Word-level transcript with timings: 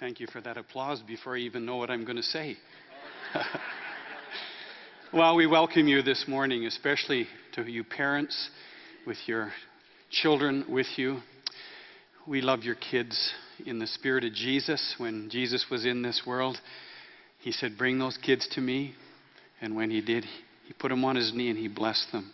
Thank 0.00 0.18
you 0.18 0.26
for 0.28 0.40
that 0.40 0.56
applause 0.56 1.02
before 1.02 1.36
I 1.36 1.40
even 1.40 1.66
know 1.66 1.76
what 1.76 1.90
I'm 1.90 2.06
going 2.06 2.16
to 2.16 2.22
say. 2.22 2.56
well, 5.12 5.36
we 5.36 5.46
welcome 5.46 5.86
you 5.88 6.00
this 6.00 6.24
morning, 6.26 6.64
especially 6.64 7.26
to 7.52 7.70
you 7.70 7.84
parents 7.84 8.48
with 9.06 9.18
your 9.26 9.52
children 10.10 10.64
with 10.70 10.86
you. 10.96 11.18
We 12.26 12.40
love 12.40 12.62
your 12.62 12.76
kids 12.76 13.34
in 13.66 13.78
the 13.78 13.86
spirit 13.86 14.24
of 14.24 14.32
Jesus. 14.32 14.94
When 14.96 15.28
Jesus 15.30 15.66
was 15.70 15.84
in 15.84 16.00
this 16.00 16.22
world, 16.26 16.56
he 17.40 17.52
said, 17.52 17.76
Bring 17.76 17.98
those 17.98 18.16
kids 18.16 18.48
to 18.52 18.62
me. 18.62 18.94
And 19.60 19.76
when 19.76 19.90
he 19.90 20.00
did, 20.00 20.24
he 20.66 20.72
put 20.72 20.88
them 20.88 21.04
on 21.04 21.16
his 21.16 21.34
knee 21.34 21.50
and 21.50 21.58
he 21.58 21.68
blessed 21.68 22.06
them. 22.10 22.32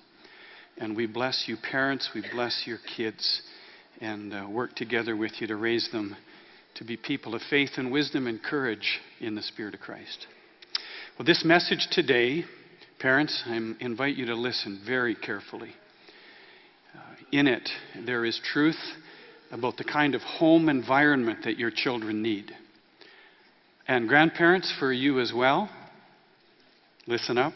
And 0.78 0.96
we 0.96 1.06
bless 1.08 1.46
you, 1.48 1.56
parents. 1.68 2.10
We 2.14 2.22
bless 2.32 2.62
your 2.64 2.78
kids 2.96 3.42
and 4.00 4.32
uh, 4.32 4.46
work 4.48 4.76
together 4.76 5.16
with 5.16 5.32
you 5.40 5.48
to 5.48 5.56
raise 5.56 5.88
them 5.90 6.14
to 6.76 6.84
be 6.84 6.96
people 6.96 7.34
of 7.34 7.42
faith 7.48 7.70
and 7.76 7.90
wisdom 7.90 8.26
and 8.26 8.42
courage 8.42 9.00
in 9.20 9.34
the 9.34 9.42
Spirit 9.42 9.74
of 9.74 9.80
Christ. 9.80 10.26
Well, 11.18 11.26
this 11.26 11.44
message 11.44 11.88
today, 11.90 12.44
parents, 12.98 13.42
I 13.46 13.58
invite 13.80 14.16
you 14.16 14.26
to 14.26 14.34
listen 14.34 14.82
very 14.86 15.14
carefully. 15.14 15.70
Uh, 16.94 16.98
in 17.32 17.46
it, 17.46 17.68
there 18.04 18.24
is 18.24 18.40
truth 18.52 18.78
about 19.50 19.76
the 19.78 19.84
kind 19.84 20.14
of 20.14 20.20
home 20.20 20.68
environment 20.68 21.40
that 21.44 21.58
your 21.58 21.70
children 21.70 22.22
need. 22.22 22.52
And 23.88 24.08
grandparents, 24.08 24.72
for 24.78 24.92
you 24.92 25.20
as 25.20 25.32
well, 25.34 25.70
listen 27.06 27.38
up, 27.38 27.54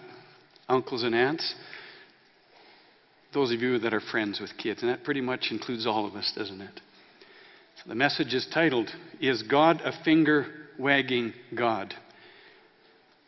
uncles 0.69 1.03
and 1.03 1.15
aunts, 1.15 1.55
those 3.35 3.53
of 3.53 3.61
you 3.61 3.79
that 3.81 3.93
are 3.93 4.01
friends 4.01 4.41
with 4.41 4.51
kids, 4.57 4.83
and 4.83 4.91
that 4.91 5.05
pretty 5.05 5.21
much 5.21 5.49
includes 5.51 5.87
all 5.87 6.07
of 6.07 6.15
us, 6.15 6.33
doesn't 6.35 6.61
it? 6.61 6.81
The 7.87 7.95
message 7.95 8.35
is 8.35 8.47
titled, 8.53 8.91
Is 9.21 9.43
God 9.43 9.81
a 9.83 9.93
Finger 10.05 10.47
Wagging 10.79 11.33
God? 11.55 11.95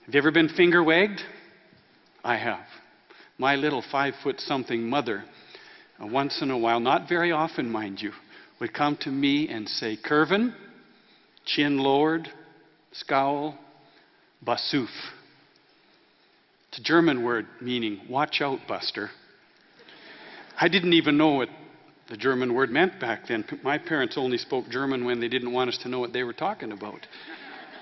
Have 0.05 0.15
you 0.15 0.19
ever 0.19 0.31
been 0.31 0.51
finger 0.51 0.85
wagged? 0.85 1.23
I 2.23 2.37
have. 2.37 2.67
My 3.39 3.55
little 3.55 3.83
five 3.91 4.13
foot 4.23 4.41
something 4.41 4.83
mother, 4.83 5.25
uh, 5.99 6.07
once 6.07 6.43
in 6.43 6.51
a 6.51 6.59
while, 6.59 6.81
not 6.81 7.09
very 7.09 7.33
often, 7.33 7.71
mind 7.71 8.03
you, 8.03 8.13
would 8.61 8.75
come 8.75 8.99
to 9.01 9.11
me 9.11 9.49
and 9.49 9.67
say, 9.67 9.97
Curvin, 9.97 10.53
chin 11.47 11.79
lowered, 11.79 12.29
scowl, 12.93 13.57
basuf. 14.47 14.91
It's 16.69 16.79
a 16.79 16.83
German 16.83 17.25
word 17.25 17.47
meaning, 17.63 18.03
watch 18.07 18.43
out, 18.43 18.59
Buster. 18.69 19.09
I 20.61 20.69
didn't 20.69 20.93
even 20.93 21.17
know 21.17 21.31
what 21.37 21.49
the 22.13 22.19
German 22.19 22.53
word 22.53 22.71
meant 22.71 23.01
back 23.01 23.27
then. 23.27 23.43
My 23.63 23.79
parents 23.79 24.19
only 24.19 24.37
spoke 24.37 24.69
German 24.69 25.07
when 25.07 25.19
they 25.19 25.29
didn't 25.29 25.51
want 25.51 25.71
us 25.71 25.79
to 25.79 25.89
know 25.89 25.99
what 25.99 26.13
they 26.13 26.25
were 26.25 26.35
talking 26.35 26.71
about. 26.71 27.07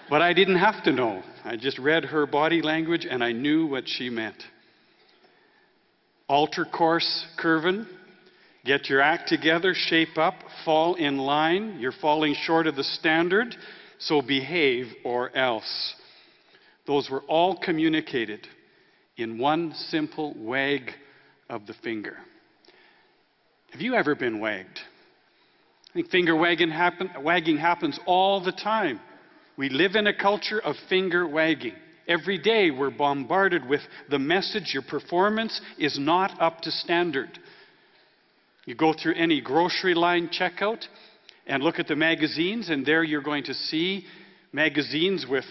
But 0.08 0.22
I 0.22 0.32
didn't 0.32 0.58
have 0.58 0.84
to 0.84 0.92
know. 0.92 1.24
I 1.44 1.56
just 1.56 1.80
read 1.80 2.04
her 2.04 2.26
body 2.26 2.62
language 2.62 3.04
and 3.10 3.24
I 3.24 3.32
knew 3.32 3.66
what 3.66 3.88
she 3.88 4.08
meant. 4.08 4.40
Alter 6.28 6.64
course, 6.64 7.26
Curvin. 7.42 7.88
Get 8.64 8.88
your 8.88 9.00
act 9.00 9.28
together, 9.28 9.74
shape 9.74 10.16
up, 10.16 10.34
fall 10.64 10.94
in 10.94 11.18
line. 11.18 11.78
You're 11.80 11.90
falling 11.90 12.36
short 12.40 12.68
of 12.68 12.76
the 12.76 12.84
standard, 12.84 13.56
so 13.98 14.22
behave 14.22 14.92
or 15.04 15.36
else. 15.36 15.96
Those 16.86 17.10
were 17.10 17.22
all 17.22 17.58
communicated 17.58 18.46
in 19.16 19.38
one 19.38 19.74
simple 19.74 20.34
wag 20.38 20.92
of 21.48 21.66
the 21.66 21.74
finger. 21.82 22.18
Have 23.70 23.80
you 23.80 23.94
ever 23.94 24.14
been 24.14 24.40
wagged? 24.40 24.80
I 25.90 25.92
think 25.94 26.10
finger 26.10 26.36
wagging, 26.36 26.70
happen, 26.70 27.10
wagging 27.22 27.56
happens 27.56 27.98
all 28.04 28.42
the 28.42 28.52
time. 28.52 29.00
We 29.56 29.68
live 29.68 29.94
in 29.94 30.06
a 30.06 30.14
culture 30.14 30.60
of 30.60 30.74
finger 30.88 31.26
wagging. 31.26 31.74
Every 32.08 32.38
day 32.38 32.70
we're 32.70 32.90
bombarded 32.90 33.68
with 33.68 33.82
the 34.08 34.18
message 34.18 34.72
your 34.72 34.82
performance 34.82 35.60
is 35.78 35.98
not 35.98 36.40
up 36.40 36.60
to 36.62 36.70
standard. 36.72 37.38
You 38.64 38.74
go 38.74 38.92
through 38.92 39.14
any 39.14 39.40
grocery 39.40 39.94
line 39.94 40.28
checkout 40.28 40.84
and 41.46 41.62
look 41.62 41.78
at 41.78 41.86
the 41.86 41.96
magazines, 41.96 42.70
and 42.70 42.84
there 42.84 43.04
you're 43.04 43.22
going 43.22 43.44
to 43.44 43.54
see 43.54 44.04
magazines 44.52 45.26
with 45.28 45.44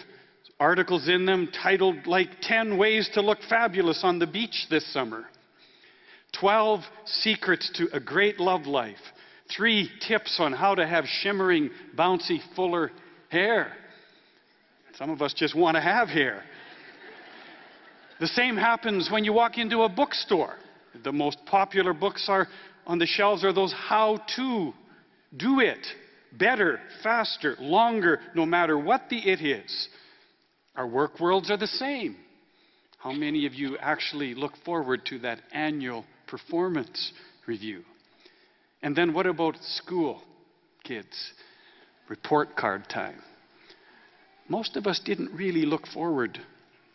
articles 0.60 1.08
in 1.08 1.26
them 1.26 1.50
titled 1.64 2.06
like 2.06 2.30
10 2.42 2.78
Ways 2.78 3.10
to 3.14 3.22
Look 3.22 3.40
Fabulous 3.50 4.02
on 4.04 4.20
the 4.20 4.28
Beach 4.28 4.68
this 4.70 4.86
Summer. 4.92 5.26
12 6.40 6.82
secrets 7.06 7.70
to 7.76 7.88
a 7.94 8.00
great 8.00 8.40
love 8.40 8.66
life. 8.66 8.98
Three 9.56 9.90
tips 10.08 10.38
on 10.40 10.54
how 10.54 10.76
to 10.76 10.86
have 10.86 11.06
shimmering, 11.06 11.70
bouncy, 11.98 12.40
fuller 12.56 12.92
hair. 13.30 13.74
Some 14.98 15.10
of 15.10 15.22
us 15.22 15.34
just 15.34 15.56
want 15.56 15.76
to 15.76 15.82
have 15.82 16.08
hair. 16.08 16.44
The 18.20 18.28
same 18.28 18.58
happens 18.58 19.10
when 19.10 19.24
you 19.24 19.34
walk 19.34 19.58
into 19.58 19.84
a 19.84 19.90
bookstore. 19.90 20.56
The 21.04 21.12
most 21.12 21.38
popular 21.46 21.94
books 21.94 22.26
are 22.28 22.48
on 22.86 23.00
the 23.00 23.06
shelves 23.06 23.44
are 23.46 23.54
those 23.54 23.74
how 23.74 24.20
to 24.36 24.74
do 25.38 25.60
it 25.60 25.86
better, 26.38 26.80
faster, 27.02 27.56
longer, 27.60 28.20
no 28.36 28.46
matter 28.46 28.78
what 28.78 29.04
the 29.10 29.18
it 29.18 29.42
is. 29.42 29.88
Our 30.76 30.88
work 30.88 31.20
worlds 31.20 31.50
are 31.50 31.58
the 31.58 31.68
same. 31.68 32.18
How 32.98 33.12
many 33.12 33.46
of 33.46 33.54
you 33.54 33.78
actually 33.78 34.34
look 34.34 34.54
forward 34.66 35.06
to 35.08 35.20
that 35.20 35.40
annual 35.54 36.06
performance 36.30 37.12
review. 37.48 37.84
And 38.82 38.96
then 38.96 39.14
what 39.14 39.26
about 39.26 39.56
school 39.62 40.22
kids? 40.84 41.34
Report 42.10 42.56
card 42.56 42.88
time. 42.90 43.22
Most 44.48 44.78
of 44.78 44.88
us 44.88 45.00
didn't 45.04 45.32
really 45.36 45.66
look 45.66 45.86
forward 45.88 46.40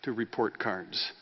to 0.03 0.13
report 0.13 0.59
cards. 0.59 1.13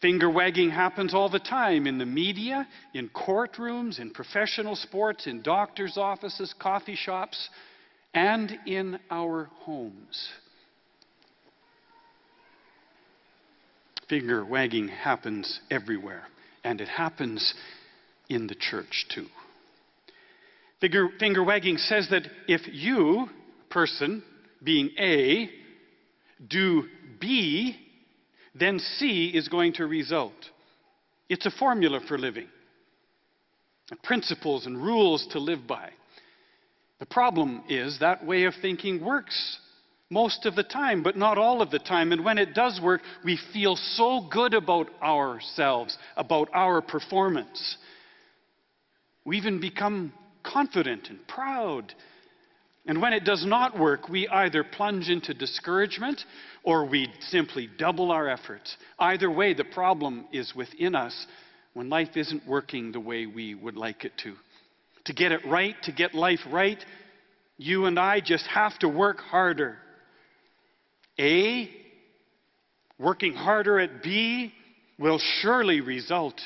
Finger 0.00 0.28
wagging 0.28 0.70
happens 0.70 1.14
all 1.14 1.30
the 1.30 1.38
time 1.38 1.86
in 1.86 1.98
the 1.98 2.06
media, 2.06 2.66
in 2.92 3.08
courtrooms, 3.08 3.98
in 4.00 4.10
professional 4.10 4.76
sports, 4.76 5.26
in 5.26 5.42
doctors' 5.42 5.96
offices, 5.96 6.54
coffee 6.58 6.96
shops, 6.96 7.48
and 8.12 8.54
in 8.66 8.98
our 9.10 9.50
homes. 9.60 10.28
Finger 14.14 14.44
wagging 14.44 14.86
happens 14.86 15.58
everywhere, 15.72 16.22
and 16.62 16.80
it 16.80 16.86
happens 16.86 17.52
in 18.28 18.46
the 18.46 18.54
church 18.54 19.06
too. 19.12 19.26
Finger, 20.80 21.08
finger 21.18 21.42
wagging 21.42 21.78
says 21.78 22.06
that 22.10 22.22
if 22.46 22.60
you, 22.72 23.28
person, 23.70 24.22
being 24.62 24.90
A, 25.00 25.50
do 26.46 26.84
B, 27.20 27.76
then 28.54 28.78
C 28.78 29.32
is 29.34 29.48
going 29.48 29.72
to 29.72 29.86
result. 29.86 30.32
It's 31.28 31.46
a 31.46 31.50
formula 31.50 31.98
for 32.06 32.16
living, 32.16 32.46
principles 34.04 34.66
and 34.66 34.80
rules 34.80 35.26
to 35.32 35.40
live 35.40 35.66
by. 35.66 35.90
The 37.00 37.06
problem 37.06 37.64
is 37.68 37.98
that 37.98 38.24
way 38.24 38.44
of 38.44 38.54
thinking 38.62 39.04
works 39.04 39.58
most 40.10 40.46
of 40.46 40.54
the 40.54 40.62
time, 40.62 41.02
but 41.02 41.16
not 41.16 41.38
all 41.38 41.62
of 41.62 41.70
the 41.70 41.78
time. 41.78 42.12
And 42.12 42.24
when 42.24 42.38
it 42.38 42.54
does 42.54 42.80
work, 42.80 43.02
we 43.24 43.38
feel 43.52 43.76
so 43.76 44.26
good 44.30 44.54
about 44.54 44.88
ourselves, 45.02 45.96
about 46.16 46.48
our 46.52 46.80
performance. 46.82 47.76
We 49.24 49.38
even 49.38 49.60
become 49.60 50.12
confident 50.42 51.08
and 51.08 51.26
proud. 51.26 51.94
And 52.86 53.00
when 53.00 53.14
it 53.14 53.24
does 53.24 53.44
not 53.46 53.78
work, 53.78 54.08
we 54.08 54.28
either 54.28 54.62
plunge 54.62 55.08
into 55.08 55.32
discouragement 55.32 56.22
or 56.62 56.84
we 56.86 57.08
simply 57.20 57.68
double 57.78 58.12
our 58.12 58.28
efforts. 58.28 58.76
Either 58.98 59.30
way, 59.30 59.54
the 59.54 59.64
problem 59.64 60.26
is 60.32 60.54
within 60.54 60.94
us 60.94 61.26
when 61.72 61.88
life 61.88 62.16
isn't 62.16 62.46
working 62.46 62.92
the 62.92 63.00
way 63.00 63.26
we 63.26 63.54
would 63.54 63.76
like 63.76 64.04
it 64.04 64.12
to. 64.22 64.34
To 65.06 65.12
get 65.14 65.32
it 65.32 65.40
right, 65.46 65.74
to 65.84 65.92
get 65.92 66.14
life 66.14 66.40
right, 66.50 66.82
you 67.56 67.86
and 67.86 67.98
I 67.98 68.20
just 68.20 68.46
have 68.46 68.78
to 68.80 68.88
work 68.88 69.18
harder. 69.18 69.78
A, 71.18 71.70
working 72.98 73.34
harder 73.34 73.78
at 73.78 74.02
B, 74.02 74.52
will 74.98 75.20
surely 75.40 75.80
result 75.80 76.40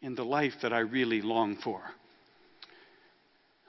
in 0.00 0.14
the 0.14 0.24
life 0.24 0.54
that 0.62 0.72
I 0.72 0.80
really 0.80 1.22
long 1.22 1.56
for. 1.56 1.80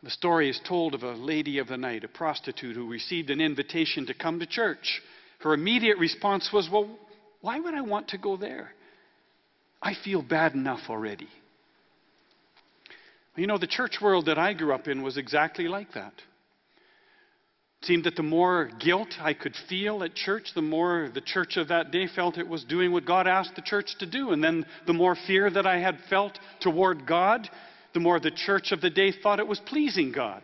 The 0.03 0.11
story 0.11 0.49
is 0.49 0.59
told 0.67 0.93
of 0.93 1.03
a 1.03 1.13
lady 1.13 1.57
of 1.57 1.67
the 1.67 1.77
night, 1.77 2.03
a 2.03 2.07
prostitute 2.07 2.75
who 2.75 2.87
received 2.87 3.29
an 3.29 3.41
invitation 3.41 4.05
to 4.05 4.13
come 4.13 4.39
to 4.39 4.45
church. 4.45 5.01
Her 5.39 5.53
immediate 5.53 5.97
response 5.97 6.51
was, 6.53 6.69
Well, 6.71 6.99
why 7.41 7.59
would 7.59 7.73
I 7.73 7.81
want 7.81 8.09
to 8.09 8.17
go 8.17 8.37
there? 8.37 8.71
I 9.81 9.93
feel 10.03 10.21
bad 10.21 10.53
enough 10.53 10.89
already. 10.89 11.27
You 13.35 13.47
know, 13.47 13.57
the 13.57 13.67
church 13.67 13.97
world 14.01 14.27
that 14.27 14.37
I 14.37 14.53
grew 14.53 14.73
up 14.73 14.87
in 14.87 15.03
was 15.03 15.17
exactly 15.17 15.67
like 15.67 15.93
that. 15.93 16.13
Seemed 17.85 18.05
that 18.05 18.15
the 18.15 18.23
more 18.23 18.71
guilt 18.79 19.09
I 19.21 19.33
could 19.33 19.55
feel 19.69 20.03
at 20.03 20.15
church, 20.15 20.53
the 20.55 20.61
more 20.61 21.09
the 21.13 21.21
church 21.21 21.55
of 21.55 21.67
that 21.67 21.91
day 21.91 22.07
felt 22.07 22.39
it 22.39 22.47
was 22.47 22.63
doing 22.63 22.91
what 22.91 23.05
God 23.05 23.27
asked 23.27 23.55
the 23.55 23.61
church 23.61 23.95
to 23.99 24.07
do. 24.07 24.31
And 24.31 24.43
then 24.43 24.65
the 24.87 24.93
more 24.93 25.15
fear 25.27 25.51
that 25.51 25.67
I 25.67 25.77
had 25.79 25.99
felt 26.09 26.39
toward 26.61 27.05
God, 27.05 27.47
the 27.93 27.99
more 27.99 28.19
the 28.19 28.31
church 28.31 28.71
of 28.71 28.81
the 28.81 28.89
day 28.89 29.11
thought 29.11 29.39
it 29.39 29.47
was 29.47 29.59
pleasing 29.59 30.11
God. 30.11 30.41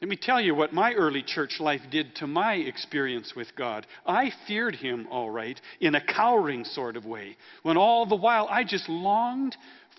Let 0.00 0.10
me 0.10 0.16
tell 0.16 0.40
you 0.40 0.56
what 0.56 0.72
my 0.72 0.92
early 0.94 1.22
church 1.22 1.60
life 1.60 1.82
did 1.92 2.16
to 2.16 2.26
my 2.26 2.54
experience 2.54 3.34
with 3.36 3.54
God. 3.56 3.86
I 4.04 4.32
feared 4.48 4.74
Him, 4.74 5.06
all 5.12 5.30
right, 5.30 5.58
in 5.80 5.94
a 5.94 6.04
cowering 6.04 6.64
sort 6.64 6.96
of 6.96 7.06
way, 7.06 7.36
when 7.62 7.76
all 7.76 8.04
the 8.04 8.16
while 8.16 8.48
I 8.50 8.64
just 8.64 8.88
longed 8.88 9.56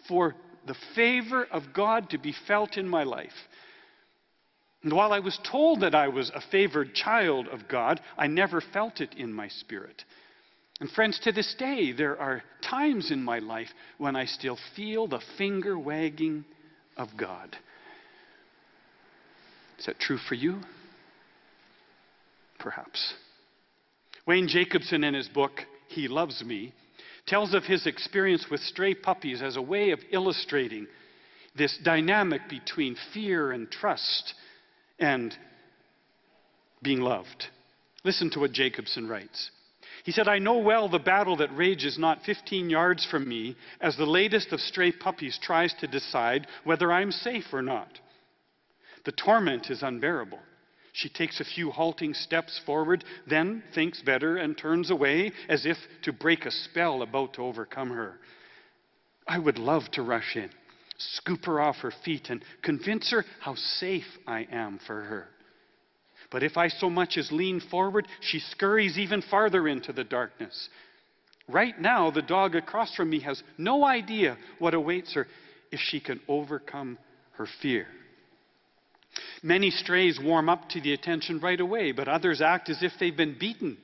for 0.10 0.36
the 0.68 0.76
favor 0.94 1.46
of 1.46 1.74
God 1.74 2.10
to 2.10 2.18
be 2.18 2.36
felt 2.48 2.76
in 2.76 2.88
my 2.88 3.04
life. 3.04 3.32
And 4.86 4.94
while 4.94 5.12
I 5.12 5.20
was 5.20 5.40
told 5.44 5.82
that 5.82 5.96
I 5.96 6.10
was 6.10 6.30
a 6.30 6.42
favored 6.52 6.94
child 6.94 7.48
of 7.48 7.68
God, 7.68 8.00
I 8.20 8.28
never 8.28 8.62
felt 8.62 9.02
it 9.02 9.16
in 9.16 9.34
my 9.34 9.48
spirit. 9.48 10.04
And 10.80 10.92
friends, 10.92 11.20
to 11.24 11.32
this 11.32 11.56
day, 11.58 11.92
there 11.92 12.22
are 12.22 12.44
times 12.62 13.10
in 13.10 13.24
my 13.24 13.40
life 13.40 13.70
when 13.98 14.16
I 14.16 14.26
still 14.26 14.60
feel 14.76 15.08
the 15.08 15.24
finger 15.40 15.78
wagging 15.80 16.46
of 16.98 17.08
God. 17.18 17.58
Is 19.80 19.88
that 19.88 20.00
true 20.00 20.20
for 20.20 20.36
you? 20.36 20.62
Perhaps. 22.60 23.16
Wayne 24.28 24.48
Jacobsen, 24.48 25.04
in 25.04 25.16
his 25.16 25.30
book, 25.30 25.64
He 25.88 26.08
Loves 26.08 26.44
Me, 26.46 26.74
tells 27.26 27.56
of 27.56 27.64
his 27.64 27.88
experience 27.88 28.46
with 28.52 28.60
stray 28.62 28.94
puppies 28.94 29.42
as 29.42 29.56
a 29.56 29.62
way 29.64 29.90
of 29.90 30.00
illustrating 30.12 30.86
this 31.58 31.76
dynamic 31.84 32.42
between 32.48 32.96
fear 33.16 33.52
and 33.52 33.72
trust 33.72 34.36
and 35.00 35.36
being 36.82 37.02
loved. 37.02 37.48
Listen 38.04 38.30
to 38.32 38.40
what 38.40 38.52
Jacobsen 38.52 39.08
writes. 39.08 39.52
He 40.04 40.12
said, 40.12 40.28
I 40.28 40.38
know 40.40 40.60
well 40.60 40.88
the 40.88 41.00
battle 41.00 41.38
that 41.38 41.56
rages 41.56 41.98
not 41.98 42.24
15 42.24 42.70
yards 42.70 43.06
from 43.06 43.28
me 43.28 43.56
as 43.82 43.98
the 43.98 44.06
latest 44.06 44.52
of 44.54 44.60
stray 44.60 44.92
puppies 44.92 45.40
tries 45.42 45.74
to 45.80 45.88
decide 45.88 46.48
whether 46.64 46.92
I'm 46.92 47.12
safe 47.12 47.46
or 47.52 47.64
not. 47.64 48.00
The 49.06 49.12
torment 49.12 49.70
is 49.70 49.82
unbearable. 49.82 50.40
She 50.94 51.10
takes 51.10 51.40
a 51.40 51.46
few 51.46 51.72
halting 51.72 52.14
steps 52.14 52.62
forward, 52.66 53.04
then 53.28 53.64
thinks 53.74 54.02
better 54.02 54.38
and 54.38 54.58
turns 54.58 54.92
away 54.92 55.32
as 55.50 55.66
if 55.66 55.78
to 56.04 56.14
break 56.14 56.46
a 56.46 56.52
spell 56.52 57.02
about 57.02 57.34
to 57.34 57.44
overcome 57.44 57.90
her. 57.90 58.20
I 59.28 59.40
would 59.40 59.58
love 59.58 59.90
to 59.94 60.04
rush 60.04 60.36
in, 60.36 60.50
scoop 60.98 61.46
her 61.46 61.60
off 61.60 61.78
her 61.78 61.94
feet, 62.04 62.30
and 62.30 62.44
convince 62.62 63.12
her 63.12 63.26
how 63.42 63.56
safe 63.56 64.08
I 64.28 64.48
am 64.52 64.80
for 64.86 65.02
her. 65.02 65.28
But 66.32 66.44
if 66.44 66.58
I 66.58 66.68
so 66.70 66.90
much 66.90 67.18
as 67.18 67.32
lean 67.32 67.60
forward, 67.60 68.08
she 68.22 68.40
scurries 68.40 68.98
even 68.98 69.22
farther 69.22 69.68
into 69.68 69.94
the 69.94 70.04
darkness. 70.04 70.70
Right 71.48 71.80
now, 71.80 72.10
the 72.10 72.22
dog 72.22 72.56
across 72.56 72.96
from 72.96 73.10
me 73.10 73.20
has 73.22 73.42
no 73.58 73.86
idea 73.86 74.38
what 74.60 74.74
awaits 74.74 75.14
her 75.14 75.28
if 75.72 75.80
she 75.80 76.00
can 76.00 76.20
overcome 76.28 76.98
her 77.34 77.48
fear. 77.62 77.88
Many 79.44 79.70
strays 79.70 80.20
warm 80.22 80.50
up 80.50 80.70
to 80.70 80.82
the 80.82 80.94
attention 80.94 81.40
right 81.40 81.60
away, 81.60 81.92
but 81.92 82.08
others 82.08 82.42
act 82.42 82.70
as 82.70 82.82
if 82.82 82.94
they've 83.00 83.16
been 83.16 83.38
beaten 83.40 83.78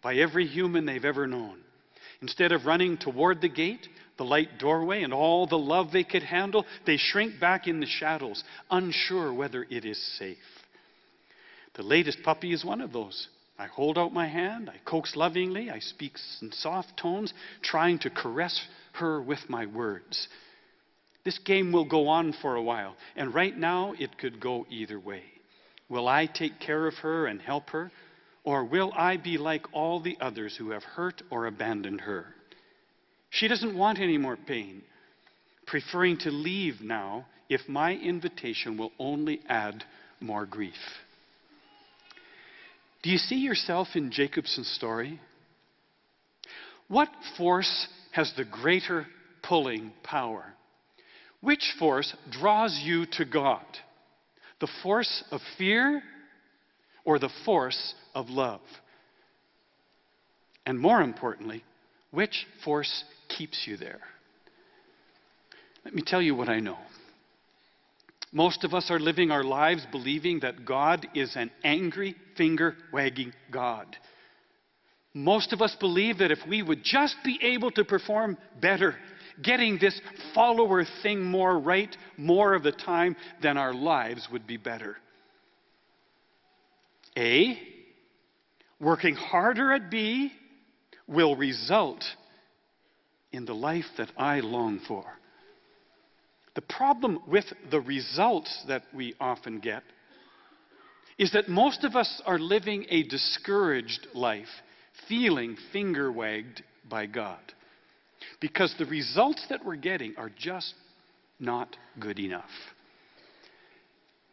by 0.00 0.14
every 0.14 0.46
human 0.46 0.86
they've 0.86 1.04
ever 1.04 1.26
known. 1.26 1.58
Instead 2.22 2.52
of 2.52 2.66
running 2.66 2.96
toward 2.96 3.40
the 3.40 3.48
gate, 3.48 3.88
the 4.18 4.24
light 4.24 4.58
doorway, 4.58 5.02
and 5.02 5.14
all 5.14 5.46
the 5.46 5.58
love 5.58 5.92
they 5.92 6.04
could 6.04 6.22
handle, 6.22 6.66
they 6.84 6.96
shrink 6.98 7.40
back 7.40 7.66
in 7.66 7.80
the 7.80 7.86
shadows, 7.86 8.44
unsure 8.70 9.32
whether 9.32 9.64
it 9.70 9.84
is 9.84 9.98
safe. 10.18 10.36
The 11.74 11.82
latest 11.82 12.18
puppy 12.24 12.52
is 12.52 12.64
one 12.64 12.80
of 12.80 12.92
those. 12.92 13.28
I 13.58 13.66
hold 13.66 13.96
out 13.96 14.12
my 14.12 14.26
hand, 14.28 14.68
I 14.68 14.78
coax 14.84 15.16
lovingly, 15.16 15.70
I 15.70 15.78
speak 15.78 16.12
in 16.42 16.52
soft 16.52 16.96
tones, 16.96 17.32
trying 17.62 17.98
to 18.00 18.10
caress 18.10 18.60
her 18.94 19.22
with 19.22 19.40
my 19.48 19.66
words. 19.66 20.28
This 21.24 21.38
game 21.38 21.72
will 21.72 21.84
go 21.84 22.08
on 22.08 22.34
for 22.40 22.56
a 22.56 22.62
while, 22.62 22.96
and 23.16 23.34
right 23.34 23.56
now 23.56 23.94
it 23.98 24.18
could 24.18 24.40
go 24.40 24.66
either 24.70 24.98
way. 24.98 25.22
Will 25.88 26.08
I 26.08 26.26
take 26.26 26.60
care 26.60 26.86
of 26.86 26.94
her 26.96 27.26
and 27.26 27.40
help 27.40 27.70
her, 27.70 27.90
or 28.44 28.64
will 28.64 28.92
I 28.96 29.16
be 29.16 29.38
like 29.38 29.66
all 29.72 30.00
the 30.00 30.16
others 30.20 30.56
who 30.56 30.70
have 30.70 30.82
hurt 30.82 31.22
or 31.30 31.46
abandoned 31.46 32.02
her? 32.02 32.34
She 33.30 33.48
doesn't 33.48 33.76
want 33.76 33.98
any 33.98 34.18
more 34.18 34.36
pain, 34.36 34.82
preferring 35.66 36.18
to 36.18 36.30
leave 36.30 36.80
now 36.80 37.26
if 37.48 37.68
my 37.68 37.94
invitation 37.94 38.76
will 38.76 38.92
only 38.98 39.40
add 39.48 39.84
more 40.20 40.46
grief. 40.46 40.74
Do 43.02 43.10
you 43.10 43.18
see 43.18 43.36
yourself 43.36 43.88
in 43.94 44.10
Jacobsen's 44.10 44.68
story? 44.68 45.20
What 46.88 47.08
force 47.36 47.86
has 48.12 48.32
the 48.36 48.44
greater 48.44 49.06
pulling 49.42 49.92
power? 50.02 50.44
Which 51.40 51.74
force 51.78 52.14
draws 52.30 52.78
you 52.82 53.06
to 53.12 53.24
God? 53.24 53.64
The 54.60 54.68
force 54.82 55.22
of 55.30 55.40
fear 55.56 56.02
or 57.04 57.18
the 57.18 57.30
force 57.44 57.94
of 58.14 58.28
love? 58.28 58.60
And 60.66 60.80
more 60.80 61.00
importantly, 61.00 61.62
which 62.10 62.46
force 62.64 63.04
keeps 63.28 63.64
you 63.66 63.76
there? 63.76 64.00
Let 65.84 65.94
me 65.94 66.02
tell 66.04 66.20
you 66.20 66.34
what 66.34 66.48
I 66.48 66.60
know. 66.60 66.78
Most 68.32 68.64
of 68.64 68.74
us 68.74 68.90
are 68.90 68.98
living 68.98 69.30
our 69.30 69.44
lives 69.44 69.86
believing 69.90 70.40
that 70.40 70.64
God 70.66 71.06
is 71.14 71.34
an 71.34 71.50
angry, 71.64 72.14
finger 72.36 72.76
wagging 72.92 73.32
God. 73.50 73.96
Most 75.14 75.52
of 75.52 75.62
us 75.62 75.74
believe 75.80 76.18
that 76.18 76.30
if 76.30 76.38
we 76.46 76.62
would 76.62 76.84
just 76.84 77.16
be 77.24 77.38
able 77.42 77.70
to 77.72 77.84
perform 77.84 78.36
better, 78.60 78.94
getting 79.42 79.78
this 79.78 79.98
follower 80.34 80.84
thing 81.02 81.24
more 81.24 81.58
right 81.58 81.96
more 82.16 82.54
of 82.54 82.62
the 82.62 82.72
time, 82.72 83.16
then 83.42 83.56
our 83.56 83.72
lives 83.72 84.28
would 84.30 84.46
be 84.46 84.56
better. 84.58 84.96
A, 87.16 87.58
working 88.78 89.14
harder 89.14 89.72
at 89.72 89.90
B 89.90 90.30
will 91.06 91.34
result 91.34 92.04
in 93.38 93.44
the 93.44 93.54
life 93.54 93.86
that 93.96 94.10
I 94.16 94.40
long 94.40 94.80
for. 94.88 95.04
The 96.56 96.60
problem 96.60 97.20
with 97.28 97.44
the 97.70 97.80
results 97.80 98.64
that 98.66 98.82
we 98.92 99.14
often 99.20 99.60
get 99.60 99.84
is 101.18 101.30
that 101.32 101.48
most 101.48 101.84
of 101.84 101.94
us 101.94 102.20
are 102.26 102.40
living 102.40 102.84
a 102.90 103.04
discouraged 103.04 104.08
life, 104.12 104.48
feeling 105.08 105.56
finger 105.72 106.10
wagged 106.10 106.64
by 106.90 107.06
God 107.06 107.38
because 108.40 108.74
the 108.76 108.86
results 108.86 109.46
that 109.50 109.64
we're 109.64 109.76
getting 109.76 110.14
are 110.18 110.32
just 110.36 110.74
not 111.38 111.76
good 112.00 112.18
enough. 112.18 112.50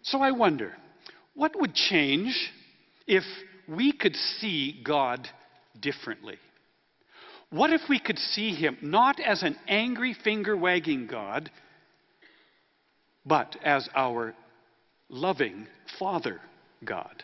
So 0.02 0.20
I 0.20 0.32
wonder, 0.32 0.74
what 1.36 1.52
would 1.60 1.76
change 1.76 2.36
if 3.06 3.24
we 3.68 3.92
could 3.92 4.16
see 4.16 4.82
God 4.84 5.28
differently? 5.80 6.38
What 7.56 7.72
if 7.72 7.82
we 7.88 8.00
could 8.00 8.20
see 8.20 8.54
Him 8.54 8.78
not 8.82 9.18
as 9.22 9.42
an 9.42 9.56
angry 9.66 10.14
finger 10.26 10.58
wagging 10.58 11.08
God, 11.08 11.50
but 13.26 13.56
as 13.64 13.88
our 13.96 14.36
loving 15.08 15.66
Father 15.98 16.42
God? 16.84 17.24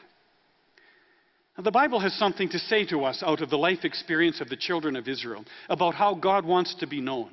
Now, 1.57 1.65
the 1.65 1.71
Bible 1.71 1.99
has 1.99 2.13
something 2.13 2.47
to 2.47 2.59
say 2.59 2.85
to 2.85 3.03
us 3.03 3.21
out 3.21 3.41
of 3.41 3.49
the 3.49 3.57
life 3.57 3.83
experience 3.83 4.39
of 4.39 4.47
the 4.47 4.55
children 4.55 4.95
of 4.95 5.09
Israel 5.09 5.43
about 5.67 5.95
how 5.95 6.15
God 6.15 6.45
wants 6.45 6.75
to 6.75 6.87
be 6.87 7.01
known. 7.01 7.31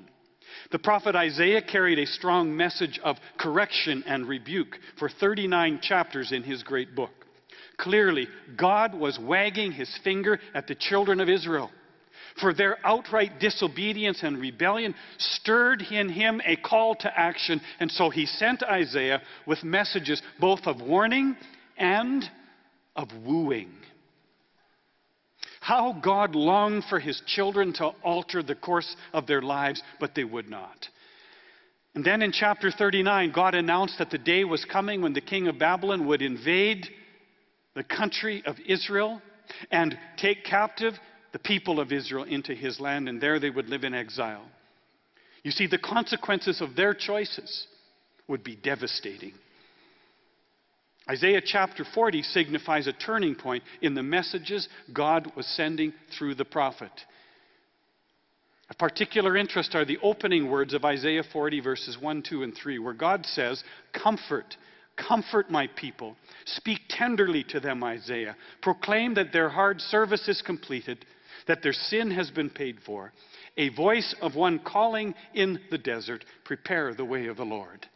The 0.72 0.80
prophet 0.80 1.14
Isaiah 1.14 1.62
carried 1.62 2.00
a 2.00 2.06
strong 2.06 2.56
message 2.56 2.98
of 3.04 3.14
correction 3.38 4.02
and 4.08 4.26
rebuke 4.26 4.76
for 4.98 5.08
39 5.08 5.78
chapters 5.82 6.32
in 6.32 6.42
his 6.42 6.64
great 6.64 6.96
book. 6.96 7.12
Clearly, 7.76 8.26
God 8.56 8.92
was 8.92 9.20
wagging 9.20 9.70
his 9.70 9.96
finger 10.02 10.40
at 10.52 10.66
the 10.66 10.74
children 10.74 11.20
of 11.20 11.28
Israel. 11.28 11.70
For 12.40 12.54
their 12.54 12.78
outright 12.84 13.40
disobedience 13.40 14.22
and 14.22 14.38
rebellion 14.38 14.94
stirred 15.18 15.82
in 15.82 16.08
him 16.08 16.40
a 16.44 16.56
call 16.56 16.94
to 16.96 17.18
action, 17.18 17.60
and 17.80 17.90
so 17.90 18.10
he 18.10 18.26
sent 18.26 18.62
Isaiah 18.62 19.22
with 19.46 19.64
messages 19.64 20.22
both 20.40 20.60
of 20.66 20.80
warning 20.80 21.36
and 21.76 22.24
of 22.94 23.08
wooing. 23.24 23.72
How 25.60 25.92
God 26.02 26.34
longed 26.34 26.84
for 26.88 27.00
his 27.00 27.20
children 27.26 27.72
to 27.74 27.86
alter 28.02 28.42
the 28.42 28.54
course 28.54 28.96
of 29.12 29.26
their 29.26 29.42
lives, 29.42 29.82
but 30.00 30.14
they 30.14 30.24
would 30.24 30.48
not. 30.48 30.88
And 31.94 32.04
then 32.04 32.22
in 32.22 32.32
chapter 32.32 32.70
39, 32.70 33.32
God 33.32 33.54
announced 33.54 33.98
that 33.98 34.10
the 34.10 34.18
day 34.18 34.44
was 34.44 34.64
coming 34.64 35.02
when 35.02 35.14
the 35.14 35.20
king 35.20 35.48
of 35.48 35.58
Babylon 35.58 36.06
would 36.06 36.22
invade 36.22 36.86
the 37.74 37.82
country 37.82 38.42
of 38.46 38.56
Israel 38.66 39.20
and 39.70 39.98
take 40.16 40.44
captive 40.44 40.94
the 41.32 41.38
people 41.38 41.80
of 41.80 41.92
Israel 41.92 42.24
into 42.24 42.54
his 42.54 42.80
land, 42.80 43.08
and 43.08 43.20
there 43.20 43.38
they 43.38 43.50
would 43.50 43.68
live 43.68 43.84
in 43.84 43.94
exile. 43.94 44.44
You 45.42 45.50
see, 45.50 45.66
the 45.66 45.78
consequences 45.78 46.60
of 46.60 46.74
their 46.74 46.94
choices 46.94 47.66
would 48.26 48.42
be 48.42 48.56
devastating. 48.56 49.32
Isaiah 51.08 51.40
chapter 51.44 51.84
40 51.94 52.22
signifies 52.22 52.86
a 52.86 52.92
turning 52.92 53.34
point 53.34 53.62
in 53.80 53.94
the 53.94 54.02
messages 54.02 54.68
God 54.92 55.32
was 55.36 55.46
sending 55.46 55.94
through 56.18 56.34
the 56.34 56.44
prophet. 56.44 56.92
Of 58.68 58.76
particular 58.76 59.36
interest 59.36 59.74
are 59.74 59.86
the 59.86 59.98
opening 60.02 60.50
words 60.50 60.74
of 60.74 60.84
Isaiah 60.84 61.22
40, 61.32 61.60
verses 61.60 61.96
1, 61.98 62.22
2, 62.28 62.42
and 62.42 62.54
3, 62.54 62.78
where 62.78 62.92
God 62.92 63.24
says, 63.24 63.64
Comfort, 63.94 64.54
Comfort 64.98 65.50
my 65.50 65.68
people. 65.76 66.16
Speak 66.44 66.80
tenderly 66.88 67.44
to 67.44 67.60
them, 67.60 67.84
Isaiah. 67.84 68.36
Proclaim 68.62 69.14
that 69.14 69.32
their 69.32 69.48
hard 69.48 69.80
service 69.80 70.28
is 70.28 70.42
completed, 70.42 71.04
that 71.48 71.62
their 71.62 71.72
sin 71.72 72.10
has 72.12 72.30
been 72.30 72.50
paid 72.50 72.78
for. 72.86 73.12
A 73.56 73.70
voice 73.70 74.14
of 74.22 74.36
one 74.36 74.60
calling 74.60 75.14
in 75.34 75.58
the 75.70 75.78
desert, 75.78 76.24
prepare 76.44 76.94
the 76.94 77.04
way 77.04 77.26
of 77.26 77.38
the 77.38 77.44
Lord. 77.44 77.86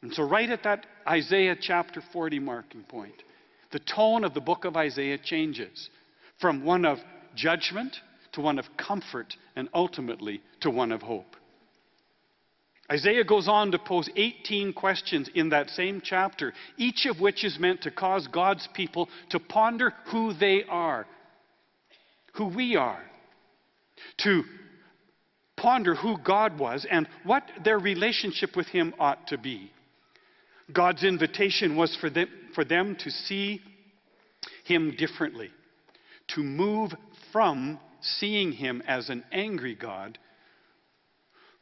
And 0.00 0.14
so, 0.14 0.22
right 0.22 0.48
at 0.48 0.62
that 0.62 0.86
Isaiah 1.06 1.56
chapter 1.60 2.02
40 2.12 2.38
marking 2.38 2.84
point, 2.84 3.22
the 3.72 3.80
tone 3.80 4.24
of 4.24 4.32
the 4.32 4.40
book 4.40 4.64
of 4.64 4.76
Isaiah 4.76 5.18
changes 5.18 5.90
from 6.40 6.64
one 6.64 6.86
of 6.86 6.98
judgment 7.34 7.96
to 8.32 8.40
one 8.40 8.58
of 8.58 8.64
comfort 8.76 9.34
and 9.56 9.68
ultimately 9.74 10.40
to 10.60 10.70
one 10.70 10.92
of 10.92 11.02
hope. 11.02 11.36
Isaiah 12.90 13.24
goes 13.24 13.48
on 13.48 13.72
to 13.72 13.78
pose 13.80 14.08
18 14.14 14.72
questions 14.72 15.28
in 15.34 15.48
that 15.48 15.70
same 15.70 16.00
chapter, 16.04 16.52
each 16.76 17.04
of 17.06 17.20
which 17.20 17.44
is 17.44 17.58
meant 17.58 17.82
to 17.82 17.90
cause 17.90 18.28
God's 18.28 18.68
people 18.74 19.08
to 19.30 19.40
ponder 19.40 19.92
who 20.12 20.32
they 20.34 20.62
are, 20.68 21.04
who 22.36 22.46
we 22.46 22.76
are, 22.76 23.02
to 24.18 24.42
ponder 25.56 25.94
who 25.94 26.18
God 26.18 26.58
was 26.58 26.86
and 26.90 27.08
what 27.24 27.42
their 27.64 27.78
relationship 27.78 28.56
with 28.56 28.66
Him 28.66 28.94
ought 28.98 29.26
to 29.28 29.38
be. 29.38 29.70
God's 30.72 31.04
invitation 31.04 31.76
was 31.76 31.96
for 32.00 32.10
them, 32.10 32.28
for 32.54 32.64
them 32.64 32.96
to 33.00 33.10
see 33.10 33.60
Him 34.64 34.94
differently, 34.96 35.50
to 36.34 36.42
move 36.42 36.92
from 37.32 37.78
seeing 38.00 38.52
Him 38.52 38.82
as 38.86 39.08
an 39.08 39.24
angry 39.32 39.74
God 39.74 40.18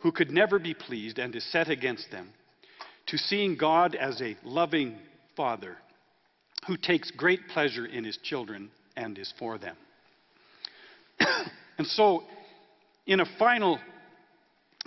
who 0.00 0.12
could 0.12 0.30
never 0.30 0.58
be 0.58 0.74
pleased 0.74 1.18
and 1.18 1.34
is 1.34 1.50
set 1.50 1.70
against 1.70 2.10
them, 2.10 2.30
to 3.06 3.16
seeing 3.16 3.56
God 3.56 3.94
as 3.94 4.20
a 4.20 4.36
loving 4.44 4.98
Father 5.36 5.76
who 6.66 6.76
takes 6.76 7.10
great 7.10 7.40
pleasure 7.48 7.86
in 7.86 8.04
his 8.04 8.18
children 8.22 8.70
and 8.96 9.18
is 9.18 9.32
for 9.38 9.58
them. 9.58 9.76
and 11.78 11.86
so, 11.86 12.22
in 13.06 13.20
a 13.20 13.26
final, 13.38 13.78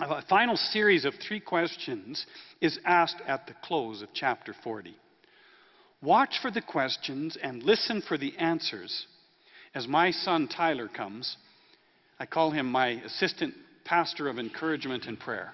a 0.00 0.22
final 0.22 0.56
series 0.56 1.04
of 1.04 1.14
three 1.26 1.40
questions 1.40 2.24
is 2.60 2.78
asked 2.84 3.20
at 3.26 3.46
the 3.46 3.54
close 3.62 4.02
of 4.02 4.08
chapter 4.14 4.54
40. 4.64 4.94
Watch 6.00 6.38
for 6.40 6.50
the 6.50 6.62
questions 6.62 7.36
and 7.42 7.62
listen 7.62 8.02
for 8.06 8.16
the 8.16 8.36
answers 8.38 9.06
as 9.74 9.88
my 9.88 10.10
son 10.10 10.48
Tyler 10.48 10.88
comes. 10.88 11.36
I 12.20 12.26
call 12.26 12.50
him 12.50 12.66
my 12.66 12.88
assistant 12.88 13.54
pastor 13.84 14.28
of 14.28 14.38
encouragement 14.38 15.06
and 15.06 15.18
prayer. 15.18 15.52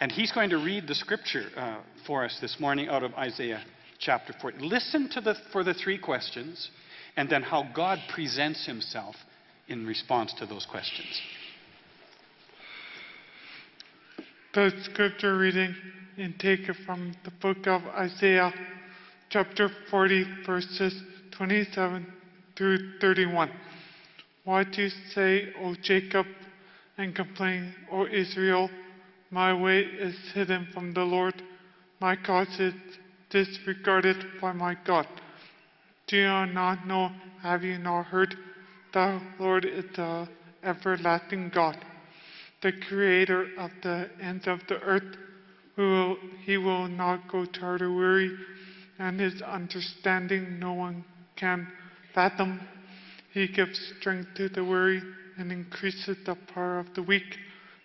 And 0.00 0.10
he's 0.10 0.32
going 0.32 0.50
to 0.50 0.58
read 0.58 0.86
the 0.86 0.94
scripture 0.94 1.46
uh, 1.56 1.78
for 2.06 2.24
us 2.24 2.36
this 2.40 2.56
morning 2.58 2.88
out 2.88 3.02
of 3.02 3.14
Isaiah 3.14 3.64
chapter 3.98 4.34
40. 4.40 4.58
Listen 4.58 5.08
to 5.10 5.20
the, 5.20 5.34
for 5.52 5.64
the 5.64 5.72
three 5.72 5.98
questions 5.98 6.70
and 7.16 7.30
then 7.30 7.42
how 7.42 7.70
God 7.74 7.98
presents 8.12 8.66
himself 8.66 9.14
in 9.68 9.86
response 9.86 10.32
to 10.34 10.46
those 10.46 10.66
questions. 10.66 11.20
The 14.54 14.70
scripture 14.84 15.36
reading 15.36 15.74
and 16.16 16.38
taken 16.38 16.74
from 16.86 17.14
the 17.24 17.32
book 17.42 17.66
of 17.66 17.82
Isaiah, 17.96 18.52
chapter 19.30 19.68
40, 19.90 20.24
verses 20.46 20.94
27 21.32 22.06
through 22.56 22.98
31. 23.00 23.50
Why 24.44 24.64
do 24.64 24.82
you 24.82 24.90
say, 25.12 25.52
O 25.60 25.74
Jacob, 25.82 26.26
and 26.98 27.14
complain, 27.14 27.74
O 27.90 28.06
Israel, 28.06 28.70
my 29.30 29.52
way 29.52 29.80
is 29.80 30.14
hidden 30.34 30.68
from 30.72 30.94
the 30.94 31.02
Lord, 31.02 31.34
my 32.00 32.14
cause 32.14 32.60
is 32.60 32.74
disregarded 33.30 34.16
by 34.40 34.52
my 34.52 34.76
God. 34.86 35.08
Do 36.06 36.16
you 36.16 36.46
not 36.52 36.86
know, 36.86 37.10
have 37.42 37.64
you 37.64 37.78
not 37.78 38.04
heard? 38.04 38.36
The 38.94 39.20
Lord 39.40 39.64
is 39.64 39.84
the 39.96 40.28
everlasting 40.62 41.50
God, 41.52 41.76
the 42.62 42.70
creator 42.86 43.48
of 43.58 43.72
the 43.82 44.08
ends 44.22 44.46
of 44.46 44.60
the 44.68 44.80
earth. 44.82 45.16
Will, 45.76 46.16
he 46.44 46.58
will 46.58 46.86
not 46.86 47.26
go 47.26 47.44
tired 47.44 47.82
or 47.82 47.92
weary, 47.92 48.30
and 49.00 49.18
his 49.18 49.42
understanding 49.42 50.60
no 50.60 50.74
one 50.74 51.04
can 51.34 51.66
fathom. 52.14 52.60
He 53.32 53.48
gives 53.48 53.80
strength 53.98 54.28
to 54.36 54.48
the 54.48 54.64
weary 54.64 55.02
and 55.38 55.50
increases 55.50 56.16
the 56.24 56.36
power 56.54 56.78
of 56.78 56.86
the 56.94 57.02
weak. 57.02 57.36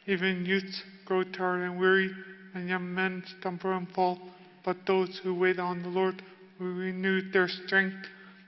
Even 0.05 0.45
youths 0.45 0.83
grow 1.05 1.23
tired 1.23 1.63
and 1.63 1.79
weary, 1.79 2.11
and 2.53 2.69
young 2.69 2.93
men 2.93 3.23
stumble 3.39 3.75
and 3.75 3.89
fall. 3.93 4.19
But 4.63 4.85
those 4.85 5.19
who 5.23 5.33
wait 5.33 5.57
on 5.57 5.81
the 5.81 5.89
Lord 5.89 6.21
will 6.59 6.67
renew 6.67 7.31
their 7.31 7.47
strength. 7.47 7.97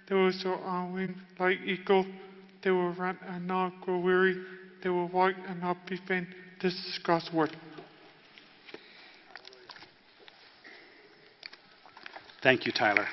Those 0.08 0.44
who 0.44 0.52
are 0.52 0.86
wings 0.94 1.18
like 1.40 1.58
eagles. 1.66 2.06
They 2.64 2.72
will 2.72 2.94
run 2.94 3.18
and 3.28 3.48
not 3.48 3.82
grow 3.82 4.00
weary. 4.00 4.42
They 4.84 4.90
will 4.90 5.08
walk 5.08 5.34
and 5.48 5.62
not 5.62 5.78
be 5.88 6.00
faint. 6.08 6.28
This 6.62 6.74
is 6.74 7.00
God's 7.04 7.30
word. 7.34 7.56
Thank 12.44 12.66
you, 12.66 12.72
Tyler. 12.72 13.06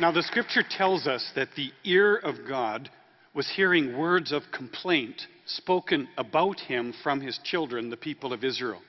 Now, 0.00 0.10
the 0.10 0.22
scripture 0.22 0.64
tells 0.68 1.06
us 1.06 1.30
that 1.36 1.50
the 1.56 1.70
ear 1.84 2.16
of 2.16 2.36
God 2.48 2.90
was 3.34 3.48
hearing 3.48 3.96
words 3.96 4.32
of 4.32 4.42
complaint 4.52 5.22
spoken 5.46 6.08
about 6.18 6.58
him 6.58 6.92
from 7.02 7.20
his 7.20 7.38
children, 7.44 7.88
the 7.88 7.96
people 7.96 8.32
of 8.32 8.42
Israel. 8.42 8.82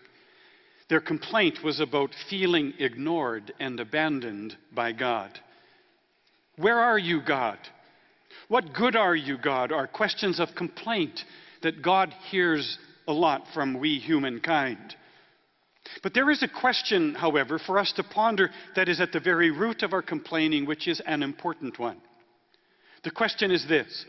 Their 0.89 1.01
complaint 1.01 1.59
was 1.63 1.79
about 1.79 2.09
feeling 2.29 2.73
ignored 2.79 3.53
and 3.59 3.79
abandoned 3.79 4.57
by 4.73 4.91
God. 4.91 5.39
Where 6.57 6.79
are 6.79 6.99
you, 6.99 7.21
God? 7.25 7.57
What 8.47 8.73
good 8.73 8.95
are 8.95 9.15
you, 9.15 9.37
God? 9.37 9.71
are 9.71 9.87
questions 9.87 10.39
of 10.39 10.49
complaint 10.55 11.19
that 11.63 11.81
God 11.81 12.13
hears 12.29 12.77
a 13.07 13.13
lot 13.13 13.43
from 13.53 13.79
we 13.79 13.97
humankind. 13.99 14.95
But 16.01 16.13
there 16.13 16.29
is 16.29 16.43
a 16.43 16.47
question, 16.47 17.15
however, 17.15 17.59
for 17.59 17.77
us 17.77 17.91
to 17.93 18.03
ponder 18.03 18.49
that 18.75 18.89
is 18.89 19.01
at 19.01 19.11
the 19.11 19.19
very 19.19 19.51
root 19.51 19.83
of 19.83 19.93
our 19.93 20.01
complaining, 20.01 20.65
which 20.65 20.87
is 20.87 21.01
an 21.05 21.23
important 21.23 21.79
one. 21.79 21.97
The 23.03 23.11
question 23.11 23.51
is 23.51 23.65
this 23.67 24.05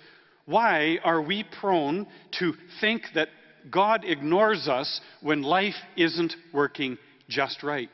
Why 0.46 0.98
are 1.02 1.22
we 1.22 1.44
prone 1.60 2.06
to 2.38 2.52
think 2.80 3.02
that 3.14 3.28
God 3.70 4.04
ignores 4.04 4.68
us 4.68 5.00
when 5.20 5.42
life 5.42 5.74
isn't 5.96 6.34
working 6.52 6.98
just 7.28 7.62
right? 7.62 7.88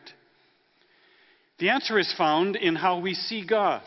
The 1.59 1.71
answer 1.71 1.99
is 1.99 2.13
found 2.17 2.57
in 2.57 2.75
how 2.75 2.99
we 2.99 3.15
see 3.15 3.47
God. 3.47 3.83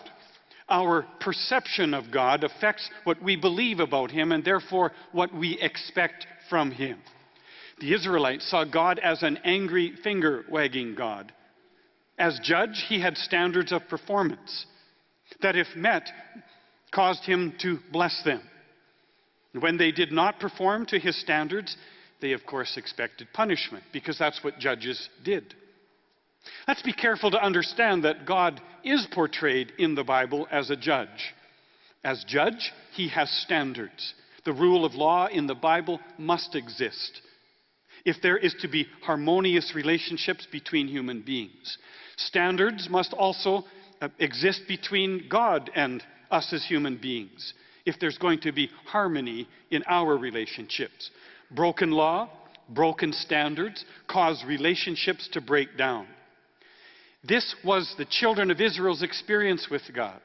Our 0.74 1.06
perception 1.20 1.94
of 1.94 2.12
God 2.12 2.44
affects 2.44 2.89
what 3.03 3.22
we 3.22 3.36
believe 3.36 3.80
about 3.80 4.10
Him 4.10 4.32
and 4.32 4.44
therefore 4.44 4.92
what 5.12 5.32
we 5.32 5.60
expect 5.62 6.25
from 6.50 6.72
Him. 6.72 6.98
The 7.80 7.94
Israelites 7.94 8.50
saw 8.50 8.65
God 8.65 8.98
as 8.98 9.22
an 9.22 9.38
angry 9.44 9.94
finger 10.03 10.46
wagging 10.50 10.96
God. 10.96 11.32
As 12.18 12.39
judge, 12.42 12.86
he 12.89 13.00
had 13.00 13.18
standards 13.18 13.72
of 13.72 13.88
performance 13.88 14.65
that, 15.44 15.56
if 15.56 15.68
met, 15.75 16.10
caused 16.92 17.24
him 17.24 17.53
to 17.62 17.77
bless 17.92 18.24
them. 18.24 18.42
When 19.60 19.77
they 19.77 19.92
did 19.92 20.12
not 20.12 20.39
perform 20.39 20.88
to 20.88 21.00
his 21.00 21.20
standards, 21.22 21.77
they, 22.20 22.32
of 22.32 22.48
course, 22.48 22.77
expected 22.77 23.27
punishment 23.32 23.84
because 23.94 24.18
that's 24.18 24.44
what 24.44 24.58
judges 24.58 25.10
did. 25.24 25.53
Let's 26.68 26.82
be 26.82 26.94
careful 26.94 27.32
to 27.32 27.44
understand 27.44 28.04
that 28.04 28.26
God 28.26 28.62
is 28.84 29.08
portrayed 29.12 29.74
in 29.78 29.96
the 29.96 30.04
Bible 30.04 30.48
as 30.52 30.70
a 30.70 30.76
judge. 30.76 31.34
As 32.04 32.24
judge, 32.28 32.72
he 32.94 33.08
has 33.10 33.30
standards. 33.30 34.14
The 34.46 34.54
rule 34.54 34.86
of 34.86 34.94
law 34.94 35.28
in 35.28 35.48
the 35.48 35.56
Bible 35.56 36.00
must 36.18 36.56
exist 36.56 37.22
if 38.06 38.18
there 38.22 38.38
is 38.38 38.54
to 38.60 38.68
be 38.68 38.88
harmonious 39.04 39.74
relationships 39.76 40.46
between 40.52 40.88
human 40.88 41.22
beings. 41.22 41.78
Standards 42.18 42.90
must 42.90 43.14
also 43.14 43.64
uh, 44.02 44.10
exist 44.20 44.64
between 44.68 45.28
God 45.30 45.72
and 45.76 46.04
us 46.30 46.52
as 46.52 46.66
human 46.66 46.98
beings 46.98 47.54
if 47.86 48.00
there's 48.00 48.18
going 48.18 48.40
to 48.42 48.52
be 48.52 48.70
harmony 48.86 49.48
in 49.72 49.84
our 49.88 50.18
relationships. 50.18 51.12
Broken 51.52 51.92
law, 51.92 52.30
broken 52.70 53.14
standards 53.14 53.84
cause 54.08 54.44
relationships 54.48 55.30
to 55.34 55.42
break 55.42 55.78
down. 55.78 56.08
This 57.24 57.56
was 57.63 57.94
the 57.98 58.06
children 58.06 58.51
of 58.51 58.60
Israel's 58.60 59.03
experience 59.03 59.68
with 59.70 59.84
God. 59.94 60.20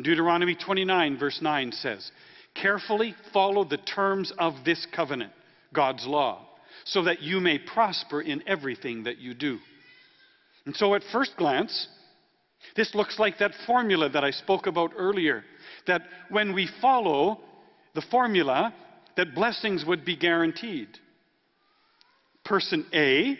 Deuteronomy 0.00 0.54
29, 0.54 1.18
verse 1.18 1.40
9 1.42 1.72
says, 1.72 2.10
Carefully 2.54 3.14
follow 3.32 3.64
the 3.64 3.76
terms 3.78 4.32
of 4.38 4.54
this 4.64 4.86
covenant, 4.94 5.32
God's 5.72 6.06
law 6.06 6.46
so 6.86 7.02
that 7.02 7.20
you 7.20 7.40
may 7.40 7.58
prosper 7.58 8.22
in 8.22 8.42
everything 8.46 9.04
that 9.04 9.18
you 9.18 9.34
do. 9.34 9.58
And 10.64 10.74
so, 10.74 10.94
at 10.94 11.02
first 11.12 11.36
glance, 11.36 11.88
this 12.76 12.94
looks 12.94 13.18
like 13.18 13.38
that 13.38 13.52
formula 13.66 14.08
that 14.08 14.24
I 14.24 14.30
spoke 14.30 14.66
about 14.66 14.92
earlier 14.96 15.44
that 15.86 16.02
when 16.30 16.54
we 16.54 16.68
follow 16.80 17.40
the 17.94 18.02
formula, 18.10 18.72
that 19.16 19.34
blessings 19.34 19.84
would 19.84 20.04
be 20.04 20.16
guaranteed. 20.16 20.88
Person 22.44 22.86
A 22.94 23.36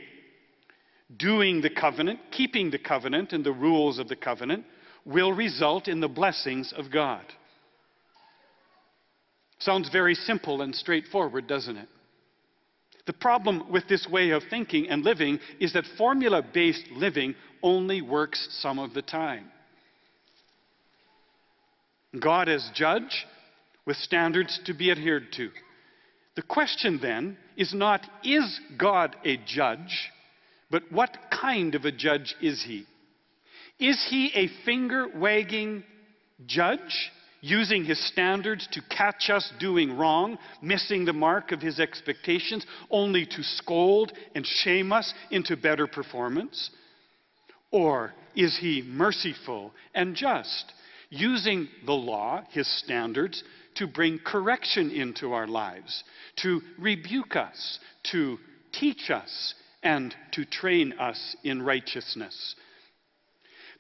doing 1.15 1.61
the 1.61 1.71
covenant, 1.71 2.19
keeping 2.31 2.71
the 2.71 2.79
covenant 2.79 3.33
and 3.33 3.45
the 3.45 3.53
rules 3.53 3.99
of 3.99 4.09
the 4.09 4.17
covenant, 4.17 4.65
will 5.05 5.33
result 5.33 5.87
in 5.87 6.01
the 6.01 6.09
blessings 6.09 6.73
of 6.77 6.91
God. 6.91 7.25
Sounds 9.59 9.89
very 9.91 10.15
simple 10.15 10.63
and 10.63 10.75
straightforward, 10.75 11.47
doesn't 11.47 11.77
it? 11.77 11.89
The 13.07 13.13
problem 13.13 13.71
with 13.71 13.87
this 13.89 14.07
way 14.11 14.31
of 14.31 14.43
thinking 14.51 14.89
and 14.89 15.05
living 15.05 15.39
is 15.61 15.73
that 15.75 15.85
formula 15.97 16.43
based 16.43 16.89
living 16.91 17.37
only 17.63 18.03
works 18.03 18.49
some 18.61 18.79
of 18.79 18.95
the 18.95 19.03
time. 19.03 19.47
God 22.21 22.49
as 22.49 22.69
judge 22.75 23.27
with 23.87 23.97
standards 23.97 24.59
to 24.67 24.75
be 24.75 24.91
adhered 24.91 25.33
to. 25.35 25.51
The 26.35 26.43
question 26.43 26.99
then 27.01 27.39
is 27.57 27.73
not, 27.73 28.03
is 28.25 28.61
God 28.77 29.17
a 29.25 29.37
judge, 29.47 30.11
but 30.71 30.91
what 30.91 31.17
kind 31.31 31.75
of 31.75 31.85
a 31.85 31.93
judge 31.93 32.35
is 32.41 32.63
he? 32.63 32.87
Is 33.79 34.07
he 34.09 34.31
a 34.35 34.49
finger 34.65 35.07
wagging 35.15 35.85
judge, 36.47 37.13
using 37.41 37.85
his 37.85 38.05
standards 38.09 38.67
to 38.73 38.81
catch 38.91 39.31
us 39.31 39.53
doing 39.61 39.97
wrong, 39.97 40.39
missing 40.63 41.05
the 41.05 41.13
mark 41.13 41.53
of 41.53 41.61
his 41.61 41.79
expectations, 41.79 42.67
only 42.91 43.27
to 43.27 43.43
scold 43.43 44.13
and 44.35 44.47
shame 44.47 44.93
us 44.93 45.13
into 45.31 45.57
better 45.57 45.87
performance? 45.87 46.71
Or 47.71 48.15
is 48.35 48.57
he 48.59 48.83
merciful 48.83 49.73
and 49.95 50.17
just, 50.17 50.73
using 51.11 51.69
the 51.85 51.93
law, 51.93 52.43
his 52.51 52.67
standards, 52.79 53.45
to 53.77 53.87
bring 53.87 54.19
correction 54.19 54.91
into 54.91 55.33
our 55.33 55.47
lives, 55.47 56.03
to 56.37 56.61
rebuke 56.79 57.37
us, 57.37 57.79
to 58.11 58.39
teach 58.73 59.11
us, 59.11 59.55
and 59.87 60.17
to 60.33 60.45
train 60.45 60.93
us 60.95 61.37
in 61.45 61.63
righteousness. 61.63 62.57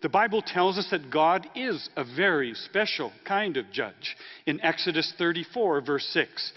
The 0.02 0.08
Bible 0.08 0.40
tells 0.40 0.78
us 0.78 0.86
that 0.92 1.10
God 1.10 1.48
is 1.56 1.90
a 1.96 2.04
very 2.04 2.54
special 2.54 3.10
kind 3.24 3.56
of 3.56 3.72
judge. 3.72 4.16
In 4.46 4.60
Exodus 4.60 5.12
34, 5.18 5.80
verse 5.80 6.06
6, 6.12 6.52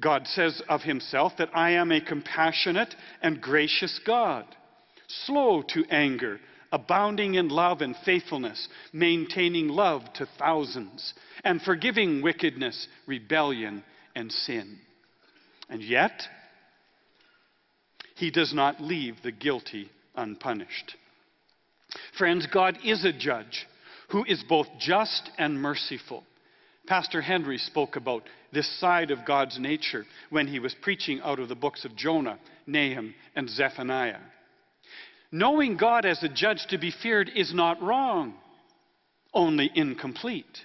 God 0.00 0.26
says 0.26 0.62
of 0.70 0.80
himself 0.80 1.34
that 1.36 1.50
I 1.54 1.72
am 1.72 1.92
a 1.92 2.00
compassionate 2.00 2.94
and 3.20 3.42
gracious 3.42 4.00
God, 4.06 4.46
slow 5.26 5.62
to 5.74 5.84
anger, 5.90 6.40
abounding 6.72 7.34
in 7.34 7.50
love 7.50 7.82
and 7.82 7.94
faithfulness, 8.02 8.66
maintaining 8.94 9.68
love 9.68 10.10
to 10.14 10.26
thousands, 10.38 11.12
and 11.44 11.60
forgiving 11.60 12.22
wickedness, 12.22 12.88
rebellion, 13.06 13.84
and 14.14 14.32
sin. 14.32 14.78
And 15.68 15.82
yet, 15.82 16.22
he 18.16 18.30
does 18.30 18.52
not 18.52 18.80
leave 18.80 19.16
the 19.22 19.32
guilty 19.32 19.90
unpunished. 20.16 20.96
Friends, 22.18 22.46
God 22.52 22.78
is 22.82 23.04
a 23.04 23.12
judge 23.12 23.66
who 24.08 24.24
is 24.24 24.42
both 24.48 24.66
just 24.78 25.30
and 25.38 25.60
merciful. 25.60 26.24
Pastor 26.86 27.20
Henry 27.20 27.58
spoke 27.58 27.96
about 27.96 28.22
this 28.52 28.68
side 28.80 29.10
of 29.10 29.26
God's 29.26 29.58
nature 29.58 30.06
when 30.30 30.46
he 30.46 30.58
was 30.58 30.74
preaching 30.82 31.20
out 31.22 31.38
of 31.38 31.48
the 31.48 31.54
books 31.54 31.84
of 31.84 31.96
Jonah, 31.96 32.38
Nahum, 32.66 33.14
and 33.34 33.50
Zephaniah. 33.50 34.20
Knowing 35.30 35.76
God 35.76 36.06
as 36.06 36.22
a 36.22 36.28
judge 36.28 36.64
to 36.70 36.78
be 36.78 36.92
feared 37.02 37.30
is 37.34 37.52
not 37.52 37.82
wrong, 37.82 38.34
only 39.34 39.70
incomplete. 39.74 40.64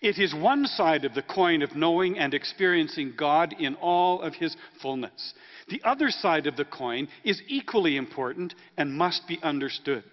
It 0.00 0.18
is 0.18 0.34
one 0.34 0.66
side 0.66 1.04
of 1.04 1.14
the 1.14 1.22
coin 1.22 1.62
of 1.62 1.76
knowing 1.76 2.18
and 2.18 2.34
experiencing 2.34 3.14
God 3.16 3.54
in 3.58 3.74
all 3.76 4.20
of 4.22 4.34
his 4.34 4.56
fullness. 4.82 5.34
The 5.68 5.82
other 5.84 6.10
side 6.10 6.46
of 6.46 6.56
the 6.56 6.64
coin 6.64 7.08
is 7.24 7.42
equally 7.48 7.96
important 7.96 8.54
and 8.76 8.92
must 8.92 9.26
be 9.26 9.38
understood. 9.42 10.04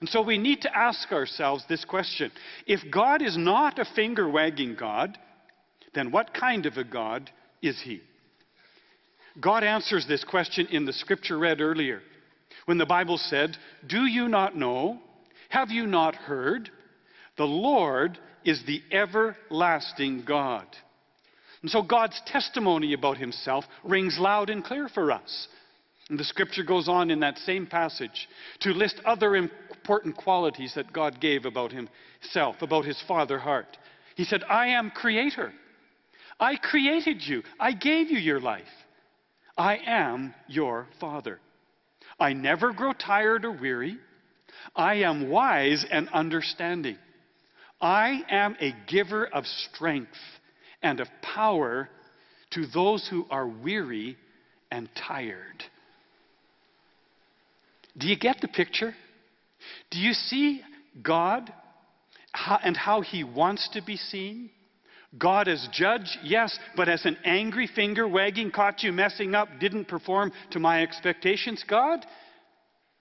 And 0.00 0.08
so 0.08 0.20
we 0.20 0.36
need 0.36 0.62
to 0.62 0.76
ask 0.76 1.12
ourselves 1.12 1.64
this 1.68 1.84
question 1.84 2.30
If 2.66 2.80
God 2.90 3.22
is 3.22 3.36
not 3.36 3.78
a 3.78 3.84
finger 3.94 4.28
wagging 4.28 4.76
God, 4.78 5.18
then 5.94 6.10
what 6.10 6.34
kind 6.34 6.66
of 6.66 6.76
a 6.76 6.84
God 6.84 7.30
is 7.62 7.80
he? 7.82 8.00
God 9.40 9.64
answers 9.64 10.06
this 10.06 10.24
question 10.24 10.66
in 10.70 10.86
the 10.86 10.92
scripture 10.92 11.38
read 11.38 11.60
earlier 11.60 12.00
when 12.64 12.78
the 12.78 12.86
Bible 12.86 13.18
said, 13.18 13.56
Do 13.86 14.06
you 14.06 14.28
not 14.28 14.56
know? 14.56 14.98
Have 15.48 15.70
you 15.70 15.86
not 15.86 16.14
heard? 16.14 16.70
The 17.36 17.44
Lord 17.44 18.18
is 18.46 18.62
the 18.64 18.80
everlasting 18.92 20.24
God. 20.26 20.66
And 21.62 21.70
so 21.70 21.82
God's 21.82 22.20
testimony 22.26 22.92
about 22.92 23.18
himself 23.18 23.64
rings 23.84 24.16
loud 24.18 24.50
and 24.50 24.64
clear 24.64 24.88
for 24.88 25.10
us. 25.10 25.48
And 26.08 26.18
the 26.18 26.24
scripture 26.24 26.62
goes 26.62 26.88
on 26.88 27.10
in 27.10 27.20
that 27.20 27.38
same 27.38 27.66
passage 27.66 28.28
to 28.60 28.70
list 28.70 29.00
other 29.04 29.34
important 29.34 30.16
qualities 30.16 30.72
that 30.76 30.92
God 30.92 31.20
gave 31.20 31.44
about 31.44 31.72
himself, 31.72 32.62
about 32.62 32.84
his 32.84 33.02
father 33.08 33.38
heart. 33.40 33.76
He 34.14 34.24
said, 34.24 34.44
I 34.48 34.68
am 34.68 34.90
creator. 34.90 35.52
I 36.38 36.56
created 36.56 37.22
you. 37.22 37.42
I 37.58 37.72
gave 37.72 38.10
you 38.10 38.18
your 38.18 38.40
life. 38.40 38.62
I 39.58 39.78
am 39.84 40.34
your 40.46 40.86
father. 41.00 41.40
I 42.20 42.32
never 42.34 42.72
grow 42.72 42.92
tired 42.92 43.44
or 43.44 43.50
weary. 43.52 43.98
I 44.76 44.96
am 44.96 45.28
wise 45.28 45.84
and 45.90 46.08
understanding. 46.10 46.98
I 47.80 48.22
am 48.30 48.56
a 48.60 48.74
giver 48.86 49.26
of 49.26 49.44
strength 49.46 50.16
and 50.82 51.00
of 51.00 51.08
power 51.22 51.88
to 52.52 52.66
those 52.66 53.06
who 53.08 53.26
are 53.30 53.46
weary 53.46 54.16
and 54.70 54.88
tired. 54.94 55.64
Do 57.98 58.08
you 58.08 58.16
get 58.16 58.40
the 58.40 58.48
picture? 58.48 58.94
Do 59.90 59.98
you 59.98 60.12
see 60.12 60.62
God 61.02 61.52
and 62.62 62.76
how 62.76 63.00
He 63.00 63.24
wants 63.24 63.68
to 63.72 63.82
be 63.82 63.96
seen? 63.96 64.50
God 65.18 65.48
as 65.48 65.66
judge, 65.72 66.18
yes, 66.22 66.58
but 66.76 66.88
as 66.88 67.04
an 67.06 67.16
angry 67.24 67.68
finger 67.74 68.06
wagging, 68.06 68.50
caught 68.50 68.82
you 68.82 68.92
messing 68.92 69.34
up, 69.34 69.48
didn't 69.60 69.88
perform 69.88 70.32
to 70.50 70.58
my 70.58 70.82
expectations, 70.82 71.64
God? 71.66 72.04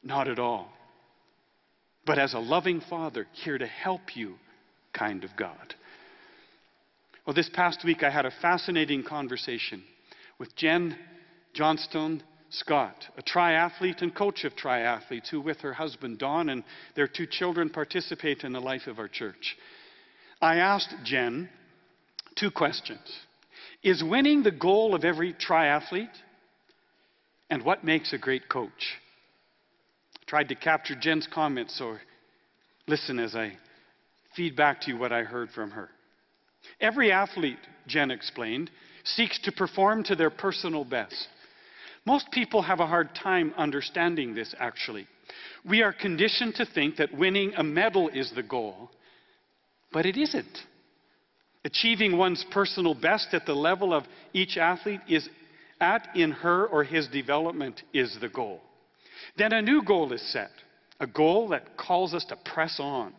Not 0.02 0.28
at 0.28 0.40
all. 0.40 0.70
But 2.06 2.20
as 2.20 2.34
a 2.34 2.40
loving 2.40 2.82
Father, 2.90 3.28
here 3.34 3.58
to 3.58 3.66
help 3.66 4.16
you, 4.16 4.36
kind 4.98 5.24
of 5.24 5.36
God. 5.36 5.76
Well, 7.26 7.36
this 7.36 7.50
past 7.54 7.84
week 7.84 8.04
I 8.04 8.10
had 8.10 8.26
a 8.26 8.34
fascinating 8.42 9.04
conversation 9.04 9.84
with 10.40 10.56
Jen 10.56 10.96
Johnstone 11.54 12.22
Scott, 12.50 13.06
a 13.18 13.24
triathlete 13.24 14.02
and 14.02 14.14
coach 14.14 14.44
of 14.44 14.54
triathletes, 14.56 15.30
who, 15.30 15.42
with 15.42 15.60
her 15.62 15.74
husband 15.74 16.20
Don 16.20 16.50
and 16.50 16.64
their 16.96 17.08
two 17.08 17.26
children, 17.26 17.70
participate 17.70 18.44
in 18.44 18.54
the 18.54 18.60
life 18.60 18.88
of 18.88 19.00
our 19.00 19.08
church. 19.08 19.58
I 20.42 20.58
asked 20.58 20.94
Jen 21.04 21.50
two 22.38 22.52
questions 22.52 23.00
Is 23.84 24.04
winning 24.04 24.44
the 24.44 24.52
goal 24.52 24.94
of 24.94 25.04
every 25.04 25.34
triathlete? 25.34 26.08
And 27.50 27.64
what 27.64 27.84
makes 27.84 28.12
a 28.14 28.18
great 28.18 28.50
coach? 28.50 28.98
I 30.16 30.24
tried 30.28 30.50
to 30.50 30.56
capture 30.56 30.96
Jen's 30.96 31.28
comments, 31.32 31.78
so 31.78 31.98
listen 32.88 33.20
as 33.20 33.36
I 33.36 33.58
feed 34.36 34.56
back 34.56 34.82
to 34.82 34.92
you 34.92 34.98
what 34.98 35.12
I 35.12 35.24
heard 35.24 35.50
from 35.52 35.72
her. 35.72 35.90
Every 36.82 37.12
athlete, 37.12 37.60
Jen 37.88 38.12
explained, 38.12 38.70
seeks 39.04 39.40
to 39.44 39.52
perform 39.52 40.04
to 40.06 40.16
their 40.16 40.30
personal 40.30 40.84
best. 40.84 41.28
Most 42.06 42.32
people 42.32 42.62
have 42.62 42.80
a 42.80 42.88
hard 42.88 43.10
time 43.16 43.54
understanding 43.58 44.36
this, 44.36 44.54
actually. 44.60 45.08
We 45.68 45.82
are 45.82 45.94
conditioned 45.94 46.56
to 46.56 46.66
think 46.66 46.98
that 46.98 47.16
winning 47.16 47.54
a 47.56 47.64
medal 47.64 48.10
is 48.10 48.32
the 48.36 48.44
goal, 48.44 48.92
but 49.92 50.06
it 50.06 50.18
isn't. 50.18 50.60
Achieving 51.64 52.18
one's 52.18 52.46
personal 52.52 52.94
best 52.94 53.30
at 53.34 53.48
the 53.48 53.56
level 53.56 53.94
of 53.94 54.04
each 54.34 54.58
athlete 54.58 55.02
is 55.10 55.28
at 55.82 56.08
in 56.16 56.32
her 56.32 56.68
or 56.68 56.84
his 56.84 57.08
development 57.08 57.82
is 57.92 58.16
the 58.22 58.30
goal. 58.30 58.62
Then 59.38 59.52
a 59.52 59.62
new 59.62 59.82
goal 59.84 60.14
is 60.14 60.22
set, 60.32 60.52
a 61.00 61.08
goal 61.08 61.50
that 61.50 61.76
calls 61.78 62.14
us 62.14 62.26
to 62.26 62.36
press 62.36 62.80
on. 62.80 63.14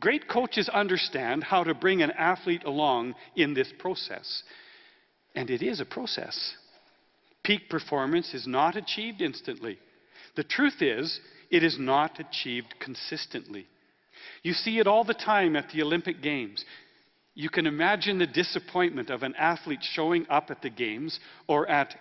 Great 0.00 0.28
coaches 0.28 0.68
understand 0.68 1.42
how 1.42 1.64
to 1.64 1.74
bring 1.74 2.02
an 2.02 2.12
athlete 2.12 2.62
along 2.64 3.14
in 3.34 3.54
this 3.54 3.72
process. 3.78 4.42
And 5.34 5.50
it 5.50 5.62
is 5.62 5.80
a 5.80 5.84
process. 5.84 6.54
Peak 7.42 7.68
performance 7.68 8.32
is 8.32 8.46
not 8.46 8.76
achieved 8.76 9.20
instantly. 9.20 9.78
The 10.36 10.44
truth 10.44 10.82
is, 10.82 11.18
it 11.50 11.64
is 11.64 11.78
not 11.78 12.20
achieved 12.20 12.74
consistently. 12.78 13.66
You 14.42 14.52
see 14.52 14.78
it 14.78 14.86
all 14.86 15.04
the 15.04 15.14
time 15.14 15.56
at 15.56 15.70
the 15.70 15.82
Olympic 15.82 16.22
Games. 16.22 16.64
You 17.34 17.48
can 17.48 17.66
imagine 17.66 18.18
the 18.18 18.26
disappointment 18.26 19.10
of 19.10 19.22
an 19.22 19.34
athlete 19.36 19.82
showing 19.82 20.26
up 20.28 20.50
at 20.50 20.62
the 20.62 20.70
Games 20.70 21.18
or 21.48 21.68
at 21.68 21.94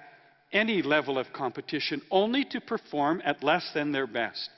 any 0.52 0.82
level 0.82 1.18
of 1.18 1.34
competition 1.34 2.02
only 2.12 2.44
to 2.46 2.62
perform 2.62 3.22
at 3.26 3.44
less 3.44 3.72
than 3.74 3.92
their 3.92 4.08
best. 4.08 4.50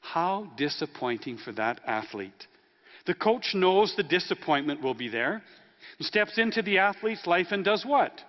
How 0.00 0.50
disappointing 0.56 1.38
for 1.38 1.52
that 1.52 1.80
athlete. 1.86 2.46
The 3.06 3.14
coach 3.14 3.54
knows 3.54 3.94
the 3.96 4.02
disappointment 4.02 4.80
will 4.80 4.94
be 4.94 5.08
there, 5.08 5.42
steps 6.00 6.38
into 6.38 6.62
the 6.62 6.78
athlete's 6.78 7.26
life 7.26 7.48
and 7.50 7.64
does 7.64 7.84
what? 7.84 8.20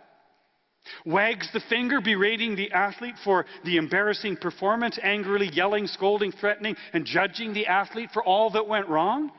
Wags 1.06 1.50
the 1.52 1.62
finger, 1.62 2.00
berating 2.00 2.56
the 2.56 2.72
athlete 2.72 3.16
for 3.24 3.46
the 3.64 3.78
embarrassing 3.78 4.38
performance, 4.38 5.00
angrily 5.02 5.50
yelling, 5.52 5.88
scolding, 5.88 6.32
threatening, 6.32 6.76
and 6.94 7.06
judging 7.06 7.54
the 7.54 7.68
athlete 7.68 8.12
for 8.14 8.24
all 8.24 8.52
that 8.52 8.68
went 8.68 8.88
wrong? 8.88 9.32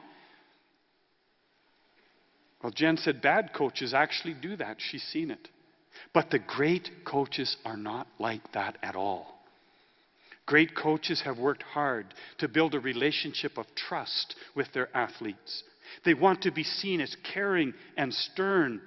Well, 2.62 2.72
Jen 2.72 2.96
said 2.96 3.22
bad 3.22 3.53
coaches 3.53 3.94
actually 3.94 4.35
do 4.35 4.57
that. 4.57 4.79
She's 4.81 5.05
seen 5.05 5.31
it. 5.31 5.49
But 6.12 6.31
the 6.31 6.38
great 6.40 7.05
coaches 7.05 7.57
are 7.64 7.77
not 7.77 8.09
like 8.18 8.53
that 8.53 8.79
at 8.83 8.96
all. 8.96 9.36
Great 10.46 10.74
coaches 10.76 11.22
have 11.24 11.38
worked 11.38 11.62
hard 11.62 12.06
to 12.38 12.48
build 12.48 12.74
a 12.74 12.80
relationship 12.80 13.59
of 13.59 13.66
trust 13.74 14.37
with 14.54 14.72
their 14.72 14.94
athletes. 14.96 15.64
They 16.04 16.14
want 16.14 16.42
to 16.42 16.52
be 16.52 16.62
seen 16.62 17.00
as 17.00 17.16
caring 17.32 17.74
and 17.96 18.14
stern. 18.14 18.80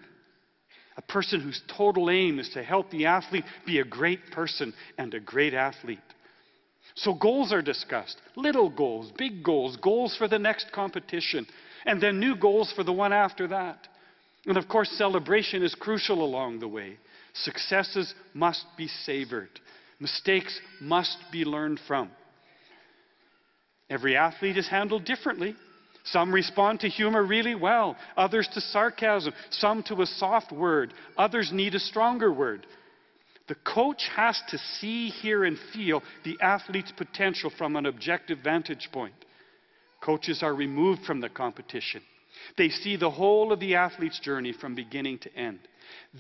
A 0.98 1.02
person 1.02 1.42
whose 1.42 1.62
total 1.78 2.10
aim 2.10 2.40
is 2.40 2.50
to 2.50 2.64
help 2.64 2.90
the 2.90 3.06
athlete 3.06 3.46
be 3.66 3.80
a 3.80 3.86
great 3.86 4.32
person 4.32 4.74
and 4.98 5.14
a 5.14 5.20
great 5.20 5.54
athlete. 5.54 6.00
So 6.96 7.14
goals 7.14 7.54
are 7.54 7.62
discussed 7.62 8.18
little 8.36 8.70
goals, 8.70 9.12
big 9.18 9.44
goals, 9.44 9.78
goals 9.78 10.16
for 10.18 10.28
the 10.28 10.40
next 10.40 10.72
competition 10.72 11.46
and 11.86 12.02
then 12.02 12.20
new 12.20 12.36
goals 12.36 12.72
for 12.76 12.84
the 12.84 12.94
one 12.94 13.14
after 13.14 13.48
that. 13.48 13.88
And 14.46 14.58
of 14.58 14.68
course, 14.68 14.90
celebration 14.92 15.64
is 15.64 15.76
crucial 15.76 16.24
along 16.24 16.60
the 16.60 16.68
way. 16.68 16.98
Successes 17.34 18.14
must 18.34 18.66
be 18.78 18.88
savored, 18.88 19.60
mistakes 20.00 20.60
must 20.82 21.18
be 21.32 21.46
learned 21.46 21.80
from. 21.88 22.10
Every 23.90 24.16
athlete 24.16 24.58
is 24.58 24.68
handled 24.68 25.06
differently. 25.06 25.56
Some 26.06 26.34
respond 26.34 26.80
to 26.82 26.90
humor 26.90 27.24
really 27.24 27.56
well, 27.56 27.96
others 28.16 28.48
to 28.54 28.62
sarcasm, 28.62 29.34
some 29.50 29.84
to 29.84 30.02
a 30.02 30.06
soft 30.06 30.52
word, 30.52 30.94
others 31.18 31.52
need 31.52 31.76
a 31.76 31.80
stronger 31.80 32.32
word. 32.32 32.66
The 33.48 33.56
coach 33.56 34.08
has 34.16 34.42
to 34.50 34.58
see, 34.80 35.10
hear, 35.10 35.44
and 35.44 35.58
feel 35.74 36.02
the 36.24 36.38
athlete's 36.42 36.92
potential 36.92 37.52
from 37.58 37.76
an 37.76 37.88
objective 37.88 38.40
vantage 38.44 38.90
point. 38.92 39.14
Coaches 40.02 40.42
are 40.44 40.54
removed 40.54 41.02
from 41.04 41.20
the 41.20 41.30
competition. 41.30 42.02
They 42.58 42.70
see 42.70 42.96
the 42.96 43.10
whole 43.10 43.52
of 43.52 43.60
the 43.60 43.76
athlete's 43.76 44.20
journey 44.20 44.54
from 44.54 44.76
beginning 44.76 45.20
to 45.20 45.36
end. 45.36 45.60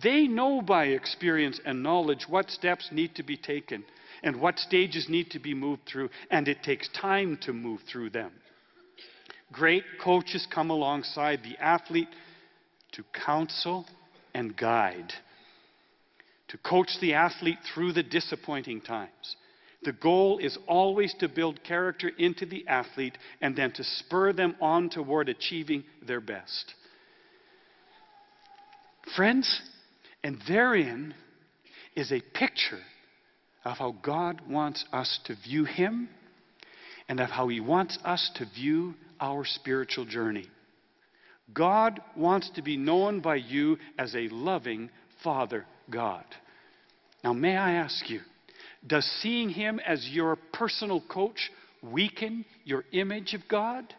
They 0.03 0.27
know 0.27 0.61
by 0.61 0.85
experience 0.85 1.59
and 1.65 1.83
knowledge 1.83 2.27
what 2.27 2.49
steps 2.49 2.89
need 2.91 3.15
to 3.15 3.23
be 3.23 3.37
taken 3.37 3.83
and 4.23 4.39
what 4.41 4.59
stages 4.59 5.07
need 5.09 5.31
to 5.31 5.39
be 5.39 5.53
moved 5.53 5.85
through, 5.85 6.09
and 6.29 6.47
it 6.47 6.63
takes 6.63 6.89
time 6.89 7.37
to 7.43 7.53
move 7.53 7.81
through 7.91 8.09
them. 8.09 8.31
Great 9.51 9.83
coaches 10.01 10.47
come 10.53 10.69
alongside 10.69 11.41
the 11.43 11.57
athlete 11.57 12.09
to 12.91 13.03
counsel 13.13 13.85
and 14.33 14.55
guide, 14.55 15.13
to 16.49 16.57
coach 16.57 16.89
the 16.99 17.13
athlete 17.13 17.59
through 17.73 17.93
the 17.93 18.03
disappointing 18.03 18.81
times, 18.81 19.35
the 19.83 19.93
goal 19.93 20.39
is 20.39 20.57
always 20.67 21.13
to 21.15 21.29
build 21.29 21.63
character 21.63 22.11
into 22.17 22.45
the 22.45 22.67
athlete 22.67 23.17
and 23.41 23.55
then 23.55 23.71
to 23.73 23.83
spur 23.83 24.33
them 24.33 24.55
on 24.59 24.89
toward 24.89 25.29
achieving 25.29 25.83
their 26.05 26.19
best. 26.19 26.73
Friends, 29.15 29.61
and 30.23 30.37
therein 30.47 31.13
is 31.95 32.11
a 32.11 32.21
picture 32.33 32.79
of 33.65 33.77
how 33.77 33.95
God 34.01 34.41
wants 34.47 34.85
us 34.91 35.19
to 35.25 35.35
view 35.35 35.65
Him 35.65 36.09
and 37.07 37.19
of 37.19 37.29
how 37.29 37.47
He 37.47 37.59
wants 37.59 37.97
us 38.03 38.29
to 38.35 38.45
view 38.45 38.93
our 39.19 39.45
spiritual 39.45 40.05
journey. 40.05 40.47
God 41.53 41.99
wants 42.15 42.49
to 42.55 42.61
be 42.61 42.77
known 42.77 43.21
by 43.21 43.35
you 43.35 43.77
as 43.97 44.15
a 44.15 44.29
loving 44.29 44.89
Father 45.23 45.65
God. 45.89 46.23
Now, 47.23 47.33
may 47.33 47.57
I 47.57 47.73
ask 47.73 48.09
you, 48.09 48.21
does 48.85 49.05
seeing 49.21 49.49
him 49.49 49.79
as 49.85 50.07
your 50.09 50.37
personal 50.53 51.01
coach 51.01 51.51
weaken 51.81 52.45
your 52.63 52.85
image 52.91 53.33
of 53.33 53.41
God? 53.49 53.93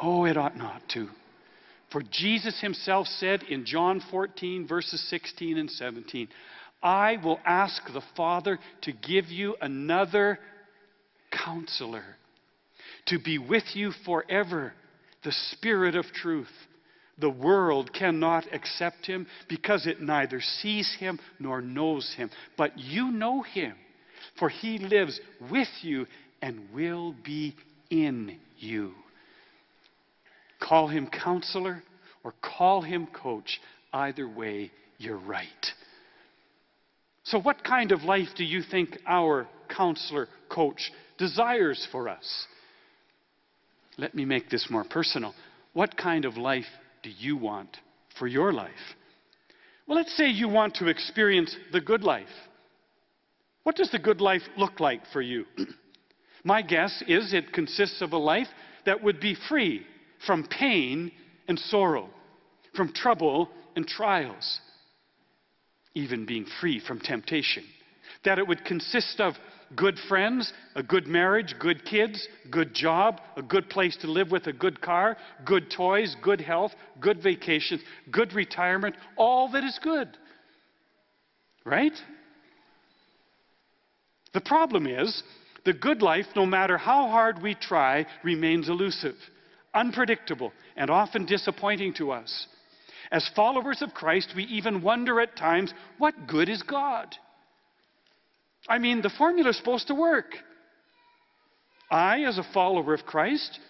Oh, 0.00 0.24
it 0.24 0.36
ought 0.36 0.56
not 0.56 0.82
to. 0.94 1.08
For 1.96 2.02
Jesus 2.10 2.60
himself 2.60 3.06
said 3.06 3.42
in 3.44 3.64
John 3.64 4.02
14, 4.10 4.68
verses 4.68 5.00
16 5.08 5.56
and 5.56 5.70
17, 5.70 6.28
I 6.82 7.16
will 7.24 7.40
ask 7.42 7.82
the 7.90 8.02
Father 8.14 8.58
to 8.82 8.92
give 8.92 9.28
you 9.28 9.56
another 9.62 10.38
counselor 11.30 12.04
to 13.06 13.18
be 13.18 13.38
with 13.38 13.64
you 13.72 13.92
forever, 14.04 14.74
the 15.24 15.32
Spirit 15.52 15.96
of 15.96 16.04
truth. 16.12 16.52
The 17.16 17.30
world 17.30 17.90
cannot 17.94 18.44
accept 18.52 19.06
him 19.06 19.26
because 19.48 19.86
it 19.86 20.02
neither 20.02 20.42
sees 20.42 20.94
him 21.00 21.18
nor 21.38 21.62
knows 21.62 22.12
him. 22.14 22.28
But 22.58 22.78
you 22.78 23.10
know 23.10 23.40
him, 23.40 23.74
for 24.38 24.50
he 24.50 24.76
lives 24.76 25.18
with 25.50 25.70
you 25.80 26.04
and 26.42 26.74
will 26.74 27.14
be 27.24 27.54
in 27.88 28.36
you. 28.58 28.92
Call 30.60 30.88
him 30.88 31.08
counselor 31.08 31.82
or 32.24 32.34
call 32.42 32.82
him 32.82 33.06
coach. 33.06 33.60
Either 33.92 34.28
way, 34.28 34.70
you're 34.98 35.18
right. 35.18 35.46
So, 37.24 37.40
what 37.40 37.64
kind 37.64 37.92
of 37.92 38.02
life 38.02 38.28
do 38.36 38.44
you 38.44 38.62
think 38.62 38.98
our 39.06 39.48
counselor 39.68 40.28
coach 40.48 40.92
desires 41.18 41.86
for 41.90 42.08
us? 42.08 42.46
Let 43.98 44.14
me 44.14 44.24
make 44.24 44.50
this 44.50 44.68
more 44.70 44.84
personal. 44.84 45.34
What 45.72 45.96
kind 45.96 46.24
of 46.24 46.36
life 46.36 46.66
do 47.02 47.10
you 47.10 47.36
want 47.36 47.76
for 48.18 48.26
your 48.26 48.52
life? 48.52 48.70
Well, 49.86 49.96
let's 49.96 50.16
say 50.16 50.28
you 50.28 50.48
want 50.48 50.74
to 50.76 50.88
experience 50.88 51.56
the 51.72 51.80
good 51.80 52.02
life. 52.02 52.26
What 53.62 53.76
does 53.76 53.90
the 53.90 53.98
good 53.98 54.20
life 54.20 54.42
look 54.56 54.80
like 54.80 55.02
for 55.12 55.20
you? 55.20 55.44
My 56.44 56.62
guess 56.62 57.02
is 57.08 57.32
it 57.32 57.52
consists 57.52 58.00
of 58.02 58.12
a 58.12 58.18
life 58.18 58.48
that 58.84 59.02
would 59.02 59.20
be 59.20 59.36
free 59.48 59.84
from 60.24 60.44
pain 60.44 61.12
and 61.48 61.58
sorrow, 61.58 62.08
from 62.74 62.92
trouble 62.92 63.48
and 63.74 63.86
trials, 63.86 64.60
even 65.94 66.26
being 66.26 66.46
free 66.60 66.80
from 66.80 67.00
temptation. 67.00 67.64
That 68.24 68.38
it 68.38 68.46
would 68.46 68.64
consist 68.64 69.20
of 69.20 69.34
good 69.74 69.98
friends, 70.08 70.52
a 70.74 70.82
good 70.82 71.06
marriage, 71.06 71.54
good 71.58 71.84
kids, 71.84 72.28
good 72.50 72.74
job, 72.74 73.20
a 73.36 73.42
good 73.42 73.68
place 73.68 73.96
to 73.98 74.10
live 74.10 74.30
with 74.30 74.46
a 74.46 74.52
good 74.52 74.80
car, 74.80 75.16
good 75.44 75.70
toys, 75.70 76.14
good 76.22 76.40
health, 76.40 76.72
good 77.00 77.22
vacations, 77.22 77.80
good 78.10 78.32
retirement, 78.32 78.94
all 79.16 79.50
that 79.52 79.64
is 79.64 79.78
good. 79.82 80.08
Right? 81.64 81.92
The 84.34 84.40
problem 84.40 84.86
is, 84.86 85.22
the 85.64 85.72
good 85.72 86.00
life, 86.00 86.26
no 86.36 86.46
matter 86.46 86.78
how 86.78 87.08
hard 87.08 87.42
we 87.42 87.54
try, 87.54 88.06
remains 88.22 88.68
elusive, 88.68 89.16
unpredictable, 89.76 90.52
and 90.76 90.90
often 90.90 91.26
disappointing 91.26 91.94
to 91.94 92.10
us. 92.10 92.46
As 93.12 93.30
followers 93.36 93.82
of 93.82 93.94
Christ, 93.94 94.32
we 94.34 94.44
even 94.44 94.82
wonder 94.82 95.20
at 95.20 95.36
times 95.36 95.72
what 95.98 96.26
good 96.26 96.48
is 96.48 96.62
God? 96.62 97.14
I 98.68 98.78
mean, 98.78 99.02
the 99.02 99.10
formula 99.10 99.50
is 99.50 99.56
supposed 99.56 99.86
to 99.88 99.94
work. 99.94 100.34
I, 101.90 102.22
as 102.24 102.38
a 102.38 102.52
follower 102.52 102.94
of 102.94 103.06
Christ, 103.06 103.60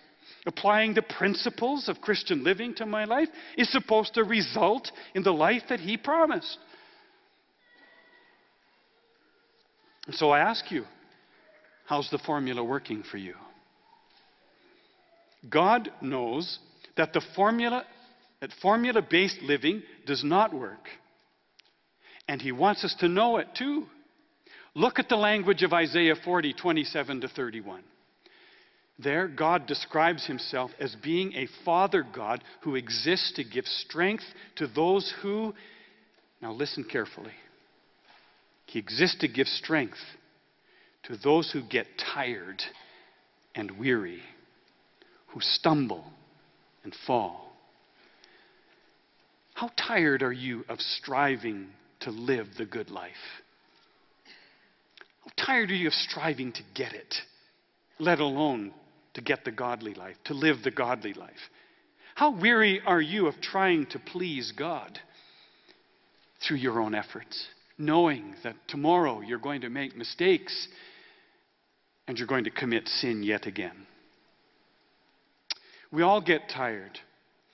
applying 0.46 0.94
the 0.94 1.02
principles 1.02 1.88
of 1.88 2.00
Christian 2.00 2.44
living 2.44 2.74
to 2.76 2.86
my 2.86 3.04
life, 3.04 3.28
is 3.58 3.70
supposed 3.70 4.14
to 4.14 4.24
result 4.24 4.90
in 5.14 5.22
the 5.22 5.32
life 5.32 5.62
that 5.68 5.80
He 5.80 5.96
promised. 5.96 6.58
So 10.12 10.30
I 10.30 10.38
ask 10.38 10.70
you, 10.70 10.84
how's 11.86 12.08
the 12.10 12.18
formula 12.18 12.62
working 12.64 13.02
for 13.02 13.18
you? 13.18 13.34
God 15.48 15.90
knows 16.00 16.58
that 16.96 17.12
the 17.12 17.22
formula 17.34 17.84
that 18.40 18.50
formula 18.60 19.02
based 19.02 19.40
living 19.42 19.82
does 20.06 20.22
not 20.22 20.52
work. 20.52 20.88
And 22.28 22.40
he 22.40 22.52
wants 22.52 22.84
us 22.84 22.94
to 23.00 23.08
know 23.08 23.38
it 23.38 23.48
too. 23.56 23.86
Look 24.74 24.98
at 24.98 25.08
the 25.08 25.16
language 25.16 25.62
of 25.62 25.72
Isaiah 25.72 26.16
40, 26.22 26.52
27 26.52 27.22
to 27.22 27.28
31. 27.28 27.82
There, 28.98 29.28
God 29.28 29.66
describes 29.66 30.26
himself 30.26 30.70
as 30.80 30.94
being 31.02 31.34
a 31.34 31.48
father 31.64 32.04
God 32.14 32.42
who 32.62 32.76
exists 32.76 33.32
to 33.36 33.44
give 33.44 33.66
strength 33.66 34.24
to 34.56 34.66
those 34.66 35.12
who, 35.22 35.54
now 36.40 36.52
listen 36.52 36.84
carefully, 36.84 37.32
he 38.66 38.78
exists 38.78 39.18
to 39.20 39.28
give 39.28 39.46
strength 39.46 39.98
to 41.04 41.16
those 41.16 41.50
who 41.52 41.62
get 41.62 41.86
tired 42.14 42.62
and 43.54 43.78
weary, 43.78 44.20
who 45.36 45.42
stumble 45.42 46.02
and 46.82 46.94
fall. 47.06 47.52
How 49.52 49.70
tired 49.76 50.22
are 50.22 50.32
you 50.32 50.64
of 50.66 50.80
striving 50.80 51.66
to 52.00 52.10
live 52.10 52.46
the 52.56 52.64
good 52.64 52.88
life? 52.88 53.12
How 55.26 55.44
tired 55.44 55.70
are 55.70 55.74
you 55.74 55.88
of 55.88 55.92
striving 55.92 56.52
to 56.52 56.62
get 56.74 56.94
it, 56.94 57.16
let 57.98 58.18
alone 58.18 58.72
to 59.12 59.20
get 59.20 59.44
the 59.44 59.50
godly 59.50 59.92
life, 59.92 60.16
to 60.24 60.32
live 60.32 60.62
the 60.64 60.70
godly 60.70 61.12
life? 61.12 61.50
How 62.14 62.30
weary 62.30 62.80
are 62.86 63.02
you 63.02 63.26
of 63.26 63.34
trying 63.42 63.84
to 63.88 63.98
please 63.98 64.54
God? 64.56 64.98
through 66.46 66.58
your 66.58 66.80
own 66.80 66.94
efforts, 66.94 67.46
knowing 67.78 68.34
that 68.44 68.54
tomorrow 68.68 69.20
you're 69.20 69.38
going 69.38 69.62
to 69.62 69.70
make 69.70 69.96
mistakes 69.96 70.68
and 72.06 72.18
you're 72.18 72.28
going 72.28 72.44
to 72.44 72.50
commit 72.50 72.86
sin 72.86 73.22
yet 73.22 73.46
again. 73.46 73.86
We 75.96 76.02
all 76.02 76.20
get 76.20 76.50
tired. 76.50 76.98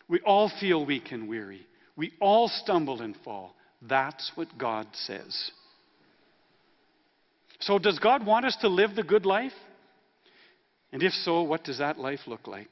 We 0.08 0.18
all 0.22 0.50
feel 0.58 0.84
weak 0.84 1.12
and 1.12 1.28
weary. 1.28 1.64
We 1.94 2.12
all 2.20 2.48
stumble 2.48 3.00
and 3.00 3.16
fall. 3.24 3.54
That's 3.80 4.32
what 4.34 4.58
God 4.58 4.88
says. 4.94 5.52
So, 7.60 7.78
does 7.78 8.00
God 8.00 8.26
want 8.26 8.44
us 8.44 8.56
to 8.62 8.68
live 8.68 8.96
the 8.96 9.04
good 9.04 9.26
life? 9.26 9.52
And 10.90 11.04
if 11.04 11.12
so, 11.12 11.42
what 11.42 11.62
does 11.62 11.78
that 11.78 12.00
life 12.00 12.18
look 12.26 12.48
like? 12.48 12.70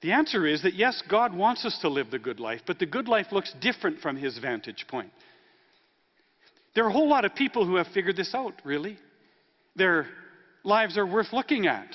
The 0.00 0.12
answer 0.12 0.46
is 0.46 0.62
that 0.62 0.74
yes, 0.74 1.02
God 1.10 1.34
wants 1.34 1.64
us 1.64 1.76
to 1.80 1.88
live 1.88 2.12
the 2.12 2.20
good 2.20 2.38
life, 2.38 2.60
but 2.68 2.78
the 2.78 2.86
good 2.86 3.08
life 3.08 3.32
looks 3.32 3.52
different 3.60 3.98
from 3.98 4.14
his 4.14 4.38
vantage 4.38 4.86
point. 4.88 5.10
There 6.76 6.84
are 6.84 6.90
a 6.90 6.92
whole 6.92 7.08
lot 7.08 7.24
of 7.24 7.34
people 7.34 7.66
who 7.66 7.74
have 7.74 7.88
figured 7.88 8.14
this 8.14 8.32
out, 8.32 8.54
really. 8.62 8.96
Their 9.74 10.06
lives 10.62 10.96
are 10.96 11.04
worth 11.04 11.32
looking 11.32 11.66
at. 11.66 11.88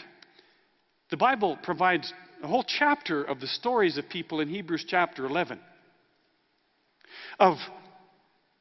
The 1.10 1.18
Bible 1.18 1.58
provides 1.64 2.14
a 2.44 2.48
whole 2.48 2.64
chapter 2.64 3.24
of 3.24 3.40
the 3.40 3.48
stories 3.48 3.98
of 3.98 4.10
people 4.10 4.42
in 4.42 4.50
Hebrews 4.50 4.86
chapter 4.88 5.26
11 5.26 5.60
of 7.40 7.58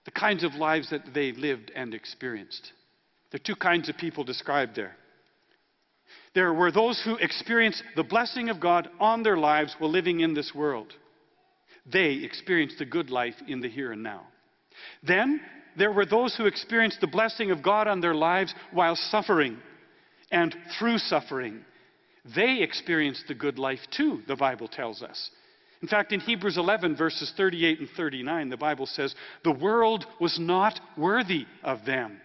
the 0.05 0.11
kinds 0.11 0.45
of 0.45 0.55
lives 0.55 0.91
that 0.91 1.03
they 1.13 1.33
lived 1.33 1.71
and 1.75 1.93
experienced. 1.93 2.73
There 3.31 3.39
are 3.39 3.45
two 3.45 3.57
kinds 3.57 3.89
of 3.89 3.99
people 3.99 4.25
described 4.25 4.75
there. 4.75 4.97
There 6.35 6.55
were 6.55 6.73
those 6.73 7.01
who 7.05 7.17
experienced 7.17 7.83
the 7.97 8.05
blessing 8.05 8.49
of 8.49 8.61
God 8.61 8.89
on 8.99 9.23
their 9.23 9.37
lives 9.37 9.75
while 9.79 9.91
living 9.91 10.21
in 10.21 10.33
this 10.33 10.53
world. 10.55 10.95
They 11.91 12.13
experienced 12.25 12.79
the 12.79 12.87
good 12.87 13.11
life 13.11 13.35
in 13.47 13.61
the 13.61 13.69
here 13.69 13.93
and 13.93 14.03
now. 14.03 14.23
Then 15.03 15.41
there 15.77 15.93
were 15.93 16.07
those 16.07 16.35
who 16.37 16.47
experienced 16.47 17.01
the 17.01 17.07
blessing 17.07 17.51
of 17.51 17.63
God 17.63 17.89
on 17.89 18.01
their 18.01 18.15
lives 18.15 18.55
while 18.73 18.97
suffering 18.97 19.59
and 20.31 20.57
through 20.79 20.99
suffering. 20.99 21.65
They 22.25 22.61
experienced 22.63 23.25
the 23.29 23.35
good 23.35 23.59
life 23.59 23.81
too, 23.91 24.23
the 24.27 24.37
Bible 24.37 24.69
tells 24.69 25.03
us. 25.03 25.31
In 25.81 25.89
fact, 25.89 26.13
in 26.13 26.21
Hebrews 26.21 26.59
11, 26.59 26.97
verses 26.97 27.33
38 27.37 27.81
and 27.81 27.89
39, 27.97 28.49
the 28.49 28.57
Bible 28.57 28.87
says, 28.87 29.15
The 29.45 29.53
world 29.53 30.07
was 30.21 30.39
not 30.39 30.81
worthy 30.97 31.47
of 31.63 31.85
them, 31.85 32.21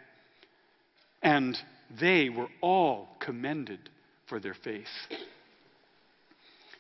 and 1.22 1.56
they 2.00 2.30
were 2.30 2.50
all 2.62 3.10
commended 3.20 3.90
for 4.28 4.40
their 4.40 4.56
faith. 4.56 4.88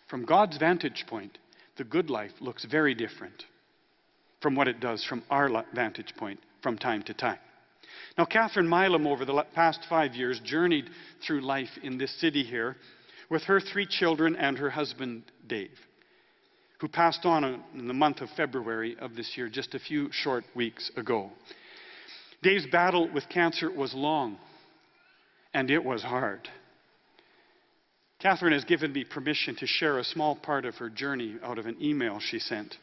From 0.09 0.25
God's 0.25 0.57
vantage 0.57 1.05
point, 1.07 1.37
the 1.77 1.83
good 1.83 2.09
life 2.09 2.31
looks 2.39 2.65
very 2.65 2.95
different 2.95 3.45
from 4.41 4.55
what 4.55 4.67
it 4.67 4.79
does 4.79 5.03
from 5.05 5.23
our 5.29 5.65
vantage 5.73 6.13
point 6.17 6.39
from 6.61 6.77
time 6.77 7.03
to 7.03 7.13
time. 7.13 7.39
Now, 8.17 8.25
Catherine 8.25 8.67
Milam, 8.67 9.07
over 9.07 9.25
the 9.25 9.45
past 9.53 9.85
five 9.89 10.13
years, 10.13 10.39
journeyed 10.43 10.89
through 11.25 11.41
life 11.41 11.69
in 11.81 11.97
this 11.97 12.19
city 12.19 12.43
here 12.43 12.75
with 13.33 13.43
her 13.45 13.59
three 13.59 13.87
children 13.87 14.35
and 14.35 14.59
her 14.59 14.69
husband, 14.69 15.23
Dave, 15.47 15.79
who 16.79 16.87
passed 16.87 17.25
on 17.25 17.43
in 17.73 17.87
the 17.87 17.93
month 17.93 18.21
of 18.21 18.29
February 18.37 18.95
of 19.01 19.15
this 19.15 19.31
year, 19.35 19.49
just 19.49 19.73
a 19.73 19.79
few 19.79 20.07
short 20.11 20.43
weeks 20.55 20.91
ago. 20.97 21.31
Dave's 22.43 22.67
battle 22.71 23.11
with 23.11 23.27
cancer 23.29 23.71
was 23.71 23.91
long, 23.95 24.37
and 25.51 25.71
it 25.71 25.83
was 25.83 26.03
hard. 26.03 26.47
Catherine 28.19 28.53
has 28.53 28.65
given 28.65 28.93
me 28.93 29.03
permission 29.03 29.55
to 29.55 29.65
share 29.65 29.97
a 29.97 30.03
small 30.03 30.35
part 30.35 30.63
of 30.63 30.75
her 30.75 30.91
journey 30.91 31.37
out 31.43 31.57
of 31.57 31.65
an 31.65 31.77
email 31.81 32.19
she 32.19 32.37
sent. 32.37 32.75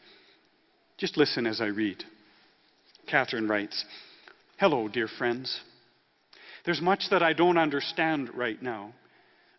Just 0.97 1.15
listen 1.15 1.47
as 1.47 1.61
I 1.61 1.67
read. 1.67 2.03
Catherine 3.07 3.47
writes 3.47 3.85
Hello, 4.59 4.89
dear 4.89 5.07
friends. 5.17 5.61
There's 6.65 6.81
much 6.81 7.05
that 7.09 7.23
I 7.23 7.31
don't 7.31 7.57
understand 7.57 8.35
right 8.35 8.61
now 8.61 8.93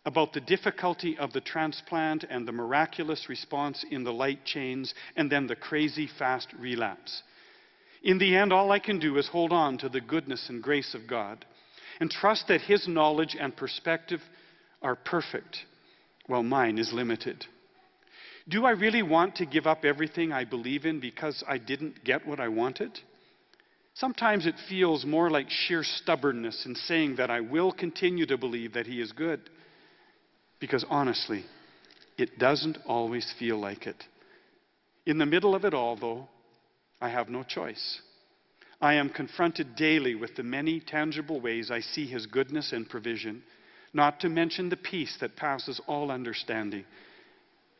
about 0.05 0.33
the 0.33 0.41
difficulty 0.41 1.17
of 1.17 1.31
the 1.31 1.41
transplant 1.41 2.25
and 2.29 2.47
the 2.47 2.51
miraculous 2.51 3.27
response 3.29 3.85
in 3.89 4.03
the 4.03 4.11
light 4.11 4.43
chains 4.45 4.93
and 5.15 5.31
then 5.31 5.47
the 5.47 5.55
crazy 5.55 6.09
fast 6.19 6.47
relapse. 6.59 7.23
In 8.03 8.17
the 8.17 8.35
end, 8.35 8.51
all 8.51 8.71
I 8.71 8.79
can 8.79 8.99
do 8.99 9.17
is 9.17 9.29
hold 9.29 9.53
on 9.53 9.77
to 9.77 9.89
the 9.89 10.01
goodness 10.01 10.49
and 10.49 10.61
grace 10.61 10.93
of 10.93 11.07
God 11.07 11.45
and 11.99 12.11
trust 12.11 12.47
that 12.49 12.61
His 12.61 12.87
knowledge 12.87 13.37
and 13.39 13.55
perspective 13.55 14.19
are 14.81 14.95
perfect 14.95 15.59
while 16.27 16.43
mine 16.43 16.77
is 16.77 16.91
limited. 16.91 17.45
Do 18.49 18.65
I 18.65 18.71
really 18.71 19.03
want 19.03 19.35
to 19.37 19.45
give 19.45 19.65
up 19.65 19.85
everything 19.85 20.33
I 20.33 20.43
believe 20.43 20.85
in 20.85 20.99
because 20.99 21.43
I 21.47 21.57
didn't 21.57 22.03
get 22.03 22.27
what 22.27 22.41
I 22.41 22.49
wanted? 22.49 22.99
Sometimes 23.93 24.45
it 24.45 24.55
feels 24.67 25.05
more 25.05 25.29
like 25.29 25.49
sheer 25.49 25.83
stubbornness 25.83 26.65
in 26.65 26.75
saying 26.75 27.15
that 27.17 27.29
I 27.29 27.39
will 27.39 27.71
continue 27.71 28.25
to 28.25 28.37
believe 28.37 28.73
that 28.73 28.87
He 28.87 28.99
is 28.99 29.13
good. 29.13 29.49
Because 30.63 30.85
honestly, 30.89 31.43
it 32.17 32.39
doesn't 32.39 32.77
always 32.85 33.33
feel 33.37 33.57
like 33.57 33.85
it. 33.85 34.01
In 35.05 35.17
the 35.17 35.25
middle 35.25 35.55
of 35.55 35.65
it 35.65 35.73
all, 35.73 35.97
though, 35.97 36.29
I 37.01 37.09
have 37.09 37.27
no 37.27 37.43
choice. 37.43 37.99
I 38.79 38.93
am 38.93 39.09
confronted 39.09 39.75
daily 39.75 40.15
with 40.15 40.37
the 40.37 40.43
many 40.43 40.79
tangible 40.79 41.41
ways 41.41 41.69
I 41.69 41.81
see 41.81 42.07
His 42.07 42.27
goodness 42.27 42.71
and 42.71 42.87
provision 42.87 43.43
not 43.93 44.21
to 44.21 44.29
mention 44.29 44.69
the 44.69 44.77
peace 44.77 45.17
that 45.19 45.35
passes 45.35 45.81
all 45.85 46.09
understanding. 46.09 46.85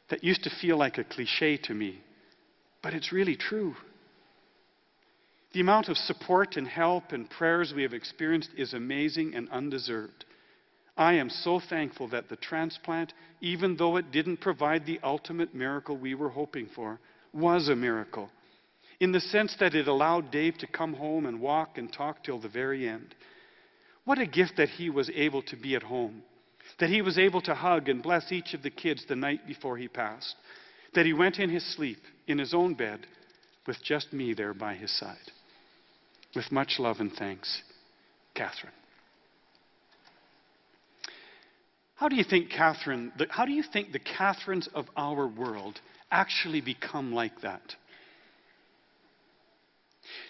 That 0.09 0.21
used 0.21 0.43
to 0.43 0.49
feel 0.49 0.75
like 0.75 0.97
a 0.97 1.05
cliche 1.05 1.55
to 1.55 1.73
me, 1.73 2.01
but 2.81 2.93
it's 2.93 3.13
really 3.13 3.37
true. 3.37 3.75
The 5.53 5.61
amount 5.61 5.87
of 5.87 5.95
support 5.95 6.57
and 6.57 6.67
help 6.67 7.13
and 7.13 7.29
prayers 7.29 7.71
we 7.73 7.83
have 7.83 7.93
experienced 7.93 8.49
is 8.57 8.73
amazing 8.73 9.35
and 9.35 9.47
undeserved. 9.51 10.25
I 10.95 11.13
am 11.13 11.29
so 11.29 11.59
thankful 11.59 12.07
that 12.09 12.29
the 12.29 12.35
transplant, 12.35 13.13
even 13.41 13.75
though 13.77 13.97
it 13.97 14.11
didn't 14.11 14.41
provide 14.41 14.85
the 14.85 14.99
ultimate 15.03 15.55
miracle 15.55 15.97
we 15.97 16.13
were 16.13 16.29
hoping 16.29 16.67
for, 16.75 16.99
was 17.33 17.67
a 17.67 17.75
miracle. 17.75 18.29
In 18.99 19.11
the 19.11 19.19
sense 19.19 19.55
that 19.59 19.73
it 19.73 19.87
allowed 19.87 20.31
Dave 20.31 20.57
to 20.59 20.67
come 20.67 20.93
home 20.93 21.25
and 21.25 21.41
walk 21.41 21.77
and 21.77 21.91
talk 21.91 22.23
till 22.23 22.39
the 22.39 22.47
very 22.47 22.87
end. 22.87 23.15
What 24.05 24.19
a 24.19 24.27
gift 24.27 24.53
that 24.57 24.69
he 24.69 24.89
was 24.89 25.09
able 25.09 25.41
to 25.43 25.55
be 25.55 25.75
at 25.75 25.83
home, 25.83 26.21
that 26.79 26.89
he 26.89 27.01
was 27.01 27.17
able 27.17 27.41
to 27.41 27.55
hug 27.55 27.89
and 27.89 28.03
bless 28.03 28.31
each 28.31 28.53
of 28.53 28.61
the 28.61 28.69
kids 28.69 29.05
the 29.07 29.15
night 29.15 29.47
before 29.47 29.77
he 29.77 29.87
passed, 29.87 30.35
that 30.93 31.05
he 31.05 31.13
went 31.13 31.39
in 31.39 31.49
his 31.49 31.65
sleep 31.75 31.99
in 32.27 32.37
his 32.37 32.53
own 32.53 32.75
bed 32.75 33.07
with 33.65 33.81
just 33.83 34.13
me 34.13 34.33
there 34.33 34.53
by 34.53 34.75
his 34.75 34.91
side. 34.99 35.31
With 36.35 36.51
much 36.51 36.75
love 36.77 36.99
and 36.99 37.11
thanks, 37.13 37.63
Catherine. 38.35 38.73
How 42.03 42.09
do 42.09 42.17
you 42.17 42.25
think 42.25 42.49
Catherine, 42.49 43.13
the, 43.17 43.27
how 43.29 43.45
do 43.45 43.53
you 43.53 43.63
think 43.63 43.93
the 43.93 43.97
Catherines 43.97 44.67
of 44.73 44.87
our 44.97 45.25
world 45.25 45.79
actually 46.11 46.59
become 46.59 47.13
like 47.13 47.39
that? 47.43 47.61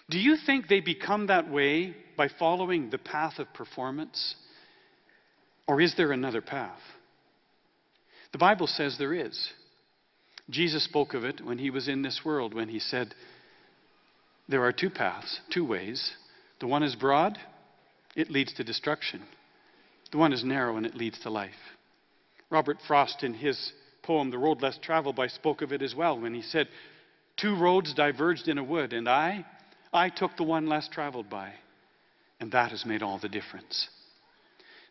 Do 0.08 0.20
you 0.20 0.36
think 0.36 0.68
they 0.68 0.78
become 0.78 1.26
that 1.26 1.50
way 1.50 1.96
by 2.16 2.28
following 2.28 2.90
the 2.90 2.98
path 2.98 3.40
of 3.40 3.52
performance? 3.52 4.36
Or 5.66 5.80
is 5.80 5.96
there 5.96 6.12
another 6.12 6.40
path? 6.40 6.78
The 8.30 8.38
Bible 8.38 8.68
says 8.68 8.94
there 8.96 9.12
is. 9.12 9.50
Jesus 10.48 10.84
spoke 10.84 11.12
of 11.12 11.24
it 11.24 11.44
when 11.44 11.58
he 11.58 11.70
was 11.70 11.88
in 11.88 12.02
this 12.02 12.20
world, 12.24 12.54
when 12.54 12.68
he 12.68 12.78
said, 12.78 13.16
There 14.48 14.62
are 14.62 14.72
two 14.72 14.90
paths, 14.90 15.40
two 15.52 15.66
ways. 15.66 16.12
The 16.60 16.68
one 16.68 16.84
is 16.84 16.94
broad, 16.94 17.36
it 18.14 18.30
leads 18.30 18.54
to 18.54 18.62
destruction. 18.62 19.22
The 20.12 20.18
one 20.18 20.32
is 20.32 20.44
narrow, 20.44 20.76
and 20.76 20.86
it 20.86 20.94
leads 20.94 21.18
to 21.20 21.30
life. 21.30 21.50
Robert 22.50 22.78
Frost, 22.86 23.22
in 23.22 23.34
his 23.34 23.72
poem, 24.02 24.30
The 24.30 24.38
Road 24.38 24.62
Less 24.62 24.78
Traveled 24.78 25.16
By, 25.16 25.26
spoke 25.26 25.62
of 25.62 25.72
it 25.72 25.82
as 25.82 25.94
well 25.94 26.20
when 26.20 26.34
he 26.34 26.42
said, 26.42 26.68
Two 27.36 27.56
roads 27.56 27.94
diverged 27.94 28.48
in 28.48 28.58
a 28.58 28.64
wood, 28.64 28.92
and 28.92 29.08
I, 29.08 29.44
I 29.92 30.08
took 30.08 30.36
the 30.36 30.44
one 30.44 30.66
less 30.66 30.88
traveled 30.88 31.28
by, 31.28 31.52
and 32.40 32.52
that 32.52 32.70
has 32.70 32.84
made 32.84 33.02
all 33.02 33.18
the 33.18 33.28
difference. 33.28 33.88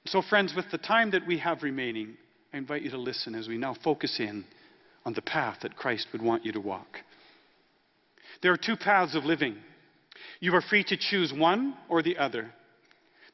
So, 0.06 0.22
friends, 0.22 0.54
with 0.56 0.66
the 0.72 0.78
time 0.78 1.12
that 1.12 1.26
we 1.26 1.38
have 1.38 1.64
remaining, 1.64 2.18
I 2.54 2.58
invite 2.58 2.82
you 2.82 2.90
to 2.92 2.98
listen 2.98 3.36
as 3.36 3.48
we 3.48 3.58
now 3.58 3.76
focus 3.84 4.20
in 4.20 4.44
on 5.06 5.14
the 5.14 5.22
path 5.22 5.60
that 5.62 5.76
Christ 5.76 6.08
would 6.12 6.22
want 6.22 6.46
you 6.46 6.52
to 6.52 6.60
walk. 6.60 7.00
There 8.42 8.52
are 8.52 8.58
two 8.58 8.76
paths 8.76 9.16
of 9.16 9.24
living. 9.24 9.56
You 10.40 10.54
are 10.56 10.62
free 10.62 10.84
to 10.86 10.98
choose 10.98 11.34
one 11.34 11.76
or 11.90 12.02
the 12.02 12.18
other. 12.18 12.52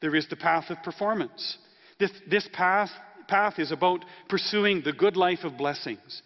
There 0.00 0.14
is 0.14 0.28
the 0.28 0.36
path 0.36 0.70
of 0.70 0.82
performance. 0.82 1.58
This, 2.00 2.10
this 2.28 2.48
path, 2.52 2.90
path 3.28 3.58
is 3.58 3.70
about 3.70 4.04
pursuing 4.28 4.82
the 4.82 4.92
good 4.92 5.16
life 5.16 5.44
of 5.44 5.58
blessings. 5.58 6.22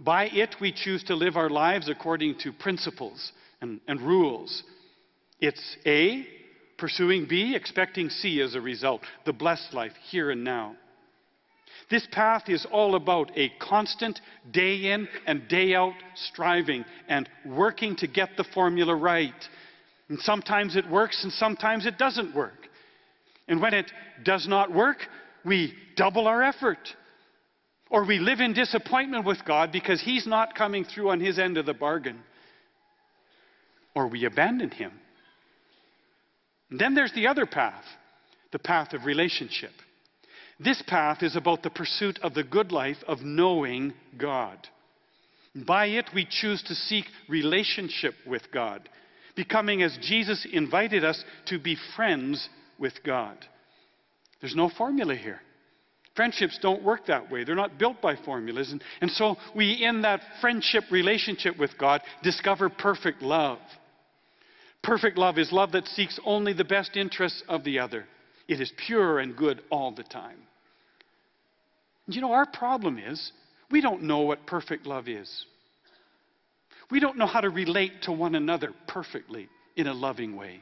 By 0.00 0.24
it, 0.24 0.56
we 0.60 0.72
choose 0.72 1.04
to 1.04 1.14
live 1.14 1.36
our 1.36 1.50
lives 1.50 1.88
according 1.88 2.38
to 2.40 2.52
principles 2.52 3.32
and, 3.60 3.80
and 3.86 4.00
rules. 4.00 4.64
It's 5.38 5.76
A, 5.86 6.26
pursuing 6.78 7.26
B, 7.28 7.54
expecting 7.54 8.08
C 8.08 8.40
as 8.40 8.54
a 8.54 8.60
result, 8.60 9.02
the 9.26 9.32
blessed 9.32 9.74
life 9.74 9.92
here 10.10 10.30
and 10.30 10.42
now. 10.42 10.76
This 11.90 12.06
path 12.10 12.48
is 12.48 12.66
all 12.72 12.94
about 12.94 13.30
a 13.36 13.52
constant 13.60 14.18
day 14.50 14.92
in 14.92 15.08
and 15.26 15.46
day 15.46 15.74
out 15.74 15.94
striving 16.14 16.86
and 17.06 17.28
working 17.44 17.96
to 17.96 18.06
get 18.06 18.30
the 18.36 18.44
formula 18.54 18.96
right. 18.96 19.34
And 20.08 20.18
sometimes 20.20 20.74
it 20.74 20.88
works 20.88 21.22
and 21.22 21.32
sometimes 21.32 21.84
it 21.84 21.98
doesn't 21.98 22.34
work. 22.34 22.61
And 23.48 23.60
when 23.60 23.74
it 23.74 23.90
does 24.22 24.46
not 24.46 24.72
work, 24.72 24.98
we 25.44 25.74
double 25.96 26.26
our 26.26 26.42
effort. 26.42 26.78
Or 27.90 28.06
we 28.06 28.18
live 28.18 28.40
in 28.40 28.54
disappointment 28.54 29.26
with 29.26 29.44
God 29.44 29.70
because 29.70 30.00
He's 30.00 30.26
not 30.26 30.54
coming 30.54 30.84
through 30.84 31.10
on 31.10 31.20
His 31.20 31.38
end 31.38 31.58
of 31.58 31.66
the 31.66 31.74
bargain. 31.74 32.20
Or 33.94 34.08
we 34.08 34.24
abandon 34.24 34.70
Him. 34.70 34.92
And 36.70 36.80
then 36.80 36.94
there's 36.94 37.12
the 37.12 37.26
other 37.26 37.46
path 37.46 37.84
the 38.52 38.58
path 38.58 38.92
of 38.92 39.06
relationship. 39.06 39.72
This 40.60 40.82
path 40.86 41.22
is 41.22 41.34
about 41.34 41.62
the 41.62 41.70
pursuit 41.70 42.18
of 42.22 42.34
the 42.34 42.44
good 42.44 42.70
life 42.70 42.98
of 43.08 43.22
knowing 43.22 43.94
God. 44.16 44.68
By 45.54 45.86
it, 45.86 46.10
we 46.14 46.26
choose 46.28 46.62
to 46.64 46.74
seek 46.74 47.06
relationship 47.28 48.14
with 48.26 48.42
God, 48.52 48.88
becoming 49.34 49.82
as 49.82 49.98
Jesus 50.00 50.46
invited 50.50 51.04
us 51.04 51.24
to 51.46 51.58
be 51.58 51.76
friends 51.96 52.48
with 52.82 53.02
God. 53.02 53.38
There's 54.42 54.56
no 54.56 54.68
formula 54.68 55.14
here. 55.14 55.40
Friendships 56.14 56.58
don't 56.60 56.82
work 56.82 57.06
that 57.06 57.30
way. 57.30 57.44
They're 57.44 57.54
not 57.54 57.78
built 57.78 58.02
by 58.02 58.16
formulas. 58.16 58.70
And, 58.70 58.82
and 59.00 59.10
so 59.10 59.36
we, 59.56 59.82
in 59.82 60.02
that 60.02 60.20
friendship 60.42 60.84
relationship 60.90 61.58
with 61.58 61.70
God, 61.78 62.02
discover 62.22 62.68
perfect 62.68 63.22
love. 63.22 63.58
Perfect 64.82 65.16
love 65.16 65.38
is 65.38 65.52
love 65.52 65.72
that 65.72 65.86
seeks 65.86 66.20
only 66.26 66.52
the 66.52 66.64
best 66.64 66.96
interests 66.96 67.42
of 67.48 67.64
the 67.64 67.78
other. 67.78 68.04
It 68.48 68.60
is 68.60 68.70
pure 68.86 69.20
and 69.20 69.34
good 69.34 69.62
all 69.70 69.92
the 69.92 70.02
time. 70.02 70.38
You 72.08 72.20
know, 72.20 72.32
our 72.32 72.46
problem 72.46 72.98
is 72.98 73.32
we 73.70 73.80
don't 73.80 74.02
know 74.02 74.20
what 74.20 74.46
perfect 74.46 74.86
love 74.86 75.08
is. 75.08 75.46
We 76.90 77.00
don't 77.00 77.16
know 77.16 77.26
how 77.26 77.40
to 77.40 77.48
relate 77.48 78.02
to 78.02 78.12
one 78.12 78.34
another 78.34 78.72
perfectly 78.86 79.48
in 79.76 79.86
a 79.86 79.94
loving 79.94 80.36
way. 80.36 80.60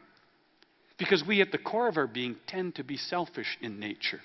Because 1.00 1.24
we, 1.26 1.40
at 1.40 1.50
the 1.50 1.58
core 1.58 1.88
of 1.88 1.96
our 1.96 2.06
being, 2.06 2.36
tend 2.46 2.76
to 2.76 2.84
be 2.84 2.98
selfish 2.98 3.58
in 3.62 3.80
nature. 3.80 4.20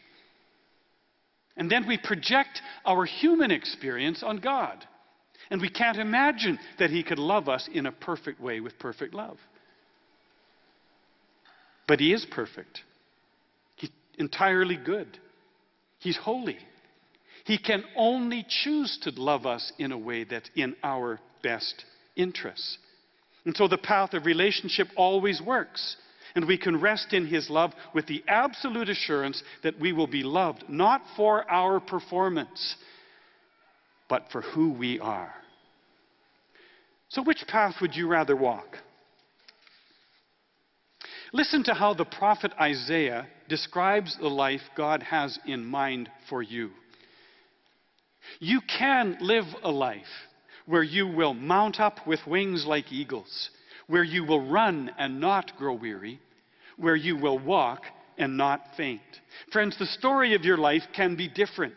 And 1.55 1.71
then 1.71 1.87
we 1.87 1.97
project 1.97 2.61
our 2.85 3.05
human 3.05 3.49
experience 3.49 4.21
on 4.21 4.37
God. 4.37 4.85
And 5.49 5.61
we 5.61 5.69
can't 5.69 5.97
imagine 5.97 6.59
that 6.77 6.89
He 6.89 7.01
could 7.01 7.17
love 7.17 7.47
us 7.47 7.69
in 7.73 7.85
a 7.85 7.93
perfect 7.93 8.41
way 8.41 8.59
with 8.59 8.77
perfect 8.77 9.13
love. 9.13 9.37
But 11.87 12.01
He 12.01 12.11
is 12.13 12.27
perfect, 12.29 12.81
He's 13.77 13.91
entirely 14.19 14.75
good, 14.75 15.17
He's 15.99 16.17
holy. 16.17 16.57
He 17.45 17.57
can 17.59 17.83
only 17.95 18.45
choose 18.49 18.97
to 19.03 19.11
love 19.11 19.45
us 19.45 19.71
in 19.77 19.91
a 19.91 19.97
way 19.97 20.23
that's 20.23 20.49
in 20.55 20.75
our 20.83 21.19
best 21.43 21.85
interests. 22.15 22.79
And 23.45 23.55
so 23.55 23.67
the 23.67 23.77
path 23.77 24.15
of 24.15 24.25
relationship 24.25 24.87
always 24.97 25.39
works. 25.39 25.95
And 26.35 26.45
we 26.45 26.57
can 26.57 26.81
rest 26.81 27.13
in 27.13 27.25
His 27.25 27.49
love 27.49 27.71
with 27.93 28.07
the 28.07 28.23
absolute 28.27 28.89
assurance 28.89 29.41
that 29.63 29.79
we 29.79 29.93
will 29.93 30.07
be 30.07 30.23
loved 30.23 30.65
not 30.67 31.01
for 31.15 31.49
our 31.49 31.79
performance, 31.79 32.75
but 34.09 34.25
for 34.31 34.41
who 34.41 34.73
we 34.73 34.99
are. 34.99 35.33
So, 37.09 37.23
which 37.23 37.45
path 37.47 37.75
would 37.81 37.95
you 37.95 38.07
rather 38.07 38.35
walk? 38.35 38.77
Listen 41.31 41.63
to 41.63 41.73
how 41.73 41.93
the 41.93 42.05
prophet 42.05 42.51
Isaiah 42.59 43.27
describes 43.49 44.17
the 44.17 44.27
life 44.27 44.61
God 44.75 45.03
has 45.03 45.37
in 45.45 45.65
mind 45.65 46.09
for 46.29 46.41
you. 46.41 46.71
You 48.39 48.61
can 48.61 49.17
live 49.21 49.45
a 49.63 49.71
life 49.71 50.01
where 50.65 50.83
you 50.83 51.07
will 51.07 51.33
mount 51.33 51.79
up 51.79 52.07
with 52.07 52.19
wings 52.25 52.65
like 52.65 52.91
eagles, 52.91 53.49
where 53.87 54.03
you 54.03 54.25
will 54.25 54.49
run 54.49 54.91
and 54.97 55.19
not 55.19 55.55
grow 55.57 55.73
weary, 55.73 56.19
where 56.77 56.95
you 56.95 57.17
will 57.17 57.39
walk 57.39 57.81
and 58.17 58.37
not 58.37 58.61
faint. 58.77 59.01
Friends, 59.51 59.77
the 59.77 59.85
story 59.85 60.35
of 60.35 60.43
your 60.43 60.57
life 60.57 60.83
can 60.95 61.15
be 61.15 61.27
different. 61.27 61.75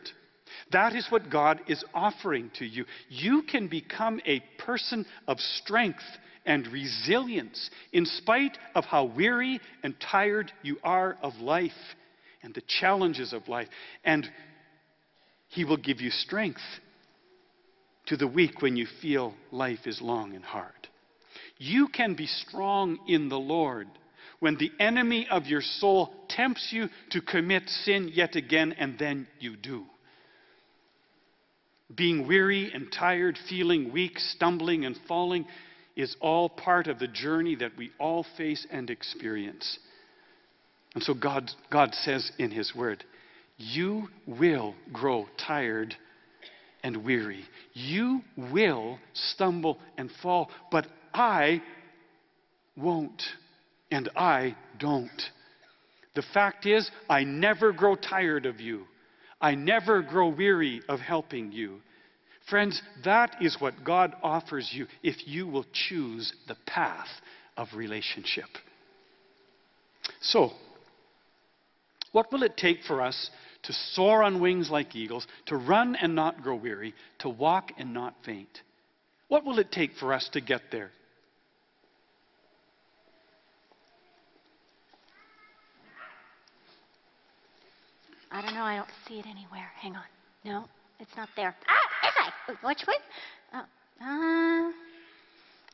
That 0.72 0.94
is 0.94 1.06
what 1.10 1.30
God 1.30 1.60
is 1.66 1.84
offering 1.94 2.50
to 2.58 2.64
you. 2.64 2.84
You 3.08 3.42
can 3.42 3.68
become 3.68 4.20
a 4.26 4.40
person 4.58 5.06
of 5.26 5.38
strength 5.38 6.02
and 6.44 6.66
resilience 6.68 7.70
in 7.92 8.06
spite 8.06 8.56
of 8.74 8.84
how 8.84 9.04
weary 9.04 9.60
and 9.82 9.94
tired 10.00 10.52
you 10.62 10.78
are 10.82 11.16
of 11.22 11.34
life 11.36 11.72
and 12.42 12.54
the 12.54 12.62
challenges 12.80 13.32
of 13.32 13.48
life. 13.48 13.68
And 14.04 14.26
He 15.48 15.64
will 15.64 15.76
give 15.76 16.00
you 16.00 16.10
strength 16.10 16.62
to 18.06 18.16
the 18.16 18.26
weak 18.26 18.62
when 18.62 18.76
you 18.76 18.86
feel 19.02 19.34
life 19.50 19.86
is 19.86 20.00
long 20.00 20.34
and 20.34 20.44
hard. 20.44 20.72
You 21.58 21.88
can 21.88 22.14
be 22.14 22.26
strong 22.26 22.98
in 23.06 23.28
the 23.28 23.38
Lord 23.38 23.88
when 24.40 24.56
the 24.56 24.70
enemy 24.78 25.26
of 25.30 25.46
your 25.46 25.60
soul 25.60 26.12
tempts 26.28 26.68
you 26.70 26.88
to 27.10 27.20
commit 27.20 27.68
sin 27.68 28.10
yet 28.12 28.36
again, 28.36 28.74
and 28.78 28.98
then 28.98 29.26
you 29.40 29.56
do. 29.56 29.84
Being 31.94 32.26
weary 32.26 32.70
and 32.72 32.92
tired, 32.92 33.38
feeling 33.48 33.92
weak, 33.92 34.18
stumbling 34.18 34.84
and 34.84 34.96
falling 35.08 35.46
is 35.96 36.14
all 36.20 36.48
part 36.48 36.86
of 36.86 36.98
the 36.98 37.08
journey 37.08 37.56
that 37.56 37.76
we 37.76 37.90
all 37.98 38.24
face 38.36 38.66
and 38.70 38.88
experience. 38.90 39.78
And 40.94 41.02
so 41.02 41.14
God, 41.14 41.50
God 41.70 41.94
says 41.94 42.30
in 42.38 42.50
His 42.50 42.74
Word, 42.74 43.04
You 43.56 44.08
will 44.26 44.74
grow 44.92 45.26
tired 45.44 45.96
and 46.84 47.04
weary. 47.04 47.44
You 47.72 48.20
will 48.36 48.98
stumble 49.12 49.78
and 49.96 50.10
fall, 50.22 50.50
but 50.70 50.86
I 51.12 51.62
won't 52.76 53.20
and 53.90 54.08
I 54.16 54.56
don't. 54.78 55.22
The 56.14 56.22
fact 56.34 56.66
is, 56.66 56.90
I 57.08 57.24
never 57.24 57.72
grow 57.72 57.94
tired 57.94 58.46
of 58.46 58.60
you. 58.60 58.84
I 59.40 59.54
never 59.54 60.02
grow 60.02 60.28
weary 60.28 60.82
of 60.88 61.00
helping 61.00 61.52
you. 61.52 61.80
Friends, 62.50 62.80
that 63.04 63.36
is 63.40 63.60
what 63.60 63.84
God 63.84 64.14
offers 64.22 64.70
you 64.72 64.86
if 65.02 65.26
you 65.26 65.46
will 65.46 65.66
choose 65.72 66.32
the 66.48 66.56
path 66.66 67.08
of 67.56 67.68
relationship. 67.74 68.48
So, 70.20 70.52
what 72.12 72.32
will 72.32 72.42
it 72.42 72.56
take 72.56 72.82
for 72.84 73.02
us 73.02 73.30
to 73.64 73.72
soar 73.72 74.22
on 74.22 74.40
wings 74.40 74.70
like 74.70 74.96
eagles, 74.96 75.26
to 75.46 75.56
run 75.56 75.94
and 75.94 76.14
not 76.14 76.42
grow 76.42 76.56
weary, 76.56 76.94
to 77.18 77.28
walk 77.28 77.72
and 77.78 77.92
not 77.92 78.14
faint? 78.24 78.62
What 79.28 79.44
will 79.44 79.58
it 79.58 79.70
take 79.70 79.92
for 80.00 80.14
us 80.14 80.28
to 80.32 80.40
get 80.40 80.62
there? 80.72 80.90
I 88.30 88.42
don't 88.42 88.54
know. 88.54 88.62
I 88.62 88.76
don't 88.76 88.88
see 89.06 89.18
it 89.18 89.26
anywhere. 89.26 89.70
Hang 89.80 89.96
on. 89.96 90.04
No, 90.44 90.64
it's 91.00 91.16
not 91.16 91.28
there. 91.36 91.54
Ah, 91.68 92.08
is 92.08 92.56
I? 92.60 92.66
Which 92.66 92.84
way? 92.86 92.94
Oh, 93.54 93.58
uh, 93.58 94.72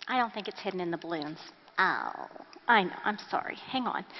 I 0.09 0.19
don't 0.19 0.33
think 0.33 0.49
it's 0.49 0.61
hidden 0.61 0.81
in 0.81 0.91
the 0.91 0.99
balloons. 0.99 1.39
Oh, 1.79 2.29
I 2.69 2.85
know. 2.85 2.97
I'm 3.05 3.19
sorry. 3.31 3.57
Hang 3.71 3.87
on. 3.87 4.05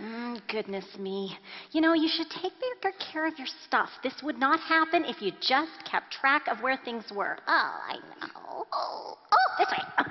Mm, 0.00 0.40
goodness 0.48 0.86
me. 0.98 1.36
You 1.70 1.82
know, 1.82 1.92
you 1.92 2.08
should 2.08 2.28
take 2.30 2.52
better 2.82 2.96
care 3.12 3.26
of 3.26 3.38
your 3.38 3.46
stuff. 3.66 3.90
This 4.02 4.14
would 4.22 4.38
not 4.38 4.58
happen 4.58 5.04
if 5.04 5.20
you 5.20 5.32
just 5.40 5.84
kept 5.88 6.12
track 6.12 6.48
of 6.48 6.62
where 6.62 6.78
things 6.82 7.04
were. 7.14 7.36
Oh, 7.46 7.80
I 7.88 7.96
know. 8.20 8.66
Oh, 8.72 9.18
oh 9.30 9.54
this 9.58 9.68
way. 9.70 9.84
Oh. 9.98 10.04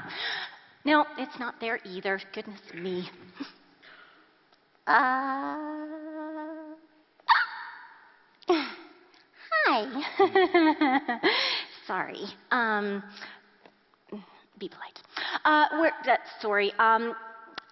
No, 0.86 1.06
it's 1.18 1.38
not 1.40 1.56
there 1.60 1.80
either. 1.84 2.20
Goodness 2.34 2.62
me. 2.74 3.10
Uh, 4.88 5.81
hi. 9.72 11.20
sorry. 11.88 12.26
Um, 12.52 13.04
be 14.60 14.70
polite. 14.70 15.00
Uh, 15.46 15.68
uh, 15.72 16.18
sorry. 16.42 16.74
Um, 16.78 17.14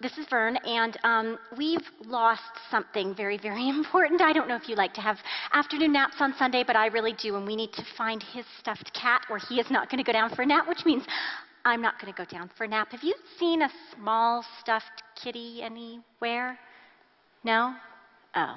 this 0.00 0.16
is 0.16 0.26
Vern, 0.30 0.56
and 0.64 0.98
um, 1.04 1.38
we've 1.58 1.86
lost 2.06 2.40
something 2.70 3.14
very, 3.14 3.36
very 3.36 3.68
important. 3.76 4.22
I 4.22 4.32
don't 4.32 4.48
know 4.48 4.56
if 4.56 4.68
you 4.68 4.76
like 4.76 4.94
to 4.94 5.00
have 5.02 5.18
afternoon 5.52 5.92
naps 5.92 6.16
on 6.20 6.34
Sunday, 6.38 6.64
but 6.66 6.74
I 6.74 6.86
really 6.86 7.12
do, 7.12 7.36
and 7.36 7.46
we 7.46 7.54
need 7.54 7.72
to 7.74 7.84
find 7.98 8.22
his 8.22 8.46
stuffed 8.58 8.92
cat, 8.94 9.22
or 9.28 9.38
he 9.38 9.60
is 9.60 9.70
not 9.70 9.90
going 9.90 10.02
to 10.02 10.04
go 10.04 10.12
down 10.12 10.34
for 10.34 10.42
a 10.42 10.46
nap, 10.46 10.66
which 10.68 10.86
means 10.86 11.04
I'm 11.66 11.82
not 11.82 12.00
going 12.00 12.12
to 12.12 12.16
go 12.16 12.24
down 12.24 12.50
for 12.56 12.64
a 12.64 12.68
nap. 12.68 12.92
Have 12.92 13.02
you 13.02 13.14
seen 13.38 13.60
a 13.60 13.68
small 13.94 14.42
stuffed 14.60 15.02
kitty 15.22 15.60
anywhere? 15.62 16.58
No? 17.44 17.74
Oh. 18.34 18.56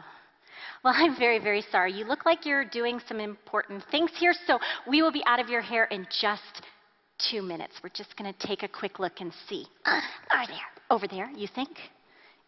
Well, 0.83 0.93
I'm 0.95 1.17
very, 1.17 1.39
very 1.39 1.63
sorry. 1.71 1.93
You 1.93 2.05
look 2.05 2.25
like 2.25 2.45
you're 2.45 2.65
doing 2.65 2.99
some 3.07 3.21
important 3.21 3.83
things 3.89 4.11
here, 4.17 4.33
so 4.45 4.59
we 4.87 5.01
will 5.01 5.13
be 5.13 5.23
out 5.25 5.39
of 5.39 5.47
your 5.47 5.61
hair 5.61 5.85
in 5.85 6.05
just 6.21 6.61
two 7.29 7.41
minutes. 7.41 7.75
We're 7.81 7.89
just 7.89 8.17
going 8.17 8.33
to 8.33 8.47
take 8.47 8.63
a 8.63 8.67
quick 8.67 8.99
look 8.99 9.21
and 9.21 9.31
see. 9.47 9.65
Uh, 9.85 10.01
are 10.31 10.45
there? 10.45 10.57
Over 10.89 11.07
there, 11.07 11.29
you 11.31 11.47
think? 11.55 11.69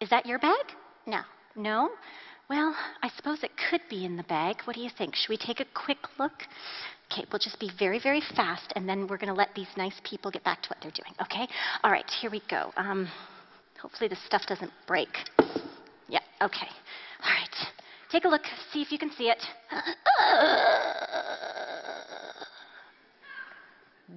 Is 0.02 0.10
that 0.10 0.26
your 0.26 0.38
bag? 0.38 0.66
No. 1.06 1.20
No? 1.56 1.90
Well, 2.50 2.76
I 3.02 3.08
suppose 3.16 3.42
it 3.42 3.52
could 3.70 3.80
be 3.88 4.04
in 4.04 4.16
the 4.18 4.22
bag. 4.24 4.56
What 4.66 4.76
do 4.76 4.82
you 4.82 4.90
think? 4.98 5.16
Should 5.16 5.30
we 5.30 5.38
take 5.38 5.60
a 5.60 5.66
quick 5.74 5.98
look? 6.18 6.34
Okay, 7.10 7.24
we'll 7.32 7.38
just 7.38 7.58
be 7.58 7.70
very, 7.78 7.98
very 7.98 8.22
fast, 8.34 8.72
and 8.76 8.86
then 8.86 9.06
we're 9.08 9.16
going 9.16 9.32
to 9.32 9.34
let 9.34 9.54
these 9.54 9.68
nice 9.78 9.98
people 10.04 10.30
get 10.30 10.44
back 10.44 10.62
to 10.62 10.68
what 10.68 10.78
they're 10.82 10.90
doing, 10.90 11.14
okay? 11.22 11.48
All 11.82 11.90
right, 11.90 12.08
here 12.20 12.30
we 12.30 12.42
go. 12.50 12.70
Um, 12.76 13.08
hopefully, 13.80 14.08
this 14.08 14.22
stuff 14.26 14.42
doesn't 14.46 14.72
break. 14.86 15.08
Yeah, 16.08 16.20
okay. 16.42 16.68
All 17.24 17.30
right. 17.30 17.75
Take 18.10 18.24
a 18.24 18.28
look, 18.28 18.42
see 18.72 18.82
if 18.82 18.92
you 18.92 18.98
can 18.98 19.10
see 19.10 19.30
it. 19.30 19.42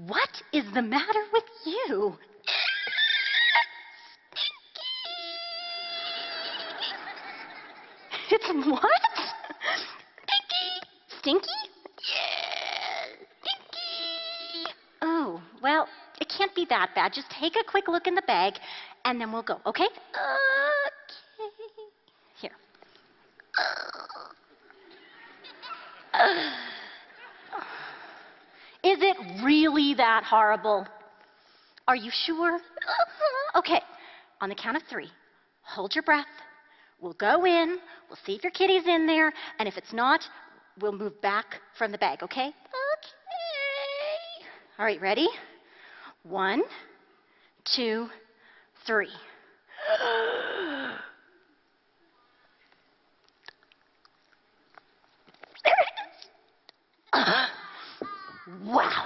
What 0.08 0.42
is 0.54 0.64
the 0.74 0.82
matter 0.82 1.24
with 1.34 1.44
you? 1.66 2.18
Stinky 8.28 8.50
It's 8.52 8.66
what? 8.68 8.82
Stinky. 10.28 10.68
Stinky? 11.20 11.48
Stinky. 13.42 14.74
Oh, 15.02 15.42
well, 15.64 15.88
it 16.22 16.30
can't 16.30 16.54
be 16.54 16.66
that 16.70 16.94
bad. 16.94 17.14
Just 17.14 17.30
take 17.32 17.56
a 17.56 17.64
quick 17.70 17.88
look 17.88 18.06
in 18.06 18.14
the 18.14 18.22
bag, 18.28 18.54
and 19.06 19.20
then 19.20 19.32
we'll 19.32 19.42
go, 19.42 19.60
okay? 19.66 19.86
Okay. 19.86 19.96
Here. 22.40 22.52
Is 28.84 28.98
it 29.02 29.44
really 29.44 29.89
that 30.00 30.24
horrible? 30.24 30.88
Are 31.88 31.96
you 31.96 32.10
sure? 32.26 32.60
Okay, 33.56 33.82
on 34.40 34.48
the 34.48 34.56
count 34.56 34.78
of 34.78 34.84
three, 34.90 35.10
hold 35.62 35.94
your 35.94 36.04
breath. 36.04 36.26
We'll 37.02 37.14
go 37.14 37.46
in, 37.46 37.78
we'll 38.08 38.18
see 38.26 38.34
if 38.34 38.44
your 38.44 38.52
kitty's 38.52 38.88
in 38.88 39.06
there, 39.06 39.34
and 39.60 39.68
if 39.68 39.78
it's 39.78 39.92
not, 39.92 40.22
we'll 40.80 40.94
move 40.94 41.22
back 41.22 41.46
from 41.78 41.92
the 41.92 41.98
bag, 41.98 42.24
okay? 42.24 42.48
Okay. 42.48 42.56
All 44.78 44.86
right, 44.86 45.02
ready? 45.02 45.28
One, 46.24 46.62
two, 47.76 48.08
three. 48.86 49.10
Wow. 58.64 59.06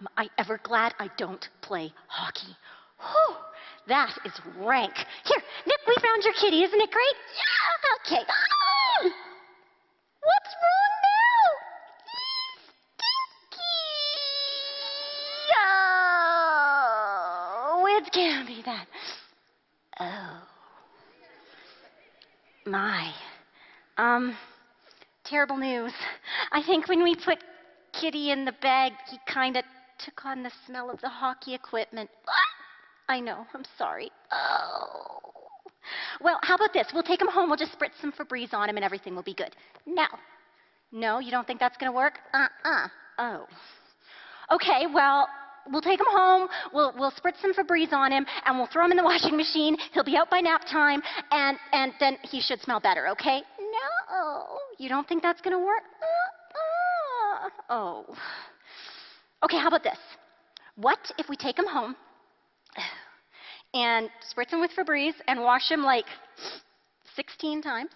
Am 0.00 0.07
I 0.18 0.28
ever 0.36 0.58
glad 0.64 0.94
I 0.98 1.08
don't 1.16 1.48
play 1.60 1.92
hockey? 2.08 2.56
Whew, 2.98 3.36
that 3.86 4.18
is 4.24 4.32
rank. 4.58 4.92
Here, 5.24 5.42
Nick, 5.64 5.78
we 5.86 5.94
found 6.02 6.24
your 6.24 6.34
kitty. 6.34 6.64
Isn't 6.64 6.80
it 6.80 6.90
great? 6.90 7.14
Yeah, 7.36 8.16
okay. 8.16 8.24
Ah! 8.28 9.04
What's 9.04 10.54
wrong 10.60 10.92
now? 11.06 11.46
Stinky. 12.96 13.78
Oh, 17.70 17.86
it 17.88 18.12
can't 18.12 18.48
be 18.48 18.62
that. 18.66 18.86
Oh. 20.00 20.42
My. 22.66 23.12
Um, 23.96 24.36
terrible 25.22 25.58
news. 25.58 25.92
I 26.50 26.60
think 26.64 26.88
when 26.88 27.04
we 27.04 27.14
put 27.14 27.38
Kitty 27.92 28.32
in 28.32 28.44
the 28.44 28.52
bag, 28.60 28.92
he 29.10 29.18
kind 29.26 29.56
of 29.56 29.64
took 30.04 30.24
on 30.24 30.42
the 30.42 30.50
smell 30.66 30.90
of 30.90 31.00
the 31.00 31.08
hockey 31.08 31.54
equipment. 31.54 32.10
I 33.08 33.20
know, 33.20 33.46
I'm 33.54 33.64
sorry. 33.76 34.10
Oh. 34.32 35.18
Well, 36.20 36.38
how 36.42 36.54
about 36.56 36.72
this? 36.72 36.86
We'll 36.92 37.02
take 37.02 37.20
him 37.20 37.28
home, 37.28 37.48
we'll 37.48 37.56
just 37.56 37.78
spritz 37.78 38.00
some 38.00 38.12
Febreze 38.12 38.52
on 38.52 38.68
him, 38.68 38.76
and 38.76 38.84
everything 38.84 39.14
will 39.14 39.22
be 39.22 39.34
good. 39.34 39.54
Now, 39.86 40.08
no, 40.92 41.18
you 41.18 41.30
don't 41.30 41.46
think 41.46 41.60
that's 41.60 41.76
going 41.76 41.90
to 41.90 41.96
work? 41.96 42.18
Uh 42.34 42.48
uh. 42.64 42.88
Oh. 43.18 43.46
Okay, 44.52 44.86
well, 44.92 45.28
we'll 45.70 45.82
take 45.82 46.00
him 46.00 46.06
home, 46.10 46.48
we'll, 46.72 46.92
we'll 46.98 47.12
spritz 47.12 47.40
some 47.40 47.54
Febreze 47.54 47.92
on 47.92 48.12
him, 48.12 48.26
and 48.46 48.56
we'll 48.56 48.68
throw 48.68 48.84
him 48.84 48.90
in 48.90 48.96
the 48.96 49.04
washing 49.04 49.36
machine. 49.36 49.76
He'll 49.92 50.04
be 50.04 50.16
out 50.16 50.30
by 50.30 50.40
nap 50.40 50.62
time, 50.70 51.02
and, 51.30 51.58
and 51.72 51.92
then 52.00 52.16
he 52.22 52.40
should 52.40 52.60
smell 52.60 52.80
better, 52.80 53.08
okay? 53.08 53.42
No. 53.58 54.58
You 54.78 54.88
don't 54.88 55.08
think 55.08 55.22
that's 55.22 55.40
going 55.40 55.56
to 55.56 55.64
work? 55.64 55.82
Uh-uh. 56.02 57.48
Oh. 57.70 58.16
Okay, 59.44 59.58
how 59.58 59.68
about 59.68 59.84
this? 59.84 59.98
What 60.76 60.98
if 61.18 61.28
we 61.28 61.36
take 61.36 61.58
him 61.58 61.66
home 61.66 61.94
and 63.74 64.10
spritz 64.32 64.50
him 64.50 64.60
with 64.60 64.70
Febreze 64.72 65.14
and 65.26 65.40
wash 65.42 65.70
him 65.70 65.82
like 65.82 66.06
16 67.14 67.62
times? 67.62 67.90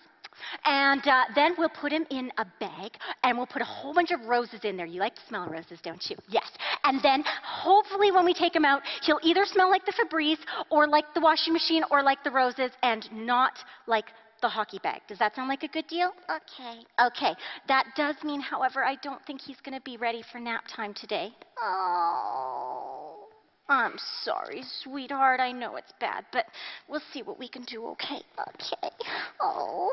And 0.65 1.07
uh, 1.07 1.25
then 1.35 1.55
we'll 1.59 1.69
put 1.69 1.93
him 1.93 2.07
in 2.11 2.33
a 2.39 2.47
bag 2.59 2.93
and 3.23 3.37
we'll 3.37 3.47
put 3.47 3.63
a 3.63 3.67
whole 3.67 3.93
bunch 3.93 4.11
of 4.13 4.21
roses 4.23 4.61
in 4.65 4.77
there. 4.77 4.87
You 4.87 5.01
like 5.01 5.15
to 5.17 5.21
smell 5.29 5.47
roses, 5.47 5.79
don't 5.83 6.03
you? 6.09 6.17
Yes. 6.29 6.51
And 6.85 7.03
then 7.03 7.23
hopefully 7.45 8.11
when 8.11 8.25
we 8.25 8.35
take 8.35 8.55
him 8.55 8.65
out, 8.65 8.83
he'll 9.03 9.21
either 9.23 9.45
smell 9.45 9.71
like 9.71 9.85
the 9.85 9.93
Febreze 9.93 10.39
or 10.71 10.89
like 10.89 11.13
the 11.15 11.21
washing 11.21 11.53
machine 11.53 11.85
or 11.91 12.03
like 12.03 12.25
the 12.25 12.31
roses 12.31 12.71
and 12.83 13.07
not 13.13 13.53
like 13.87 14.07
the 14.43 14.49
hockey 14.49 14.79
bag. 14.83 15.01
Does 15.09 15.19
that 15.19 15.35
sound 15.35 15.49
like 15.49 15.63
a 15.63 15.69
good 15.69 15.87
deal? 15.87 16.13
Okay. 16.29 16.81
Okay. 17.01 17.35
That 17.69 17.87
does 17.97 18.17
mean, 18.23 18.41
however, 18.41 18.85
I 18.85 18.97
don't 18.97 19.25
think 19.25 19.41
he's 19.41 19.61
going 19.65 19.79
to 19.79 19.81
be 19.83 19.97
ready 19.97 20.23
for 20.31 20.39
nap 20.39 20.65
time 20.75 20.93
today. 20.93 21.31
Oh. 21.63 23.29
I'm 23.69 23.95
sorry, 24.23 24.65
sweetheart. 24.83 25.41
I 25.41 25.53
know 25.53 25.77
it's 25.77 25.93
bad, 25.99 26.27
but 26.33 26.45
we'll 26.89 27.01
see 27.13 27.23
what 27.23 27.39
we 27.39 27.49
can 27.49 27.63
do, 27.63 27.87
okay? 27.87 28.21
Okay. 28.49 28.91
Oh. 29.41 29.93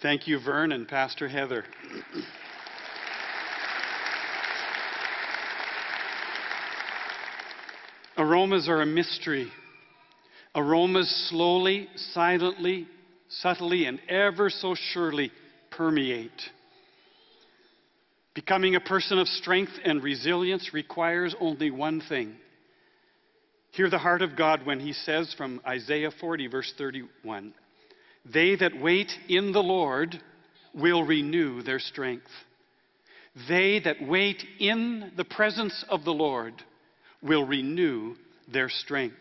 Thank 0.00 0.26
you, 0.26 0.40
Vern 0.40 0.72
and 0.72 0.88
Pastor 0.88 1.28
Heather. 1.28 1.64
Aromas 8.18 8.68
are 8.68 8.82
a 8.82 8.86
mystery. 8.86 9.52
Aromas 10.54 11.28
slowly, 11.30 11.88
silently, 12.12 12.86
subtly, 13.28 13.86
and 13.86 14.00
ever 14.08 14.50
so 14.50 14.74
surely 14.74 15.32
permeate. 15.70 16.30
Becoming 18.34 18.76
a 18.76 18.80
person 18.80 19.18
of 19.18 19.28
strength 19.28 19.72
and 19.84 20.02
resilience 20.02 20.72
requires 20.72 21.34
only 21.40 21.70
one 21.70 22.02
thing. 22.08 22.36
Hear 23.72 23.88
the 23.88 23.98
heart 23.98 24.20
of 24.20 24.36
God 24.36 24.66
when 24.66 24.80
he 24.80 24.92
says 24.92 25.34
from 25.36 25.60
Isaiah 25.66 26.10
40, 26.20 26.46
verse 26.48 26.72
31 26.76 27.54
They 28.30 28.56
that 28.56 28.78
wait 28.78 29.10
in 29.28 29.52
the 29.52 29.62
Lord 29.62 30.20
will 30.74 31.04
renew 31.04 31.62
their 31.62 31.78
strength. 31.78 32.30
They 33.48 33.80
that 33.80 33.96
wait 34.06 34.44
in 34.58 35.12
the 35.16 35.24
presence 35.24 35.84
of 35.88 36.04
the 36.04 36.12
Lord 36.12 36.54
will 37.22 37.46
renew 37.46 38.16
their 38.52 38.68
strength. 38.68 39.16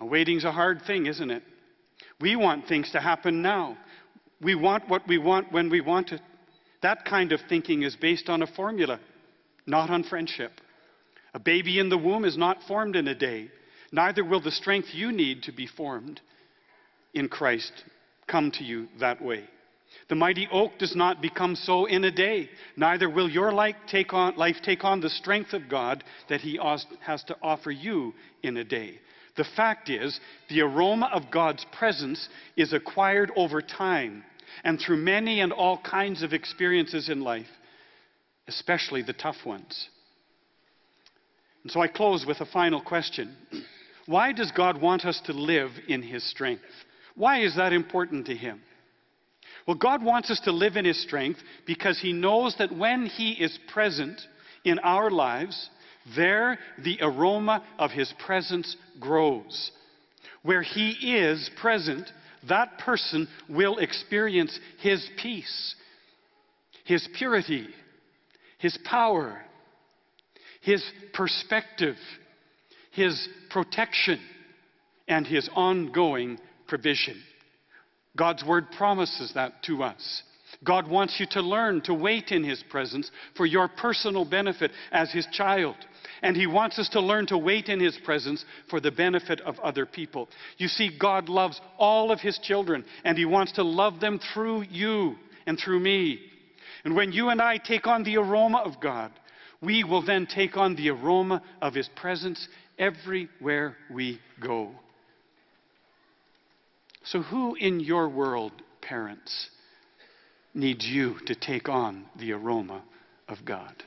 Now, 0.00 0.06
waiting's 0.06 0.44
a 0.44 0.52
hard 0.52 0.82
thing, 0.82 1.06
isn't 1.06 1.30
it? 1.30 1.42
We 2.20 2.36
want 2.36 2.66
things 2.66 2.90
to 2.92 3.00
happen 3.00 3.42
now. 3.42 3.76
We 4.40 4.54
want 4.54 4.88
what 4.88 5.06
we 5.08 5.18
want 5.18 5.52
when 5.52 5.70
we 5.70 5.80
want 5.80 6.12
it. 6.12 6.20
That 6.82 7.04
kind 7.04 7.32
of 7.32 7.40
thinking 7.48 7.82
is 7.82 7.96
based 7.96 8.28
on 8.28 8.42
a 8.42 8.46
formula, 8.46 9.00
not 9.66 9.90
on 9.90 10.04
friendship. 10.04 10.52
A 11.34 11.38
baby 11.38 11.78
in 11.78 11.88
the 11.88 11.98
womb 11.98 12.24
is 12.24 12.36
not 12.36 12.62
formed 12.66 12.96
in 12.96 13.08
a 13.08 13.14
day. 13.14 13.50
Neither 13.90 14.24
will 14.24 14.40
the 14.40 14.50
strength 14.50 14.88
you 14.92 15.12
need 15.12 15.42
to 15.44 15.52
be 15.52 15.66
formed 15.66 16.20
in 17.14 17.28
Christ 17.28 17.72
come 18.26 18.50
to 18.52 18.64
you 18.64 18.88
that 19.00 19.22
way. 19.22 19.44
The 20.08 20.14
mighty 20.14 20.46
oak 20.52 20.72
does 20.78 20.94
not 20.94 21.22
become 21.22 21.56
so 21.56 21.86
in 21.86 22.04
a 22.04 22.10
day. 22.10 22.50
Neither 22.76 23.08
will 23.08 23.28
your 23.28 23.52
life 23.52 23.76
take 23.86 24.12
on, 24.12 24.36
life 24.36 24.56
take 24.62 24.84
on 24.84 25.00
the 25.00 25.10
strength 25.10 25.54
of 25.54 25.68
God 25.68 26.04
that 26.28 26.42
He 26.42 26.58
has 27.00 27.24
to 27.24 27.36
offer 27.42 27.70
you 27.70 28.14
in 28.42 28.56
a 28.58 28.64
day. 28.64 29.00
The 29.38 29.44
fact 29.44 29.88
is, 29.88 30.18
the 30.48 30.62
aroma 30.62 31.08
of 31.14 31.30
God's 31.30 31.64
presence 31.78 32.28
is 32.56 32.72
acquired 32.72 33.30
over 33.36 33.62
time 33.62 34.24
and 34.64 34.80
through 34.80 34.96
many 34.96 35.40
and 35.40 35.52
all 35.52 35.78
kinds 35.78 36.24
of 36.24 36.32
experiences 36.32 37.08
in 37.08 37.20
life, 37.20 37.46
especially 38.48 39.00
the 39.00 39.12
tough 39.12 39.46
ones. 39.46 39.88
And 41.62 41.70
so 41.70 41.80
I 41.80 41.86
close 41.86 42.26
with 42.26 42.40
a 42.40 42.46
final 42.46 42.82
question 42.82 43.36
Why 44.06 44.32
does 44.32 44.50
God 44.50 44.80
want 44.80 45.04
us 45.04 45.20
to 45.26 45.32
live 45.32 45.70
in 45.86 46.02
His 46.02 46.28
strength? 46.28 46.62
Why 47.14 47.42
is 47.42 47.54
that 47.54 47.72
important 47.72 48.26
to 48.26 48.34
Him? 48.34 48.60
Well, 49.68 49.76
God 49.76 50.02
wants 50.02 50.32
us 50.32 50.40
to 50.40 50.50
live 50.50 50.76
in 50.76 50.84
His 50.84 51.00
strength 51.00 51.38
because 51.64 52.00
He 52.00 52.12
knows 52.12 52.56
that 52.58 52.76
when 52.76 53.06
He 53.06 53.32
is 53.32 53.56
present 53.68 54.20
in 54.64 54.80
our 54.80 55.12
lives, 55.12 55.70
there 56.16 56.58
the 56.82 56.98
aroma 57.02 57.64
of 57.78 57.90
His 57.90 58.12
presence 58.24 58.76
grows. 59.00 59.70
Where 60.42 60.62
He 60.62 60.90
is 61.16 61.50
present, 61.60 62.10
that 62.48 62.78
person 62.78 63.28
will 63.48 63.78
experience 63.78 64.58
His 64.80 65.08
peace, 65.20 65.74
His 66.84 67.06
purity, 67.16 67.66
His 68.58 68.78
power, 68.84 69.40
His 70.60 70.84
perspective, 71.12 71.96
His 72.92 73.28
protection, 73.50 74.20
and 75.08 75.26
His 75.26 75.48
ongoing 75.54 76.38
provision. 76.66 77.20
God's 78.16 78.44
word 78.44 78.66
promises 78.76 79.32
that 79.34 79.62
to 79.64 79.82
us. 79.82 80.22
God 80.64 80.88
wants 80.88 81.16
you 81.20 81.26
to 81.32 81.40
learn 81.40 81.82
to 81.82 81.94
wait 81.94 82.30
in 82.30 82.42
His 82.42 82.62
presence 82.68 83.10
for 83.36 83.46
your 83.46 83.68
personal 83.68 84.24
benefit 84.24 84.70
as 84.90 85.10
His 85.12 85.26
child. 85.32 85.76
And 86.22 86.36
He 86.36 86.46
wants 86.46 86.78
us 86.78 86.88
to 86.90 87.00
learn 87.00 87.26
to 87.26 87.38
wait 87.38 87.68
in 87.68 87.80
His 87.80 87.96
presence 88.04 88.44
for 88.68 88.80
the 88.80 88.90
benefit 88.90 89.40
of 89.42 89.58
other 89.60 89.86
people. 89.86 90.28
You 90.56 90.68
see, 90.68 90.90
God 90.98 91.28
loves 91.28 91.60
all 91.78 92.10
of 92.10 92.20
His 92.20 92.38
children, 92.38 92.84
and 93.04 93.16
He 93.16 93.24
wants 93.24 93.52
to 93.52 93.62
love 93.62 94.00
them 94.00 94.20
through 94.32 94.62
you 94.70 95.16
and 95.46 95.58
through 95.58 95.80
me. 95.80 96.20
And 96.84 96.94
when 96.94 97.12
you 97.12 97.28
and 97.28 97.40
I 97.40 97.58
take 97.58 97.86
on 97.86 98.04
the 98.04 98.16
aroma 98.16 98.58
of 98.58 98.80
God, 98.80 99.12
we 99.60 99.84
will 99.84 100.04
then 100.04 100.26
take 100.26 100.56
on 100.56 100.76
the 100.76 100.90
aroma 100.90 101.42
of 101.60 101.74
His 101.74 101.88
presence 101.96 102.46
everywhere 102.78 103.76
we 103.90 104.20
go. 104.40 104.70
So, 107.04 107.22
who 107.22 107.54
in 107.54 107.80
your 107.80 108.08
world, 108.08 108.52
parents, 108.82 109.50
needs 110.54 110.86
you 110.86 111.16
to 111.26 111.34
take 111.34 111.68
on 111.68 112.06
the 112.18 112.32
aroma 112.32 112.82
of 113.28 113.44
God? 113.44 113.82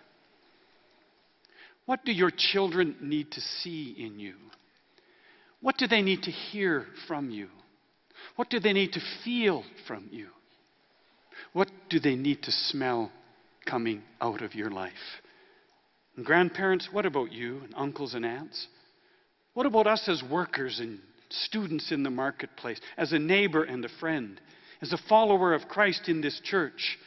What 1.92 2.06
do 2.06 2.14
your 2.14 2.32
children 2.32 2.96
need 3.02 3.32
to 3.32 3.42
see 3.42 3.94
in 3.98 4.18
you? 4.18 4.36
What 5.60 5.76
do 5.78 5.88
they 5.88 6.02
need 6.02 6.24
to 6.24 6.32
hear 6.32 6.86
from 7.06 7.30
you? 7.30 7.50
What 8.38 8.50
do 8.50 8.62
they 8.62 8.72
need 8.72 8.94
to 8.94 9.02
feel 9.26 9.66
from 9.89 10.08
you? 10.10 10.28
What 11.52 11.70
do 11.89 12.00
they 12.00 12.16
need 12.16 12.44
to 12.44 12.52
smell 12.54 13.12
coming 13.66 14.04
out 14.22 14.42
of 14.42 14.56
your 14.56 14.72
life? 14.72 14.94
And 16.16 16.26
grandparents, 16.26 16.88
what 16.94 17.06
about 17.06 17.34
you 17.34 17.60
and 17.66 17.74
uncles 17.76 18.14
and 18.14 18.26
aunts? 18.26 18.68
What 19.54 19.66
about 19.66 19.86
us 19.86 20.08
as 20.08 20.24
workers 20.32 20.80
and 20.80 20.98
students 21.28 21.92
in 21.92 22.04
the 22.04 22.10
marketplace, 22.10 22.80
as 22.96 23.12
a 23.12 23.20
neighbor 23.20 23.66
and 23.66 23.84
a 23.84 23.89
friend, 24.00 24.39
as 24.82 24.94
a 24.94 25.10
follower 25.10 25.54
of 25.54 25.68
Christ 25.68 26.08
in 26.08 26.22
this 26.22 26.39
church? 26.42 26.98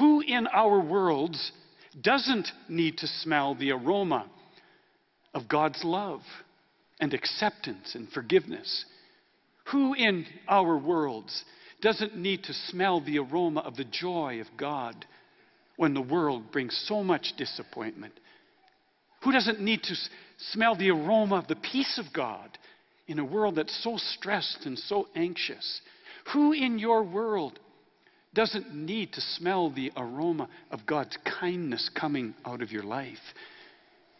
Who 0.00 0.20
in 0.20 0.48
our 0.48 0.80
worlds 0.80 1.52
doesn't 2.00 2.48
need 2.68 2.98
to 2.98 3.06
smell 3.06 3.54
the 3.54 3.72
aroma 3.72 4.26
of 5.34 5.48
God's 5.48 5.82
love 5.84 6.20
and 7.00 7.14
acceptance 7.14 7.94
and 7.94 8.08
forgiveness? 8.10 8.84
Who 9.72 9.94
in 9.94 10.26
our 10.48 10.76
worlds 10.78 11.44
doesn't 11.80 12.16
need 12.16 12.44
to 12.44 12.52
smell 12.52 13.00
the 13.00 13.18
aroma 13.18 13.60
of 13.60 13.76
the 13.76 13.84
joy 13.84 14.40
of 14.40 14.46
God 14.56 15.04
when 15.76 15.94
the 15.94 16.00
world 16.00 16.52
brings 16.52 16.84
so 16.86 17.02
much 17.02 17.34
disappointment? 17.36 18.14
Who 19.22 19.32
doesn't 19.32 19.60
need 19.60 19.82
to 19.84 19.94
smell 20.52 20.76
the 20.76 20.90
aroma 20.90 21.36
of 21.36 21.48
the 21.48 21.56
peace 21.56 21.98
of 21.98 22.12
God 22.14 22.58
in 23.08 23.18
a 23.18 23.24
world 23.24 23.56
that's 23.56 23.82
so 23.82 23.96
stressed 23.96 24.66
and 24.66 24.78
so 24.78 25.08
anxious? 25.14 25.80
Who 26.32 26.52
in 26.52 26.78
your 26.78 27.02
world 27.02 27.58
doesn't 28.36 28.72
need 28.72 29.12
to 29.14 29.20
smell 29.20 29.70
the 29.70 29.90
aroma 29.96 30.48
of 30.70 30.86
God's 30.86 31.16
kindness 31.40 31.90
coming 31.98 32.34
out 32.44 32.62
of 32.62 32.70
your 32.70 32.84
life 32.84 33.18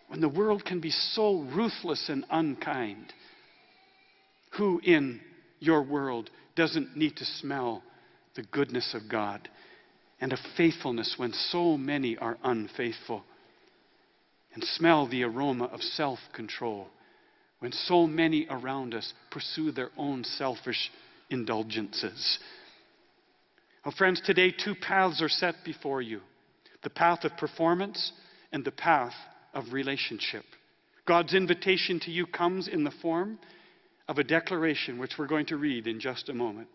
when 0.09 0.21
the 0.21 0.29
world 0.29 0.65
can 0.65 0.81
be 0.81 0.91
so 0.91 1.47
ruthless 1.55 2.09
and 2.09 2.25
unkind? 2.31 3.13
Who 4.59 4.81
in 4.83 5.21
your 5.61 5.83
world 5.83 6.31
doesn't 6.57 6.97
need 6.97 7.17
to 7.17 7.25
smell 7.25 7.83
the 8.35 8.43
goodness 8.43 8.95
of 8.95 9.09
God 9.11 9.49
and 10.21 10.33
a 10.33 10.39
faithfulness 10.57 11.15
when 11.17 11.33
so 11.33 11.77
many 11.77 12.17
are 12.17 12.39
unfaithful? 12.43 13.23
and 14.57 14.65
smell 14.65 15.07
the 15.07 15.23
aroma 15.23 15.67
of 15.67 15.81
self 15.83 16.19
control 16.33 16.89
when 17.61 17.73
so 17.73 18.07
many 18.07 18.47
around 18.51 18.95
us 18.95 19.13
pursue 19.31 19.71
their 19.71 19.91
own 19.97 20.25
selfish 20.25 20.91
indulgences. 21.31 22.39
Well, 23.87 23.95
friends, 23.97 24.21
today 24.21 24.51
two 24.51 24.75
paths 24.75 25.23
are 25.23 25.29
set 25.29 25.55
before 25.65 26.03
you 26.03 26.21
the 26.83 26.91
path 26.91 27.23
of 27.23 27.37
performance 27.37 28.11
and 28.51 28.65
the 28.65 28.73
path 28.73 29.13
of 29.55 29.73
relationship. 29.73 30.43
God's 31.07 31.35
invitation 31.35 32.01
to 32.01 32.11
you 32.11 32.27
comes 32.27 32.67
in 32.67 32.83
the 32.83 32.91
form 33.01 33.39
of 34.09 34.19
a 34.19 34.25
declaration, 34.25 34.99
which 34.99 35.13
we're 35.17 35.29
going 35.29 35.47
to 35.47 35.57
read 35.57 35.87
in 35.87 36.01
just 36.01 36.29
a 36.29 36.35
moment. 36.35 36.67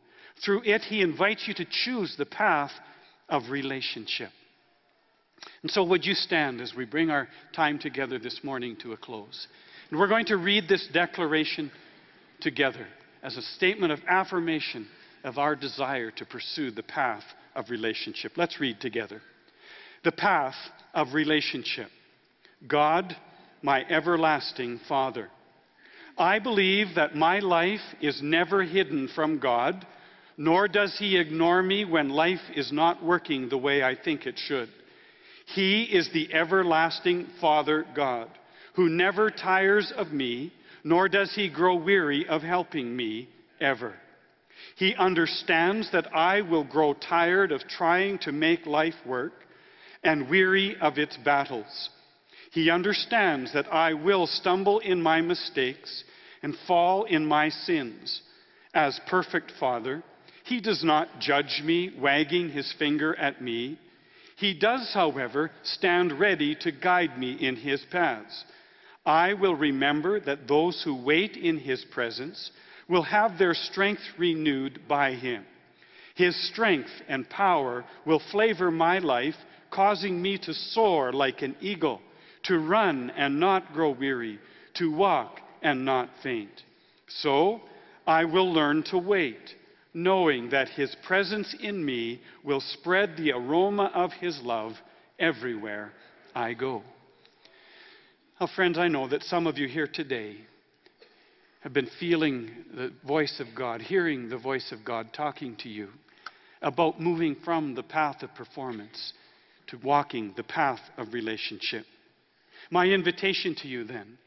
Through 0.46 0.62
it, 0.64 0.84
He 0.84 1.02
invites 1.02 1.50
you 1.50 1.54
to 1.56 1.66
choose 1.70 2.16
the 2.18 2.26
path 2.26 2.72
of 3.28 3.50
relationship. 3.50 4.30
And 5.64 5.70
so, 5.70 5.84
would 5.84 6.06
you 6.06 6.14
stand 6.14 6.62
as 6.62 6.74
we 6.78 6.86
bring 6.86 7.10
our 7.10 7.28
time 7.54 7.78
together 7.78 8.20
this 8.20 8.40
morning 8.42 8.78
to 8.84 8.94
a 8.94 8.98
close? 8.98 9.48
And 9.90 10.00
we're 10.00 10.08
going 10.08 10.28
to 10.28 10.38
read 10.38 10.70
this 10.70 10.88
declaration 10.94 11.72
together 12.40 12.88
as 13.22 13.36
a 13.36 13.42
statement 13.42 13.92
of 13.92 14.00
affirmation 14.08 14.88
of 15.24 15.38
our 15.38 15.56
desire 15.56 16.12
to 16.12 16.26
pursue 16.26 16.72
the 16.72 16.84
path 16.84 17.24
of 17.56 17.70
relationship. 17.70 18.34
Let's 18.38 18.60
read 18.60 18.80
together. 18.80 19.22
The 20.04 20.12
path 20.12 20.56
of 20.94 21.14
relationship. 21.14 21.90
God, 22.68 23.16
my 23.62 23.84
everlasting 23.90 24.80
Father. 24.88 25.30
I 26.18 26.40
believe 26.40 26.96
that 26.96 27.16
my 27.16 27.40
life 27.40 27.80
is 28.02 28.22
never 28.22 28.64
hidden 28.64 29.10
from 29.16 29.40
God, 29.40 29.86
nor 30.38 30.68
does 30.68 30.96
He 30.98 31.18
ignore 31.18 31.62
me 31.64 31.86
when 31.86 32.10
life 32.10 32.42
is 32.56 32.72
not 32.72 33.04
working 33.04 33.50
the 33.50 33.58
way 33.58 33.84
I 33.84 33.96
think 33.96 34.26
it 34.26 34.38
should. 34.38 34.70
He 35.54 35.84
is 35.84 36.10
the 36.14 36.34
everlasting 36.34 37.28
Father 37.40 37.86
God, 37.96 38.30
who 38.76 38.90
never 38.90 39.30
tires 39.30 39.92
of 39.96 40.12
me, 40.12 40.54
nor 40.84 41.10
does 41.10 41.34
he 41.36 41.50
grow 41.50 41.76
weary 41.76 42.28
of 42.28 42.42
helping 42.42 42.96
me 42.96 43.30
ever. 43.60 43.94
He 44.76 44.96
understands 44.96 45.92
that 45.92 46.16
I 46.16 46.42
will 46.42 46.64
grow 46.64 46.94
tired 46.94 47.52
of 47.52 47.68
trying 47.68 48.20
to 48.20 48.32
make 48.32 48.66
life 48.66 48.96
work 49.06 49.34
and 50.04 50.30
weary 50.30 50.76
of 50.80 50.98
its 50.98 51.18
battles. 51.18 51.90
He 52.52 52.70
understands 52.70 53.54
that 53.54 53.72
I 53.72 53.94
will 53.94 54.28
stumble 54.28 54.80
in 54.80 55.02
my 55.02 55.22
mistakes 55.22 56.04
and 56.44 56.56
fall 56.68 57.06
in 57.06 57.26
my 57.26 57.50
sins. 57.50 58.22
As 58.74 59.00
perfect 59.08 59.52
Father, 59.60 60.04
He 60.44 60.60
does 60.60 60.84
not 60.84 61.20
judge 61.20 61.62
me, 61.64 61.94
wagging 61.98 62.50
His 62.50 62.74
finger 62.74 63.16
at 63.16 63.42
me. 63.42 63.78
He 64.42 64.56
does, 64.56 64.92
however, 64.94 65.52
stand 65.62 66.20
ready 66.20 66.56
to 66.62 66.72
guide 66.72 67.20
me 67.20 67.34
in 67.34 67.56
his 67.56 67.86
paths. 67.92 68.44
I 69.06 69.34
will 69.34 69.56
remember 69.56 70.20
that 70.22 70.48
those 70.48 70.82
who 70.84 70.96
wait 70.96 71.38
in 71.38 71.58
his 71.58 71.86
presence 71.86 72.50
will 72.92 73.04
have 73.04 73.38
their 73.38 73.54
strength 73.54 74.02
renewed 74.18 74.82
by 74.88 75.14
him. 75.14 75.46
His 76.16 76.36
strength 76.52 76.92
and 77.08 77.28
power 77.30 77.86
will 78.06 78.22
flavor 78.32 78.70
my 78.70 79.00
life, 79.00 79.38
causing 79.72 80.22
me 80.22 80.38
to 80.40 80.54
soar 80.54 81.14
like 81.14 81.42
an 81.42 81.56
eagle, 81.62 82.02
to 82.44 82.60
run 82.60 83.10
and 83.12 83.40
not 83.40 83.72
grow 83.72 83.92
weary, 83.92 84.40
to 84.74 84.94
walk 84.94 85.40
and 85.62 85.86
not 85.86 86.10
faint. 86.22 86.64
So 87.08 87.62
I 88.06 88.26
will 88.26 88.52
learn 88.52 88.84
to 88.92 88.98
wait 88.98 89.56
knowing 89.94 90.50
that 90.50 90.70
His 90.70 90.96
presence 91.08 91.56
in 91.62 91.84
me 91.84 92.22
will 92.44 92.62
spread 92.62 93.16
the 93.16 93.32
aroma 93.32 93.92
of 93.94 94.12
His 94.14 94.40
love 94.42 94.74
everywhere 95.18 95.94
I 96.36 96.54
go. 96.54 96.84
Now, 98.40 98.48
friends, 98.54 98.78
I 98.78 98.90
know 98.90 99.08
that 99.08 99.24
some 99.24 99.48
of 99.48 99.58
you 99.58 99.68
here 99.68 99.88
today 99.88 100.38
have 101.62 101.74
been 101.74 101.90
feeling 102.00 102.50
the 102.76 102.92
voice 103.06 103.40
of 103.40 103.48
God, 103.56 103.82
hearing 103.82 104.30
the 104.30 104.38
voice 104.38 104.72
of 104.72 104.84
God 104.84 105.14
talking 105.14 105.56
to 105.58 105.70
you 105.70 105.90
about 106.62 107.00
moving 107.00 107.36
from 107.44 107.76
the 107.76 107.84
path 107.84 108.24
of 108.24 108.34
performance 108.36 109.14
to 109.68 109.78
walking 109.78 110.34
the 110.36 110.44
path 110.44 110.80
of 110.98 111.14
relationship. 111.14 111.86
My 112.70 112.86
invitation 112.86 113.56
to 113.62 113.68
you 113.68 113.84
then 113.84 114.18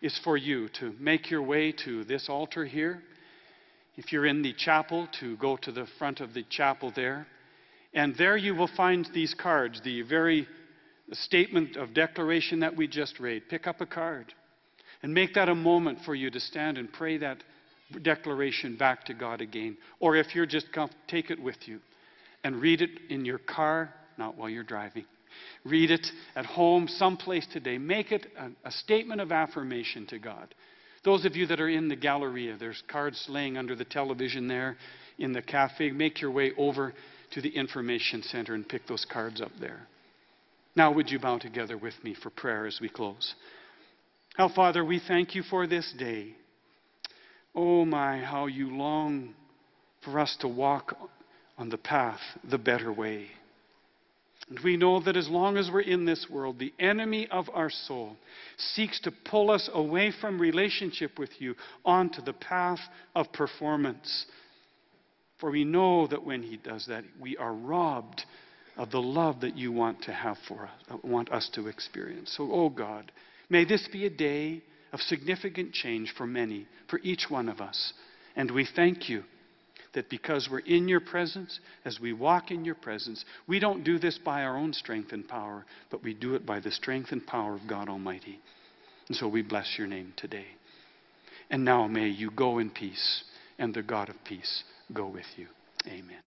is 0.00 0.18
for 0.22 0.36
you 0.36 0.68
to 0.80 0.94
make 0.98 1.30
your 1.30 1.42
way 1.42 1.72
to 1.84 2.04
this 2.04 2.28
altar 2.28 2.64
here 2.64 3.02
if 3.96 4.12
you're 4.12 4.26
in 4.26 4.42
the 4.42 4.52
chapel, 4.52 5.08
to 5.20 5.36
go 5.38 5.56
to 5.56 5.72
the 5.72 5.86
front 5.98 6.20
of 6.20 6.34
the 6.34 6.44
chapel 6.50 6.92
there. 6.94 7.26
And 7.94 8.14
there 8.16 8.36
you 8.36 8.54
will 8.54 8.70
find 8.76 9.08
these 9.14 9.34
cards, 9.34 9.80
the 9.82 10.02
very 10.02 10.46
statement 11.12 11.76
of 11.76 11.94
declaration 11.94 12.60
that 12.60 12.76
we 12.76 12.86
just 12.88 13.18
read. 13.18 13.48
Pick 13.48 13.66
up 13.66 13.80
a 13.80 13.86
card 13.86 14.34
and 15.06 15.14
make 15.14 15.34
that 15.34 15.48
a 15.48 15.54
moment 15.54 16.00
for 16.04 16.16
you 16.16 16.32
to 16.32 16.40
stand 16.40 16.78
and 16.78 16.92
pray 16.92 17.16
that 17.16 17.40
declaration 18.02 18.76
back 18.76 19.04
to 19.04 19.14
God 19.14 19.40
again. 19.40 19.76
Or 20.00 20.16
if 20.16 20.34
you're 20.34 20.46
just 20.46 20.72
come, 20.72 20.90
take 21.06 21.30
it 21.30 21.40
with 21.40 21.54
you 21.66 21.78
and 22.42 22.60
read 22.60 22.82
it 22.82 22.90
in 23.08 23.24
your 23.24 23.38
car, 23.38 23.94
not 24.18 24.36
while 24.36 24.48
you're 24.48 24.64
driving. 24.64 25.04
Read 25.64 25.92
it 25.92 26.04
at 26.34 26.44
home, 26.44 26.88
someplace 26.88 27.46
today. 27.52 27.78
Make 27.78 28.10
it 28.10 28.26
a, 28.36 28.50
a 28.66 28.72
statement 28.72 29.20
of 29.20 29.30
affirmation 29.30 30.06
to 30.08 30.18
God. 30.18 30.52
Those 31.04 31.24
of 31.24 31.36
you 31.36 31.46
that 31.46 31.60
are 31.60 31.68
in 31.68 31.86
the 31.86 31.94
Galleria, 31.94 32.56
there's 32.58 32.82
cards 32.88 33.26
laying 33.28 33.56
under 33.56 33.76
the 33.76 33.84
television 33.84 34.48
there 34.48 34.76
in 35.20 35.32
the 35.32 35.40
cafe. 35.40 35.92
Make 35.92 36.20
your 36.20 36.32
way 36.32 36.50
over 36.58 36.92
to 37.30 37.40
the 37.40 37.50
information 37.50 38.24
center 38.24 38.54
and 38.54 38.68
pick 38.68 38.88
those 38.88 39.06
cards 39.08 39.40
up 39.40 39.52
there. 39.60 39.86
Now, 40.74 40.92
would 40.92 41.10
you 41.12 41.20
bow 41.20 41.38
together 41.38 41.78
with 41.78 41.94
me 42.02 42.16
for 42.20 42.30
prayer 42.30 42.66
as 42.66 42.80
we 42.80 42.88
close? 42.88 43.36
How, 44.36 44.50
Father, 44.50 44.84
we 44.84 45.00
thank 45.00 45.34
you 45.34 45.42
for 45.42 45.66
this 45.66 45.90
day. 45.98 46.34
Oh, 47.54 47.86
my, 47.86 48.18
how 48.18 48.46
you 48.46 48.68
long 48.68 49.34
for 50.04 50.20
us 50.20 50.36
to 50.40 50.48
walk 50.48 50.94
on 51.56 51.70
the 51.70 51.78
path, 51.78 52.20
the 52.50 52.58
better 52.58 52.92
way. 52.92 53.28
And 54.50 54.60
we 54.60 54.76
know 54.76 55.00
that 55.00 55.16
as 55.16 55.30
long 55.30 55.56
as 55.56 55.70
we're 55.72 55.80
in 55.80 56.04
this 56.04 56.26
world, 56.30 56.58
the 56.58 56.74
enemy 56.78 57.26
of 57.30 57.48
our 57.54 57.70
soul 57.70 58.18
seeks 58.58 59.00
to 59.00 59.12
pull 59.24 59.50
us 59.50 59.70
away 59.72 60.12
from 60.20 60.38
relationship 60.38 61.18
with 61.18 61.30
you 61.40 61.54
onto 61.82 62.20
the 62.20 62.34
path 62.34 62.80
of 63.14 63.32
performance. 63.32 64.26
For 65.40 65.50
we 65.50 65.64
know 65.64 66.08
that 66.08 66.26
when 66.26 66.42
he 66.42 66.58
does 66.58 66.84
that, 66.88 67.04
we 67.18 67.38
are 67.38 67.54
robbed 67.54 68.22
of 68.76 68.90
the 68.90 69.00
love 69.00 69.40
that 69.40 69.56
you 69.56 69.72
want 69.72 70.02
to 70.02 70.12
have 70.12 70.36
for 70.46 70.66
us, 70.66 71.00
want 71.02 71.32
us 71.32 71.48
to 71.54 71.68
experience. 71.68 72.34
So, 72.36 72.52
oh 72.52 72.68
God, 72.68 73.10
may 73.48 73.64
this 73.64 73.88
be 73.92 74.06
a 74.06 74.10
day 74.10 74.62
of 74.92 75.00
significant 75.00 75.72
change 75.72 76.12
for 76.16 76.26
many, 76.26 76.66
for 76.88 77.00
each 77.02 77.26
one 77.28 77.48
of 77.48 77.60
us. 77.60 77.92
And 78.34 78.50
we 78.50 78.66
thank 78.74 79.08
you 79.08 79.24
that 79.94 80.10
because 80.10 80.48
we're 80.50 80.58
in 80.60 80.88
your 80.88 81.00
presence, 81.00 81.58
as 81.84 81.98
we 82.00 82.12
walk 82.12 82.50
in 82.50 82.64
your 82.64 82.74
presence, 82.74 83.24
we 83.48 83.58
don't 83.58 83.82
do 83.82 83.98
this 83.98 84.18
by 84.24 84.42
our 84.42 84.56
own 84.56 84.72
strength 84.72 85.12
and 85.12 85.26
power, 85.26 85.64
but 85.90 86.02
we 86.02 86.14
do 86.14 86.34
it 86.34 86.44
by 86.44 86.60
the 86.60 86.70
strength 86.70 87.12
and 87.12 87.26
power 87.26 87.54
of 87.54 87.66
God 87.66 87.88
Almighty. 87.88 88.38
And 89.08 89.16
so 89.16 89.26
we 89.26 89.42
bless 89.42 89.76
your 89.78 89.86
name 89.86 90.12
today. 90.16 90.46
And 91.50 91.64
now 91.64 91.86
may 91.86 92.08
you 92.08 92.30
go 92.30 92.58
in 92.58 92.70
peace, 92.70 93.24
and 93.58 93.72
the 93.72 93.82
God 93.82 94.08
of 94.08 94.16
peace 94.24 94.64
go 94.92 95.06
with 95.06 95.26
you. 95.36 95.46
Amen. 95.86 96.25